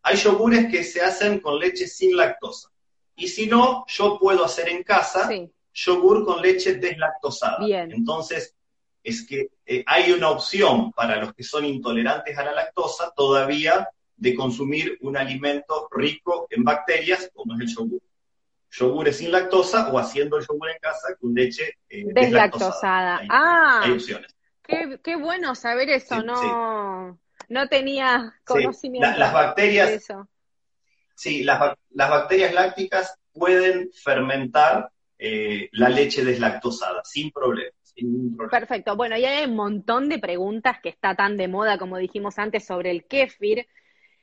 Hay 0.04 0.18
yogures 0.18 0.70
que 0.70 0.84
se 0.84 1.01
hacen 1.01 1.39
con 1.39 1.60
leche 1.60 1.88
sin 1.88 2.16
lactosa. 2.16 2.70
Y 3.16 3.28
si 3.28 3.47
no, 3.47 3.86
yo 3.88 4.18
puedo 4.20 4.43
hacer 4.43 4.70
en 4.70 4.84
casa 4.84 5.30
yogur 5.74 6.26
con 6.26 6.41
leche 6.41 6.76
deslactosada. 6.76 7.66
Entonces, 7.89 8.56
es 9.04 9.26
que 9.26 9.49
eh, 9.66 9.84
hay 9.86 10.12
una 10.12 10.30
opción 10.30 10.91
para 10.91 11.18
los 11.18 11.34
que 11.34 11.43
son 11.43 11.66
intolerantes 11.66 12.38
a 12.38 12.43
la 12.43 12.54
lactosa 12.54 13.12
todavía 13.16 13.89
de 14.16 14.36
consumir 14.36 14.97
un 15.01 15.18
alimento 15.18 15.88
rico 15.91 16.47
en 16.49 16.64
bacterias 16.64 17.30
como 17.34 17.56
es 17.56 17.62
el 17.62 17.76
yogur. 17.76 18.01
Yogures 18.72 19.18
sin 19.18 19.32
lactosa 19.32 19.91
o 19.91 19.99
haciendo 19.99 20.38
el 20.38 20.45
yogur 20.47 20.70
en 20.70 20.80
casa 20.80 21.16
con 21.20 21.34
leche 21.34 21.78
eh, 21.89 22.06
deslactosada. 22.08 23.22
ah, 23.30 23.82
hay 23.84 23.91
opciones. 23.91 24.34
Qué, 24.64 25.16
bueno 25.18 25.56
saber 25.56 25.89
eso, 25.89 26.24
no, 26.24 27.20
no 27.50 27.68
tenía 27.68 28.34
conocimiento. 28.46 29.18
las 29.18 29.34
bacterias, 29.34 29.89
de 29.89 29.96
eso. 29.96 30.28
Sí, 31.16 31.44
las, 31.44 31.60
bacterias 31.96 32.54
lácticas 32.54 33.16
pueden 33.32 33.91
fermentar 33.94 34.89
eh, 35.18 35.70
la 35.72 35.89
leche 35.89 36.24
deslactosada 36.24 37.02
sin 37.04 37.32
problemas. 37.32 37.74
Perfecto. 38.50 38.96
Bueno, 38.96 39.18
y 39.18 39.26
hay 39.26 39.46
un 39.46 39.56
montón 39.56 40.10
de 40.10 40.20
preguntas 40.20 40.78
que 40.82 40.89
está 40.89 41.16
tan 41.16 41.38
de 41.38 41.48
moda, 41.48 41.78
como 41.78 41.98
dijimos 41.98 42.39
antes, 42.39 42.66
sobre 42.66 42.91
el 42.91 43.06
kéfir. 43.06 43.68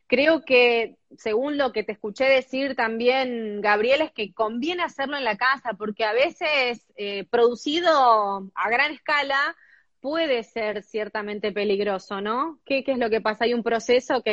Creo 0.07 0.45
que, 0.45 0.97
según 1.17 1.57
lo 1.57 1.73
que 1.73 1.85
te 1.85 1.93
escuché 1.93 2.25
decir 2.25 2.75
también, 2.75 3.61
Gabriel, 3.61 4.01
es 4.03 4.11
que 4.11 4.35
conviene 4.35 4.83
hacerlo 4.83 5.17
en 5.17 5.25
la 5.25 5.37
casa, 5.37 5.75
porque 5.79 6.05
a 6.05 6.13
veces 6.13 6.85
eh, 6.97 7.27
producido 7.31 8.51
a 8.55 8.71
gran 8.71 8.93
escala 8.93 9.57
puede 10.01 10.43
ser 10.43 10.83
ciertamente 10.83 11.53
peligroso, 11.53 12.21
¿no? 12.21 12.61
¿Qué, 12.65 12.85
es 12.87 12.99
lo 12.99 13.11
que 13.11 13.21
pasa? 13.21 13.45
Hay 13.45 13.55
un 13.55 13.63
proceso 13.63 14.23
que, 14.23 14.33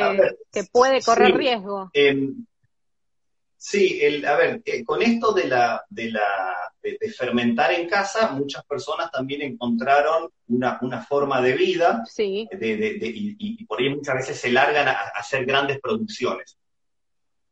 puede 0.72 1.02
correr 1.02 1.34
riesgo. 1.36 1.90
Em, 1.92 2.46
Sí, 3.60 3.98
el, 4.00 4.24
a 4.24 4.36
ver, 4.36 4.62
eh, 4.64 4.84
con 4.84 5.02
esto 5.02 5.32
de, 5.32 5.48
la, 5.48 5.84
de, 5.90 6.12
la, 6.12 6.54
de, 6.80 6.96
fermentar 7.10 7.72
en 7.72 7.88
casa, 7.88 8.30
muchas 8.30 8.64
personas 8.64 9.10
también 9.10 9.42
encontraron 9.42 10.30
una, 10.46 10.78
una 10.80 11.02
forma 11.02 11.42
de 11.42 11.54
vida 11.54 12.04
sí. 12.06 12.48
y, 12.52 13.64
por 13.64 13.80
ahí 13.80 13.90
muchas 13.90 14.14
veces 14.14 14.38
se 14.40 14.52
largan 14.52 14.86
a, 14.86 14.92
hacer 14.92 15.44
grandes 15.44 15.80
producciones. 15.80 16.56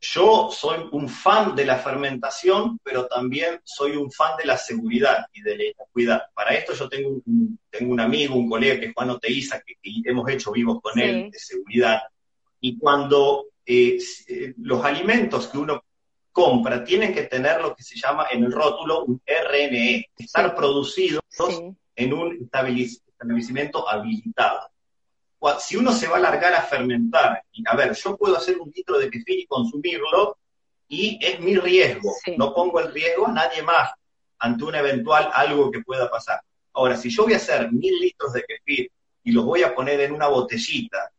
Yo 0.00 0.50
soy 0.52 0.88
un 0.92 1.08
fan 1.08 1.56
de 1.56 1.64
la 1.64 1.78
fermentación, 1.78 2.78
pero 2.82 3.06
también 3.06 3.60
soy 3.64 3.96
un 3.96 4.12
fan 4.12 4.36
de 4.36 4.44
la 4.44 4.56
seguridad 4.56 5.26
y 5.32 5.40
de 5.40 5.56
la 5.56 5.84
cuidado. 5.90 6.22
Para 6.34 6.54
esto 6.54 6.74
yo 6.74 6.88
tengo 6.88 7.22
un, 7.24 7.58
tengo 7.70 7.92
un 7.92 8.00
amigo, 8.00 8.34
un 8.34 8.48
colega 8.48 8.78
que 8.78 8.86
es 8.86 8.94
Juan 8.94 9.10
Oteiza, 9.10 9.60
que, 9.60 9.74
hemos 10.04 10.28
hecho 10.28 10.52
vivos 10.52 10.80
con 10.82 10.98
él 10.98 11.30
de 11.30 11.38
seguridad. 11.38 12.02
Y 12.60 12.78
cuando 12.78 13.46
eh, 13.64 13.98
eh, 14.28 14.54
los 14.58 14.84
alimentos 14.84 15.48
que 15.48 15.58
uno 15.58 15.82
compra 16.30 16.84
tienen 16.84 17.14
que 17.14 17.22
tener 17.22 17.62
lo 17.62 17.74
que 17.74 17.82
se 17.82 17.98
llama 17.98 18.26
en 18.30 18.44
el 18.44 18.52
rótulo 18.52 19.06
un 19.06 19.22
RNE, 19.26 20.10
estar 20.18 20.54
producidos 20.54 21.22
en 21.94 22.12
un 22.12 22.42
establecimiento 22.42 23.88
habilitado. 23.88 24.68
Si 25.58 25.76
uno 25.76 25.92
se 25.92 26.08
va 26.08 26.16
a 26.16 26.20
largar 26.20 26.54
a 26.54 26.62
fermentar, 26.62 27.42
a 27.66 27.76
ver, 27.76 27.94
yo 27.94 28.16
puedo 28.16 28.36
hacer 28.36 28.58
un 28.58 28.72
litro 28.74 28.98
de 28.98 29.10
kefir 29.10 29.40
y 29.40 29.46
consumirlo, 29.46 30.38
y 30.88 31.18
es 31.24 31.40
mi 31.40 31.56
riesgo, 31.56 32.12
no 32.36 32.54
pongo 32.54 32.80
el 32.80 32.92
riesgo 32.92 33.26
a 33.26 33.32
nadie 33.32 33.62
más 33.62 33.90
ante 34.38 34.64
un 34.64 34.74
eventual 34.74 35.30
algo 35.32 35.70
que 35.70 35.80
pueda 35.80 36.10
pasar. 36.10 36.40
Ahora, 36.72 36.96
si 36.96 37.10
yo 37.10 37.24
voy 37.24 37.32
a 37.32 37.36
hacer 37.36 37.72
mil 37.72 37.98
litros 37.98 38.32
de 38.32 38.44
kefir 38.44 38.90
y 39.24 39.32
los 39.32 39.44
voy 39.44 39.62
a 39.62 39.74
poner 39.74 40.00
en 40.00 40.12
una 40.12 40.28
botellita, 40.28 41.10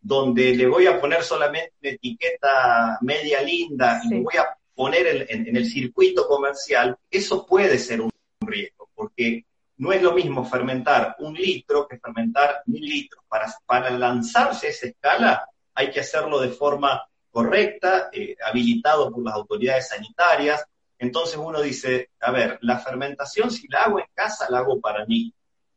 donde 0.00 0.54
le 0.54 0.66
voy 0.66 0.86
a 0.86 1.00
poner 1.00 1.22
solamente 1.22 1.72
una 1.82 1.90
etiqueta 1.90 2.98
media 3.00 3.42
linda 3.42 4.00
y 4.04 4.20
voy 4.20 4.36
a 4.36 4.56
poner 4.74 5.26
en, 5.28 5.56
el 5.56 5.66
circuito 5.66 6.28
comercial, 6.28 6.96
eso 7.10 7.46
puede 7.46 7.78
ser 7.78 8.02
un, 8.02 8.10
riesgo, 8.40 8.88
porque 8.94 9.45
no 9.78 9.92
es 9.92 10.02
lo 10.02 10.12
mismo 10.12 10.44
fermentar 10.44 11.16
un 11.18 11.34
litro 11.34 11.86
que 11.86 11.98
fermentar 11.98 12.62
mil 12.66 12.82
litros. 12.82 13.24
Para, 13.28 13.52
para 13.66 13.90
lanzarse 13.90 14.66
a 14.66 14.70
esa 14.70 14.86
escala 14.86 15.48
hay 15.74 15.90
que 15.90 16.00
hacerlo 16.00 16.40
de 16.40 16.48
forma 16.48 17.06
correcta, 17.30 18.08
eh, 18.12 18.34
habilitado 18.42 19.12
por 19.12 19.22
las 19.22 19.34
autoridades 19.34 19.88
sanitarias. 19.88 20.64
Entonces 20.98 21.36
uno 21.36 21.60
dice, 21.60 22.10
a 22.20 22.30
ver, 22.30 22.58
la 22.62 22.78
fermentación 22.78 23.50
si 23.50 23.68
la 23.68 23.82
hago 23.82 23.98
en 23.98 24.06
casa, 24.14 24.46
la 24.48 24.60
hago 24.60 24.80
para 24.80 25.04
mí. 25.04 25.34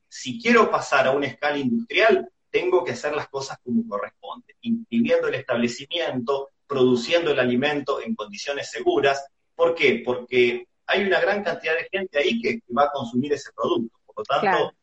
Si 0.07 0.41
quiero 0.41 0.71
pasar 0.71 1.07
a 1.07 1.11
una 1.11 1.27
escala 1.27 1.57
industrial, 1.57 2.29
tengo 2.49 2.83
que 2.83 2.93
hacer 2.93 3.13
las 3.13 3.27
cosas 3.27 3.57
como 3.63 3.87
corresponde, 3.87 4.55
inscribiendo 4.61 5.27
el 5.27 5.35
establecimiento, 5.35 6.49
produciendo 6.65 7.31
el 7.31 7.39
alimento 7.39 8.01
en 8.01 8.15
condiciones 8.15 8.71
seguras. 8.71 9.27
¿Por 9.53 9.75
qué? 9.75 10.01
Porque 10.05 10.67
hay 10.89 11.03
una 11.03 11.19
gran 11.19 11.43
cantidad 11.43 11.75
de 11.75 11.87
gente 11.91 12.17
ahí 12.17 12.41
que, 12.41 12.59
va 12.75 12.83
a 12.83 12.91
consumir 12.91 13.33
ese 13.33 13.51
producto. 13.55 13.97
Por 14.05 14.17
lo 14.17 14.23
tanto, 14.23 14.73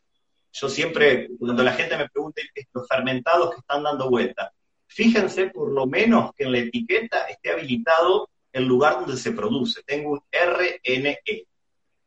yo 0.53 0.69
siempre, 0.69 1.29
cuando 1.39 1.63
la 1.63 1.73
gente 1.73 1.97
me 1.97 2.09
pregunta 2.09 2.43
los 2.73 2.89
fermentados 2.89 3.51
que 3.51 3.61
están 3.61 3.83
dando 3.83 4.09
vuelta, 4.09 4.53
fíjense 4.87 5.49
por 5.49 5.73
lo 5.73 5.87
menos 5.87 6.33
que 6.35 6.45
en 6.45 6.53
la 6.53 6.59
etiqueta 6.59 7.27
esté 7.27 7.51
habilitado 7.51 8.31
el 8.53 8.65
lugar 8.65 9.01
donde 9.01 9.17
se 9.17 9.33
produce. 9.33 9.83
Tengo 9.83 10.13
un 10.13 10.21
RNE, 10.31 11.19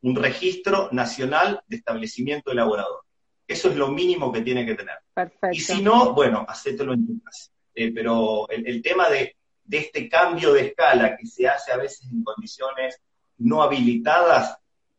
un 0.02 0.16
Registro 0.16 0.88
Nacional 0.92 1.62
de 1.66 1.76
Establecimiento 1.76 2.50
Elaborador. 2.50 3.02
Eso 3.46 3.68
es 3.68 3.76
lo 3.76 3.88
mínimo 3.88 4.32
que 4.32 4.40
tiene 4.40 4.64
que 4.64 4.74
tener. 4.74 4.96
Perfecto. 5.12 5.50
Y 5.52 5.60
si 5.60 5.82
no, 5.82 6.14
bueno, 6.14 6.44
hacételo 6.48 6.94
en 6.94 7.06
tu 7.06 7.22
casa. 7.22 7.50
Eh, 7.74 7.92
pero 7.92 8.48
el, 8.48 8.82
tema 8.82 9.08
de 9.08 9.36
de 9.70 9.78
este 9.78 10.08
cambio 10.08 10.52
de 10.52 10.62
escala 10.66 11.16
que 11.16 11.26
se 11.26 11.46
hace 11.46 11.70
a 11.70 11.76
veces 11.76 12.08
en 12.10 12.24
condiciones 12.24 13.00
no 13.40 13.62
habilitadas 13.62 14.56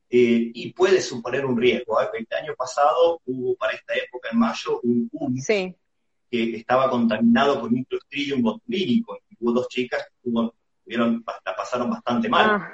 eh, 0.10 0.52
y 0.54 0.74
puede 0.74 1.02
suponer 1.02 1.46
un 1.46 1.58
riesgo. 1.58 2.02
¿eh? 2.02 2.08
El 2.14 2.38
año 2.38 2.54
pasado 2.56 3.22
hubo 3.26 3.56
para 3.56 3.74
esta 3.74 3.94
época, 3.96 4.30
en 4.32 4.40
mayo, 4.40 4.82
un 4.84 5.10
humus 5.12 5.46
que 5.46 6.56
estaba 6.56 6.90
contaminado 6.90 7.60
con 7.60 7.74
un 7.74 7.84
clostridium 7.84 8.42
botulínico. 8.42 9.20
Hubo 9.40 9.54
dos 9.54 9.68
chicas 9.68 10.06
que 10.24 10.98
la 10.98 11.56
pasaron 11.56 11.90
bastante 11.90 12.30
mal. 12.30 12.50
Ah. 12.50 12.72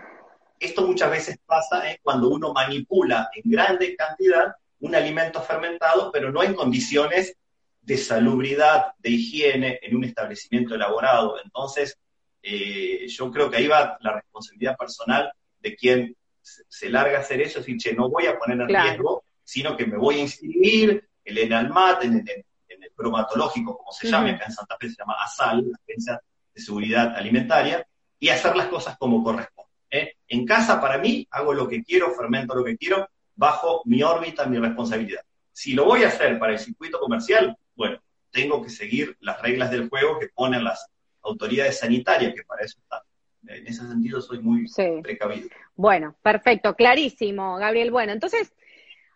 Esto 0.59 0.85
muchas 0.85 1.11
veces 1.11 1.37
pasa 1.45 1.89
¿eh? 1.89 1.99
cuando 2.01 2.29
uno 2.29 2.53
manipula 2.53 3.29
en 3.35 3.51
grande 3.51 3.95
cantidad 3.95 4.55
un 4.79 4.95
alimento 4.95 5.41
fermentado, 5.41 6.11
pero 6.11 6.31
no 6.31 6.43
en 6.43 6.53
condiciones 6.53 7.35
de 7.81 7.97
salubridad, 7.97 8.93
de 8.99 9.11
higiene 9.11 9.79
en 9.81 9.95
un 9.95 10.03
establecimiento 10.03 10.75
elaborado. 10.75 11.35
Entonces, 11.43 11.97
eh, 12.41 13.07
yo 13.07 13.31
creo 13.31 13.49
que 13.49 13.57
ahí 13.57 13.67
va 13.67 13.97
la 14.01 14.13
responsabilidad 14.13 14.75
personal 14.77 15.31
de 15.59 15.75
quien 15.75 16.15
se 16.41 16.89
larga 16.89 17.17
a 17.17 17.21
hacer 17.21 17.41
eso, 17.41 17.59
es 17.59 17.65
decir, 17.65 17.77
che, 17.77 17.93
no 17.93 18.09
voy 18.09 18.25
a 18.25 18.37
poner 18.37 18.61
en 18.61 18.67
riesgo, 18.67 19.23
sino 19.43 19.75
que 19.75 19.85
me 19.85 19.97
voy 19.97 20.15
a 20.15 20.21
inscribir 20.21 21.07
el 21.23 21.37
ENALMAT, 21.37 22.03
en, 22.03 22.13
el, 22.19 22.45
en 22.69 22.83
el 22.83 22.91
bromatológico, 22.95 23.77
como 23.77 23.91
se 23.91 24.09
llama, 24.09 24.31
acá 24.31 24.45
en 24.45 24.51
Santa 24.51 24.77
Fe 24.79 24.89
se 24.89 24.95
llama 24.97 25.15
ASAL, 25.21 25.69
la 25.69 25.77
Agencia 25.83 26.21
de 26.53 26.61
Seguridad 26.61 27.15
Alimentaria, 27.15 27.85
y 28.19 28.29
hacer 28.29 28.55
las 28.55 28.67
cosas 28.67 28.97
como 28.97 29.23
corresponde. 29.23 29.71
¿eh? 29.91 30.13
En 30.27 30.45
casa, 30.45 30.79
para 30.79 30.97
mí, 30.97 31.27
hago 31.31 31.53
lo 31.53 31.67
que 31.67 31.83
quiero, 31.83 32.13
fermento 32.13 32.55
lo 32.55 32.63
que 32.63 32.77
quiero, 32.77 33.09
bajo 33.35 33.81
mi 33.85 34.01
órbita, 34.03 34.45
mi 34.45 34.57
responsabilidad. 34.57 35.21
Si 35.51 35.73
lo 35.73 35.85
voy 35.85 36.03
a 36.03 36.09
hacer 36.09 36.37
para 36.39 36.53
el 36.53 36.59
circuito 36.59 36.99
comercial, 36.99 37.57
bueno, 37.75 37.99
tengo 38.31 38.61
que 38.61 38.69
seguir 38.69 39.17
las 39.19 39.41
reglas 39.41 39.71
del 39.71 39.89
juego 39.89 40.19
que 40.19 40.29
ponen 40.29 40.63
las 40.63 40.87
autoridades 41.21 41.79
sanitarias, 41.79 42.33
que 42.33 42.43
para 42.43 42.63
eso 42.63 42.79
están. 42.79 43.01
En 43.45 43.67
ese 43.67 43.87
sentido 43.87 44.21
soy 44.21 44.39
muy 44.39 44.65
precavido. 45.01 45.47
Bueno, 45.75 46.15
perfecto, 46.21 46.75
clarísimo, 46.75 47.57
Gabriel. 47.57 47.91
Bueno, 47.91 48.11
entonces 48.11 48.53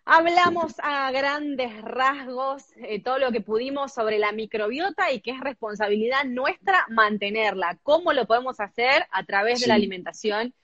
hablamos 0.04 0.74
a 0.82 1.10
grandes 1.10 1.80
rasgos 1.82 2.64
eh, 2.76 3.02
todo 3.02 3.18
lo 3.18 3.32
que 3.32 3.40
pudimos 3.40 3.92
sobre 3.92 4.18
la 4.18 4.32
microbiota 4.32 5.12
y 5.12 5.20
que 5.20 5.32
es 5.32 5.40
responsabilidad 5.40 6.24
nuestra 6.24 6.86
mantenerla. 6.88 7.78
¿Cómo 7.82 8.12
lo 8.12 8.26
podemos 8.26 8.60
hacer? 8.60 9.06
A 9.10 9.24
través 9.24 9.60
de 9.60 9.66
la 9.66 9.74
alimentación 9.74 10.54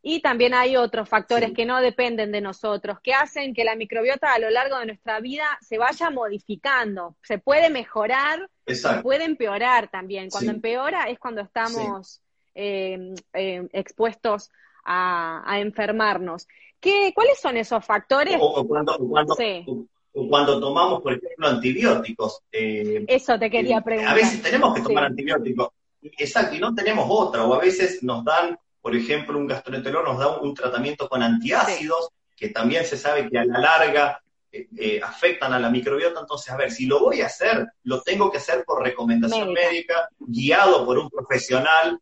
y 0.00 0.20
también 0.20 0.54
hay 0.54 0.76
otros 0.76 1.08
factores 1.08 1.52
que 1.52 1.66
no 1.66 1.80
dependen 1.80 2.30
de 2.30 2.40
nosotros, 2.40 2.98
que 3.02 3.14
hacen 3.14 3.52
que 3.52 3.64
la 3.64 3.74
microbiota 3.74 4.32
a 4.32 4.38
lo 4.38 4.48
largo 4.48 4.78
de 4.78 4.86
nuestra 4.86 5.20
vida 5.20 5.44
se 5.60 5.76
vaya 5.76 6.10
modificando. 6.10 7.16
Se 7.22 7.38
puede 7.38 7.68
mejorar, 7.68 8.48
se 8.66 9.02
puede 9.02 9.24
empeorar 9.24 9.90
también. 9.90 10.30
Cuando 10.30 10.52
empeora 10.52 11.04
es 11.04 11.18
cuando 11.18 11.40
estamos 11.40 12.22
em, 12.60 13.14
em, 13.34 13.68
expuestos 13.72 14.50
a, 14.84 15.60
enfermarnos. 15.60 16.48
¿Qué, 16.80 17.12
¿Cuáles 17.14 17.38
son 17.38 17.56
esos 17.56 17.84
factores? 17.84 18.36
O, 18.40 18.66
cuando, 18.66 18.96
o 18.96 20.28
cuando 20.28 20.60
tomamos, 20.60 21.00
por 21.00 21.12
ejemplo, 21.12 21.46
antibióticos. 21.46 22.40
Eh, 22.50 23.04
Eso 23.06 23.38
te 23.38 23.48
quería 23.48 23.80
preguntar. 23.80 24.12
A 24.12 24.16
veces 24.16 24.42
tenemos 24.42 24.74
que 24.74 24.80
tomar 24.82 25.04
antibióticos, 25.04 25.68
exacto, 26.02 26.56
y 26.56 26.58
no 26.58 26.74
tenemos 26.74 27.06
otra, 27.08 27.44
o 27.44 27.54
a 27.54 27.60
veces 27.60 28.02
nos 28.02 28.24
dan, 28.24 28.58
por 28.80 28.96
ejemplo, 28.96 29.38
un 29.38 29.46
gastroenterólogo 29.46 30.12
nos 30.12 30.18
da 30.18 30.40
un, 30.40 30.54
tratamiento 30.54 31.08
con 31.08 31.22
antiácidos, 31.22 32.10
que 32.36 32.48
también 32.48 32.84
se 32.84 32.96
sabe 32.96 33.28
que 33.28 33.38
a 33.38 33.44
la 33.44 33.60
larga 33.60 34.20
eh, 34.50 34.68
eh, 34.78 35.00
afectan 35.02 35.52
a 35.52 35.58
la 35.58 35.70
microbiota, 35.70 36.20
entonces, 36.20 36.50
a 36.50 36.56
ver, 36.56 36.70
si 36.70 36.86
lo 36.86 37.00
voy 37.00 37.20
a 37.20 37.26
hacer, 37.26 37.66
lo 37.84 38.02
tengo 38.02 38.30
que 38.30 38.38
hacer 38.38 38.64
por 38.64 38.82
recomendación 38.82 39.52
médica, 39.52 40.08
guiado 40.18 40.84
por 40.84 40.98
un 40.98 41.10
profesional 41.10 42.00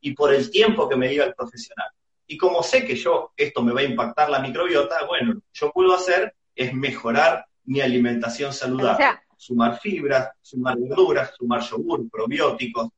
y 0.00 0.12
por 0.12 0.32
el 0.32 0.50
tiempo 0.50 0.88
que 0.88 0.96
me 0.96 1.08
diga 1.08 1.24
el 1.24 1.34
profesional. 1.34 1.88
Y 2.26 2.36
como 2.36 2.62
sé 2.62 2.84
que 2.84 2.94
yo, 2.94 3.32
esto 3.36 3.62
me 3.62 3.72
va 3.72 3.80
a 3.80 3.84
impactar 3.84 4.28
la 4.28 4.38
microbiota, 4.38 5.04
bueno, 5.06 5.40
yo 5.52 5.72
puedo 5.72 5.94
hacer 5.94 6.34
es 6.54 6.74
mejorar 6.74 7.46
mi 7.64 7.80
alimentación 7.80 8.52
saludable. 8.52 9.06
sumar 9.36 9.78
fibras, 9.78 10.30
sumar 10.42 10.76
verduras, 10.76 11.32
sumar 11.36 11.62
yogur, 11.62 12.10
probióticos, 12.10 12.88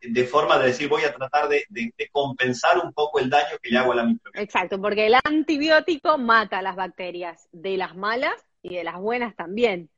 de 0.00 0.24
forma 0.24 0.58
de 0.58 0.66
decir 0.66 0.88
voy 0.88 1.04
a 1.04 1.14
tratar 1.14 1.48
de, 1.48 1.64
compensar 2.12 2.78
un 2.78 2.92
poco 2.92 3.18
el 3.18 3.30
daño 3.30 3.58
que 3.62 3.70
le 3.70 3.78
hago 3.78 3.92
a 3.92 3.96
la 3.96 4.04
microbiota. 4.04 4.40
Exacto, 4.40 4.80
porque 4.80 5.06
el 5.06 5.14
antibiótico 5.24 6.18
mata 6.18 6.62
las 6.62 6.76
bacterias, 6.76 7.48
de 7.52 7.76
las 7.76 7.96
malas 7.96 8.34
y 8.62 8.76
de 8.76 8.84
las 8.84 8.96
buenas 8.96 9.34
también. 9.36 9.90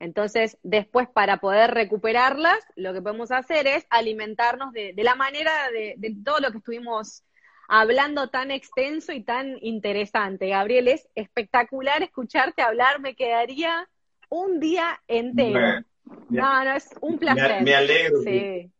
Entonces, 0.00 0.58
después 0.62 1.08
para 1.08 1.38
poder 1.38 1.72
recuperarlas, 1.72 2.58
lo 2.76 2.92
que 2.92 3.00
podemos 3.00 3.30
hacer 3.30 3.66
es 3.66 3.86
alimentarnos 3.90 4.72
de, 4.72 4.92
la 4.96 5.14
manera 5.14 5.52
de, 5.70 5.94
de 5.96 6.14
todo 6.24 6.40
lo 6.40 6.50
que 6.50 6.58
estuvimos 6.58 7.22
hablando 7.68 8.28
tan 8.28 8.50
extenso 8.50 9.12
y 9.12 9.22
tan 9.22 9.56
interesante. 9.60 10.48
Gabriel, 10.48 10.88
es 10.88 11.08
espectacular 11.14 12.02
escucharte 12.02 12.62
hablar, 12.62 13.00
me 13.00 13.14
quedaría 13.14 13.88
un 14.28 14.60
día 14.60 15.00
entero. 15.08 15.84
no, 16.28 16.64
no, 16.64 16.72
es 16.74 16.90
un 17.00 17.18
placer. 17.18 17.62
Me, 17.62 17.74
alegro 17.74 18.22
que, 18.24 18.70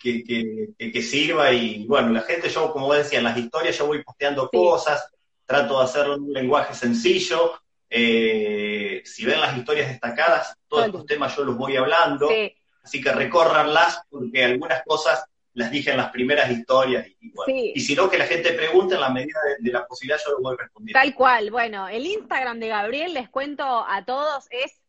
que, 0.00 1.02
sirva 1.02 1.52
y 1.52 1.84
bueno, 1.86 2.10
la 2.10 2.22
gente, 2.22 2.48
yo 2.48 2.72
como 2.72 2.92
decía, 2.92 3.18
en 3.18 3.24
las 3.24 3.36
historias 3.36 3.76
yo 3.78 3.86
voy 3.86 4.02
posteando 4.02 4.48
cosas, 4.48 5.12
trato 5.44 5.78
de 5.78 5.84
hacerlo 5.84 6.14
en 6.14 6.22
un 6.22 6.32
lenguaje 6.32 6.74
sencillo. 6.74 7.60
Eh, 7.88 9.02
si 9.04 9.24
ven 9.24 9.40
las 9.40 9.56
historias 9.56 9.88
destacadas, 9.88 10.56
todos 10.68 10.86
estos 10.86 11.06
temas 11.06 11.36
yo 11.36 11.44
los 11.44 11.56
voy 11.56 11.76
hablando. 11.76 12.28
Así 12.82 13.00
que 13.00 13.12
recórranlas 13.12 14.02
porque 14.08 14.44
algunas 14.44 14.82
cosas 14.84 15.24
las 15.54 15.70
dije 15.70 15.90
en 15.90 15.96
las 15.96 16.10
primeras 16.10 16.50
historias 16.50 17.06
y, 17.20 17.32
bueno, 17.32 17.52
y 17.74 17.80
si 17.80 17.94
no, 17.94 18.08
que 18.08 18.18
la 18.18 18.26
gente 18.26 18.52
pregunte 18.52 18.94
en 18.94 19.00
la 19.00 19.10
medida 19.10 19.38
de, 19.58 19.72
la 19.72 19.86
posibilidad, 19.86 20.18
yo 20.24 20.32
lo 20.32 20.40
voy 20.40 20.56
respondiendo. 20.56 20.98
Tal 20.98 21.14
cual, 21.14 21.50
bueno, 21.50 21.88
el 21.88 22.06
Instagram 22.06 22.60
de 22.60 22.68
Gabriel, 22.68 23.14
les 23.14 23.28
cuento 23.28 23.64
a 23.64 24.04
todos, 24.04 24.46
es 24.50 24.79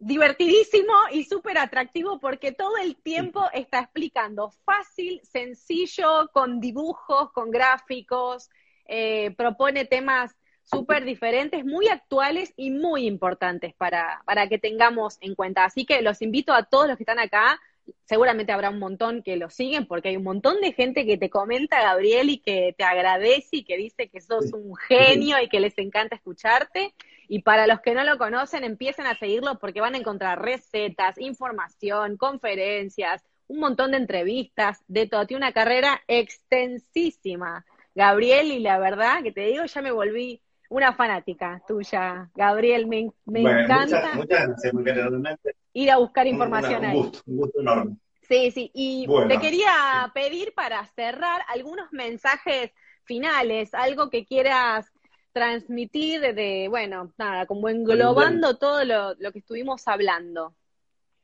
divertidísimo 0.00 0.92
y 1.12 1.24
súper 1.24 1.58
atractivo 1.58 2.18
porque 2.20 2.52
todo 2.52 2.76
el 2.76 2.96
tiempo 2.96 3.44
está 3.52 3.80
explicando 3.80 4.50
fácil, 4.64 5.20
sencillo, 5.22 6.28
con 6.32 6.60
dibujos, 6.60 7.32
con 7.32 7.50
gráficos, 7.50 8.50
eh, 8.86 9.34
propone 9.36 9.84
temas 9.84 10.36
súper 10.62 11.04
diferentes, 11.04 11.64
muy 11.64 11.88
actuales 11.88 12.52
y 12.56 12.70
muy 12.70 13.06
importantes 13.06 13.74
para, 13.74 14.22
para 14.26 14.48
que 14.48 14.58
tengamos 14.58 15.16
en 15.20 15.34
cuenta. 15.34 15.64
Así 15.64 15.86
que 15.86 16.02
los 16.02 16.20
invito 16.20 16.52
a 16.52 16.64
todos 16.64 16.86
los 16.86 16.96
que 16.96 17.04
están 17.04 17.18
acá 17.18 17.58
seguramente 18.04 18.52
habrá 18.52 18.70
un 18.70 18.78
montón 18.78 19.22
que 19.22 19.36
lo 19.36 19.50
siguen, 19.50 19.86
porque 19.86 20.08
hay 20.08 20.16
un 20.16 20.24
montón 20.24 20.60
de 20.60 20.72
gente 20.72 21.06
que 21.06 21.18
te 21.18 21.30
comenta, 21.30 21.80
Gabriel, 21.80 22.30
y 22.30 22.38
que 22.38 22.74
te 22.76 22.84
agradece 22.84 23.58
y 23.58 23.64
que 23.64 23.76
dice 23.76 24.08
que 24.08 24.20
sos 24.20 24.52
un 24.52 24.74
genio 24.76 25.40
y 25.42 25.48
que 25.48 25.60
les 25.60 25.76
encanta 25.78 26.16
escucharte. 26.16 26.94
Y 27.28 27.42
para 27.42 27.66
los 27.66 27.80
que 27.80 27.94
no 27.94 28.04
lo 28.04 28.18
conocen, 28.18 28.64
empiecen 28.64 29.06
a 29.06 29.18
seguirlo 29.18 29.58
porque 29.58 29.80
van 29.80 29.94
a 29.94 29.98
encontrar 29.98 30.42
recetas, 30.42 31.18
información, 31.18 32.16
conferencias, 32.16 33.22
un 33.48 33.60
montón 33.60 33.92
de 33.92 33.98
entrevistas, 33.98 34.82
de 34.88 35.06
todo. 35.06 35.26
Tiene 35.26 35.44
una 35.44 35.52
carrera 35.52 36.02
extensísima, 36.06 37.64
Gabriel, 37.94 38.52
y 38.52 38.60
la 38.60 38.78
verdad 38.78 39.22
que 39.22 39.32
te 39.32 39.46
digo, 39.46 39.64
ya 39.64 39.82
me 39.82 39.92
volví 39.92 40.42
una 40.68 40.92
fanática 40.92 41.62
tuya, 41.66 42.30
Gabriel, 42.34 42.86
me, 42.86 43.10
encanta. 43.26 44.14
Muchas, 44.14 44.48
gracias, 44.72 45.38
ir 45.72 45.90
a 45.90 45.96
buscar 45.96 46.26
información 46.26 46.84
ahí. 46.84 46.96
Un 46.96 47.02
gusto, 47.02 47.22
un 47.26 47.36
gusto 47.36 47.60
enorme. 47.60 47.96
Sí, 48.28 48.50
sí, 48.50 48.70
y 48.74 49.06
te 49.26 49.38
quería 49.38 50.10
pedir 50.12 50.52
para 50.54 50.84
cerrar 50.94 51.42
algunos 51.48 51.90
mensajes 51.92 52.72
finales, 53.04 53.72
algo 53.72 54.10
que 54.10 54.26
quieras 54.26 54.92
transmitir 55.32 56.20
de, 56.34 56.66
bueno, 56.68 57.14
nada, 57.16 57.46
como 57.46 57.70
englobando 57.70 58.58
todo 58.58 58.84
lo, 58.84 59.32
que 59.32 59.38
estuvimos 59.38 59.88
hablando. 59.88 60.54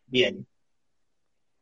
Bien. 0.07 0.47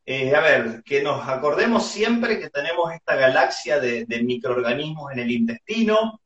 Eh, 0.07 0.35
a 0.35 0.41
ver, 0.41 0.83
que 0.85 1.03
nos 1.03 1.29
acordemos 1.29 1.87
siempre 1.87 2.39
que 2.39 2.51
tenemos 2.51 2.93
esta 2.93 3.17
galaxia 3.17 3.81
de 3.81 4.23
microorganismos 4.23 5.13
en 5.13 5.19
el 5.19 5.31
intestino, 5.31 6.21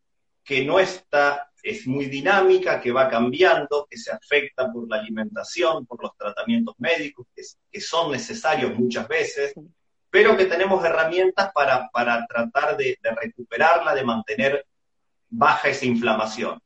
que 0.45 0.65
no 0.65 0.79
está 0.79 1.46
es 1.67 1.85
muy 1.85 2.07
dinámica, 2.07 2.81
que 2.81 2.93
va 2.93 3.09
cambiando, 3.09 3.89
que 3.91 3.99
se 3.99 4.13
afecta 4.13 4.73
por 4.73 4.89
la 4.89 4.99
alimentación, 5.01 5.85
por 5.85 6.01
los 6.01 6.17
tratamientos 6.17 6.77
médicos, 6.79 7.27
que, 7.35 7.81
son 7.81 8.13
necesarios 8.13 8.79
muchas 8.79 9.09
veces, 9.09 9.53
pero 10.09 10.37
que 10.37 10.45
tenemos 10.45 10.85
herramientas 10.85 11.51
para, 11.53 11.91
tratar 12.29 12.77
de, 12.77 12.97
recuperarla, 13.21 13.97
de 13.97 14.05
mantener 14.05 14.65
baja 15.29 15.69
esa 15.69 15.87
inflamación. 15.87 16.61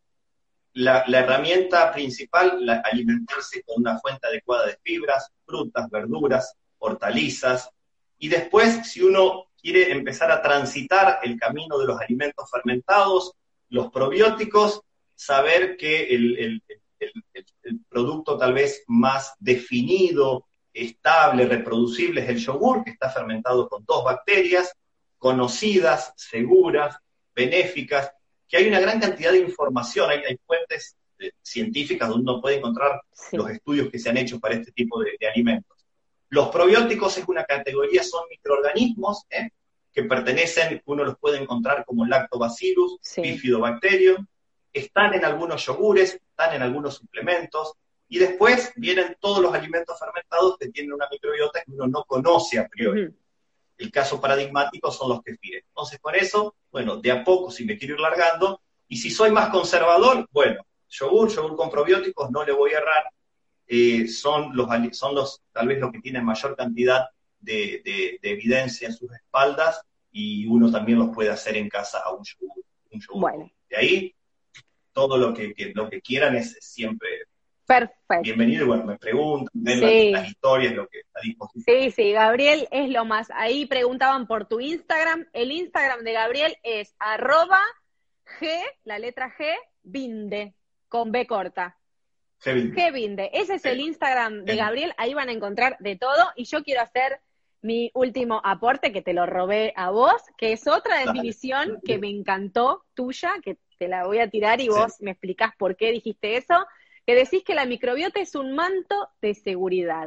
La, 0.75 1.03
herramienta 1.07 1.91
principal, 1.93 2.65
la, 2.67 2.83
alimentarse 2.85 3.63
con 3.63 3.81
una 3.81 3.99
fuente 3.99 4.27
adecuada 4.27 4.67
de 4.67 4.79
fibras, 4.83 5.31
frutas, 5.47 5.89
verduras, 5.89 6.55
hortalizas, 6.79 7.71
y 8.19 8.29
después, 8.29 8.87
si 8.87 9.01
uno 9.01 9.47
quiere 9.59 9.93
empezar 9.93 10.31
a 10.31 10.43
transitar 10.43 11.21
el 11.23 11.41
camino 11.41 11.79
de 11.79 11.87
los 11.87 11.99
alimentos 11.99 12.51
fermentados, 12.51 13.33
los 13.71 13.91
probióticos, 13.91 14.83
saber 15.21 15.77
que 15.77 16.15
el, 16.15 16.63
producto 17.91 18.39
tal 18.39 18.55
vez 18.55 18.85
más 18.87 19.35
definido, 19.39 20.47
estable, 20.73 21.45
reproducible 21.45 22.23
es 22.23 22.29
el 22.31 22.39
yogur, 22.39 22.83
que 22.83 22.91
está 22.91 23.11
fermentado 23.11 23.69
con 23.69 23.85
dos 23.85 24.03
bacterias 24.03 24.73
conocidas, 25.19 26.15
seguras, 26.17 26.97
benéficas, 27.35 28.11
que 28.49 28.57
hay 28.57 28.69
una 28.69 28.81
gran 28.81 28.99
cantidad 28.99 29.33
de 29.33 29.41
información, 29.41 30.09
hay, 30.09 30.39
fuentes 30.47 30.97
eh, 31.19 31.33
científicas 31.43 32.09
donde 32.09 32.31
uno 32.31 32.41
puede 32.41 32.57
encontrar 32.57 33.03
los 33.33 33.51
estudios 33.51 33.91
que 33.91 33.99
se 33.99 34.09
han 34.09 34.17
hecho 34.17 34.41
para 34.41 34.55
este 34.55 34.73
tipo 34.73 35.03
de, 35.03 35.19
alimentos. 35.29 35.77
Los 36.31 36.49
probióticos 36.49 37.19
es 37.19 37.29
una 37.29 37.45
categoría, 37.45 38.03
son 38.03 38.23
microorganismos 38.31 39.25
¿eh? 39.29 39.51
que 39.93 40.05
pertenecen, 40.05 40.81
uno 40.87 41.05
los 41.05 41.19
puede 41.19 41.43
encontrar 41.43 41.85
como 41.85 42.07
lactobacillus, 42.07 42.99
bifidobacterium, 43.17 44.27
están 44.73 45.15
en 45.15 45.25
algunos 45.25 45.65
yogures, 45.67 46.15
están 46.15 46.55
en 46.55 46.63
algunos 46.63 46.95
suplementos, 46.95 47.75
y 48.09 48.19
después 48.19 48.73
vienen 48.77 49.17
todos 49.21 49.41
los 49.41 49.55
alimentos 49.55 49.97
fermentados 49.99 50.59
que 50.59 50.69
tienen 50.69 50.93
una 50.93 51.07
microbiota 51.11 51.63
que 51.65 51.71
uno 51.71 51.87
no 51.87 52.05
conoce 52.05 52.59
a 52.59 52.67
priori. 52.67 53.09
El 53.79 53.91
caso 53.93 54.21
paradigmático 54.21 54.91
son 54.91 55.11
los 55.11 55.23
que 55.23 55.33
kefires. 55.33 55.65
Entonces, 55.69 56.01
con 56.01 56.17
eso, 56.17 56.57
bueno, 56.73 56.97
de 56.97 57.13
a 57.13 57.23
poco, 57.23 57.53
si 57.53 57.65
me 57.65 57.79
quiero 57.79 57.95
ir 57.95 58.01
largando, 58.01 58.61
y 58.89 58.97
si 58.97 59.11
soy 59.11 59.31
más 59.31 59.51
conservador, 59.51 60.29
bueno, 60.33 60.67
yogur, 60.89 61.31
yogur 61.31 61.57
con 61.57 61.71
probióticos, 61.71 62.31
no 62.33 62.45
le 62.45 62.51
voy 62.53 62.73
a 62.73 62.79
errar, 62.79 63.05
eh, 63.69 64.09
son, 64.09 64.57
los, 64.57 64.69
son 64.93 65.15
los, 65.15 65.43
tal 65.53 65.69
vez 65.69 65.79
los 65.79 65.93
que 65.93 66.01
tienen 66.01 66.25
mayor 66.25 66.57
cantidad 66.57 67.07
de, 67.39 68.19
evidencia 68.23 68.89
en 68.89 68.95
sus 68.95 69.11
espaldas, 69.13 69.83
y 70.11 70.47
uno 70.47 70.69
también 70.69 70.99
los 70.99 71.15
puede 71.15 71.31
hacer 71.31 71.57
en 71.57 71.69
casa 71.69 72.01
a 72.05 72.13
un 72.13 72.25
yogur. 72.25 72.65
Un 72.91 73.01
yogur. 73.01 73.21
Bueno. 73.21 73.53
De 73.69 73.77
ahí 73.77 74.15
todo 75.01 75.17
lo 75.17 75.33
que, 75.33 75.55
lo 75.75 75.89
que 75.89 76.03
quieran 76.03 76.37
es 76.37 76.59
siempre 76.61 77.09
Perfecto. 77.67 78.23
Bienvenido, 78.23 78.67
bueno, 78.67 78.85
me 78.85 78.99
preguntan, 78.99 79.49
ven 79.55 80.13
las, 80.13 80.29
historias, 80.29 80.75
lo 80.75 80.89
que 80.89 81.03
a 81.15 81.21
disposición. 81.23 81.65
Sí, 81.65 81.91
sí, 81.93 82.11
Gabriel 82.11 82.67
es 82.73 82.91
lo 82.91 83.05
más. 83.05 83.31
Ahí 83.33 83.65
preguntaban 83.65 84.27
por 84.27 84.47
tu 84.47 84.59
Instagram. 84.59 85.29
El 85.33 85.53
Instagram 85.53 86.03
de 86.03 86.13
Gabriel 86.13 86.57
es 86.65 86.97
arroba 86.99 87.61
G, 88.41 88.61
la 88.83 88.99
letra 88.99 89.33
G, 89.39 89.55
Binde, 89.85 90.57
con 90.89 91.13
B 91.13 91.29
corta. 91.29 91.79
G 92.43 92.93
Binde. 92.93 93.31
Ese 93.33 93.55
es 93.55 93.65
el 93.65 93.79
Instagram 93.79 94.45
de 94.45 94.57
Gabriel. 94.57 94.93
Ahí 94.99 95.15
van 95.15 95.29
a 95.29 95.33
encontrar 95.33 95.77
de 95.79 95.95
todo. 95.95 96.33
Y 96.35 96.47
yo 96.47 96.65
quiero 96.65 96.83
hacer 96.83 97.21
mi 97.63 97.93
último 97.95 98.41
aporte, 98.43 98.91
que 98.93 99.01
te 99.01 99.13
lo 99.13 99.27
robé 99.27 99.73
a 99.77 99.91
vos, 99.91 100.21
que 100.37 100.53
es 100.53 100.67
otra 100.67 100.99
definición 100.99 101.79
que 101.85 101.99
me 101.99 102.09
encantó 102.09 102.85
tuya, 102.95 103.35
que 103.45 103.59
te 103.81 103.89
la 103.89 104.07
voy 104.07 104.19
a 104.19 104.29
tirar 104.29 104.61
y 104.61 104.69
vos 104.69 104.97
me 105.01 105.13
explicás 105.13 105.57
por 105.57 105.75
qué 105.75 105.91
dijiste 105.91 106.37
eso, 106.37 106.67
que 107.07 107.15
decís 107.15 107.43
que 107.43 107.55
la 107.55 107.65
microbiota 107.65 108.21
es 108.21 108.35
un 108.35 108.55
manto 108.55 109.09
de 109.23 109.33
seguridad. 109.33 110.07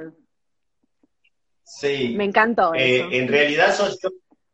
Sí. 1.64 2.14
Me 2.16 2.26
encantó. 2.26 2.76
Eh, 2.76 3.00
en 3.18 3.28
realidad 3.28 3.76
son, 3.76 3.90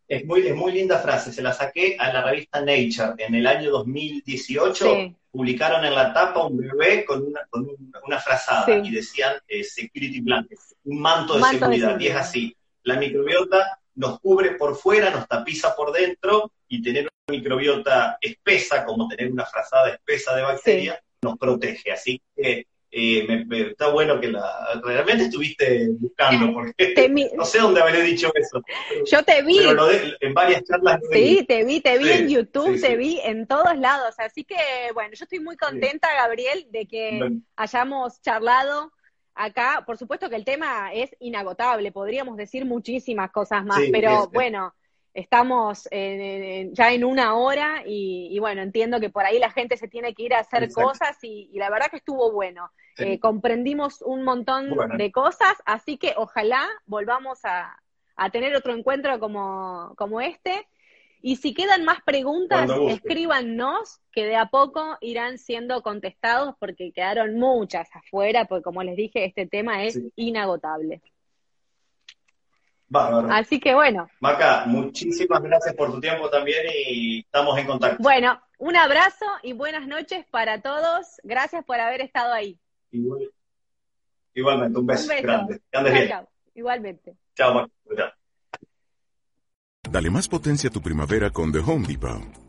Es 0.07 0.23
muy, 0.23 0.47
es 0.47 0.55
muy 0.55 0.71
linda 0.71 0.99
frase, 0.99 1.33
se 1.33 1.41
la 1.41 1.51
saqué 1.51 1.97
a 1.99 2.13
la 2.13 2.23
revista 2.23 2.61
Nature 2.61 3.15
en 3.17 3.35
el 3.35 3.45
año 3.45 3.71
2018. 3.71 5.13
Publicaron 5.31 5.83
en 5.83 5.93
la 5.93 6.13
tapa 6.13 6.45
un 6.45 6.57
bebé 6.57 7.03
con 7.03 7.21
una, 7.21 7.41
con 7.49 7.67
una, 8.05 8.19
frazada 8.19 8.77
y 8.77 8.89
decían 8.89 9.33
eh, 9.49 9.65
security 9.65 10.21
blanket, 10.21 10.57
un 10.85 11.01
manto, 11.01 11.37
de, 11.37 11.43
seguridad. 11.43 11.99
Y 11.99 12.07
es 12.07 12.15
así, 12.15 12.55
la 12.83 12.95
microbiota 12.95 13.79
nos 13.95 14.21
cubre 14.21 14.51
por 14.51 14.77
fuera, 14.77 15.09
nos 15.11 15.27
tapiza 15.27 15.75
por 15.75 15.91
dentro 15.91 16.53
y 16.69 16.81
tener 16.81 17.03
una 17.03 17.18
microbiota 17.29 18.17
espesa, 18.21 18.85
como 18.85 19.07
tener 19.07 19.31
una 19.31 19.45
frazada 19.45 19.89
espesa 19.89 20.35
de 20.35 20.41
bacterias, 20.41 20.99
nos 21.21 21.37
protege. 21.37 21.91
Así 21.91 22.21
que 22.35 22.65
eh, 22.91 23.45
me, 23.45 23.61
está 23.69 23.89
bueno 23.89 24.19
que 24.19 24.29
la 24.29 24.81
realmente 24.83 25.25
estuviste 25.25 25.89
buscando, 25.99 26.51
porque 26.53 26.73
no 27.35 27.45
sé 27.45 27.59
dónde 27.59 27.81
habré 27.81 28.01
dicho 28.01 28.31
eso. 28.33 28.63
Yo 29.05 29.23
te 29.23 29.43
vi. 29.43 29.59
en 30.19 30.33
varias 30.33 30.63
charlas. 30.63 30.99
Sí, 31.11 31.45
te 31.47 31.63
vi, 31.63 31.81
te 31.81 31.97
vi 31.99 32.09
en 32.09 32.29
YouTube, 32.29 32.81
te 32.81 32.97
vi 32.97 33.19
en 33.23 33.45
todos 33.45 33.77
lados. 33.77 34.15
Así 34.17 34.43
que, 34.43 34.55
bueno, 34.93 35.11
yo 35.13 35.23
estoy 35.23 35.39
muy 35.39 35.55
contenta, 35.55 36.07
Gabriel, 36.15 36.67
de 36.71 36.87
que 36.87 37.41
hayamos 37.55 38.21
charlado 38.21 38.91
acá. 39.35 39.83
Por 39.85 39.97
supuesto 39.97 40.29
que 40.29 40.35
el 40.35 40.45
tema 40.45 40.91
es 40.91 41.15
inagotable, 41.19 41.91
podríamos 41.91 42.37
decir 42.37 42.65
muchísimas 42.65 43.29
cosas 43.31 43.63
más, 43.65 43.81
pero 43.91 44.29
bueno 44.33 44.73
estamos 45.19 45.87
ya 45.91 46.93
en 46.93 47.03
una 47.03 47.35
hora 47.35 47.83
y, 47.85 48.37
bueno, 48.39 48.61
entiendo 48.61 48.99
que 48.99 49.09
por 49.09 49.25
ahí 49.25 49.39
la 49.39 49.51
gente 49.51 49.77
se 49.77 49.87
tiene 49.87 50.13
que 50.13 50.23
ir 50.23 50.33
a 50.33 50.39
hacer 50.39 50.71
cosas 50.71 51.17
y, 51.21 51.49
la 51.53 51.69
verdad 51.69 51.87
que 51.89 51.97
estuvo 51.97 52.31
bueno. 52.31 52.71
Eh, 52.97 53.19
comprendimos 53.19 54.01
un 54.01 54.23
montón 54.23 54.75
de 54.97 55.11
cosas, 55.11 55.53
así 55.65 55.97
que 55.97 56.13
ojalá 56.17 56.67
volvamos 56.85 57.39
a, 57.43 57.77
tener 58.33 58.53
otro 58.55 58.73
encuentro 58.73 59.19
como, 59.19 59.93
como 59.95 60.19
este. 60.19 60.67
Y 61.21 61.37
si 61.37 61.53
quedan 61.53 61.83
más 61.83 62.01
preguntas, 62.05 62.69
escríbanos, 62.87 63.99
que 64.11 64.25
de 64.25 64.35
a 64.37 64.47
poco 64.47 64.97
irán 65.01 65.37
siendo 65.37 65.81
contestados 65.81 66.55
porque 66.59 66.91
quedaron 66.93 67.37
muchas 67.37 67.89
afuera, 67.93 68.45
porque 68.45 68.63
como 68.63 68.83
les 68.83 68.95
dije, 68.95 69.25
este 69.25 69.45
tema 69.45 69.83
es 69.83 69.99
inagotable. 70.15 71.01
Así 73.31 73.59
que 73.59 73.73
bueno. 73.73 74.09
Maca, 74.19 74.65
muchísimas 74.65 75.41
gracias 75.41 75.75
por 75.75 75.91
tu 75.91 75.99
tiempo 75.99 76.29
también 76.29 76.65
y 76.73 77.19
estamos 77.19 77.57
en 77.57 77.67
contacto. 77.67 78.01
Bueno, 78.01 78.41
un 78.57 78.75
abrazo 78.75 79.25
y 79.43 79.53
buenas 79.53 79.87
noches 79.87 80.25
para 80.31 80.61
todos. 80.61 81.19
Gracias 81.23 81.63
por 81.65 81.79
haber 81.79 82.01
estado 82.01 82.33
ahí. 82.33 82.59
igualmente, 84.33 84.79
un 84.79 84.87
beso, 84.87 85.11
grande. 85.21 85.61
Igualmente. 86.55 87.15
Chao, 87.35 87.53
Maca. 87.53 88.15
Dale 89.89 90.09
más 90.09 90.27
potencia 90.27 90.69
a 90.69 90.73
tu 90.73 90.81
primavera 90.81 91.29
con 91.29 91.51
The 91.51 91.59
Home 91.59 91.87
Depot. 91.87 92.48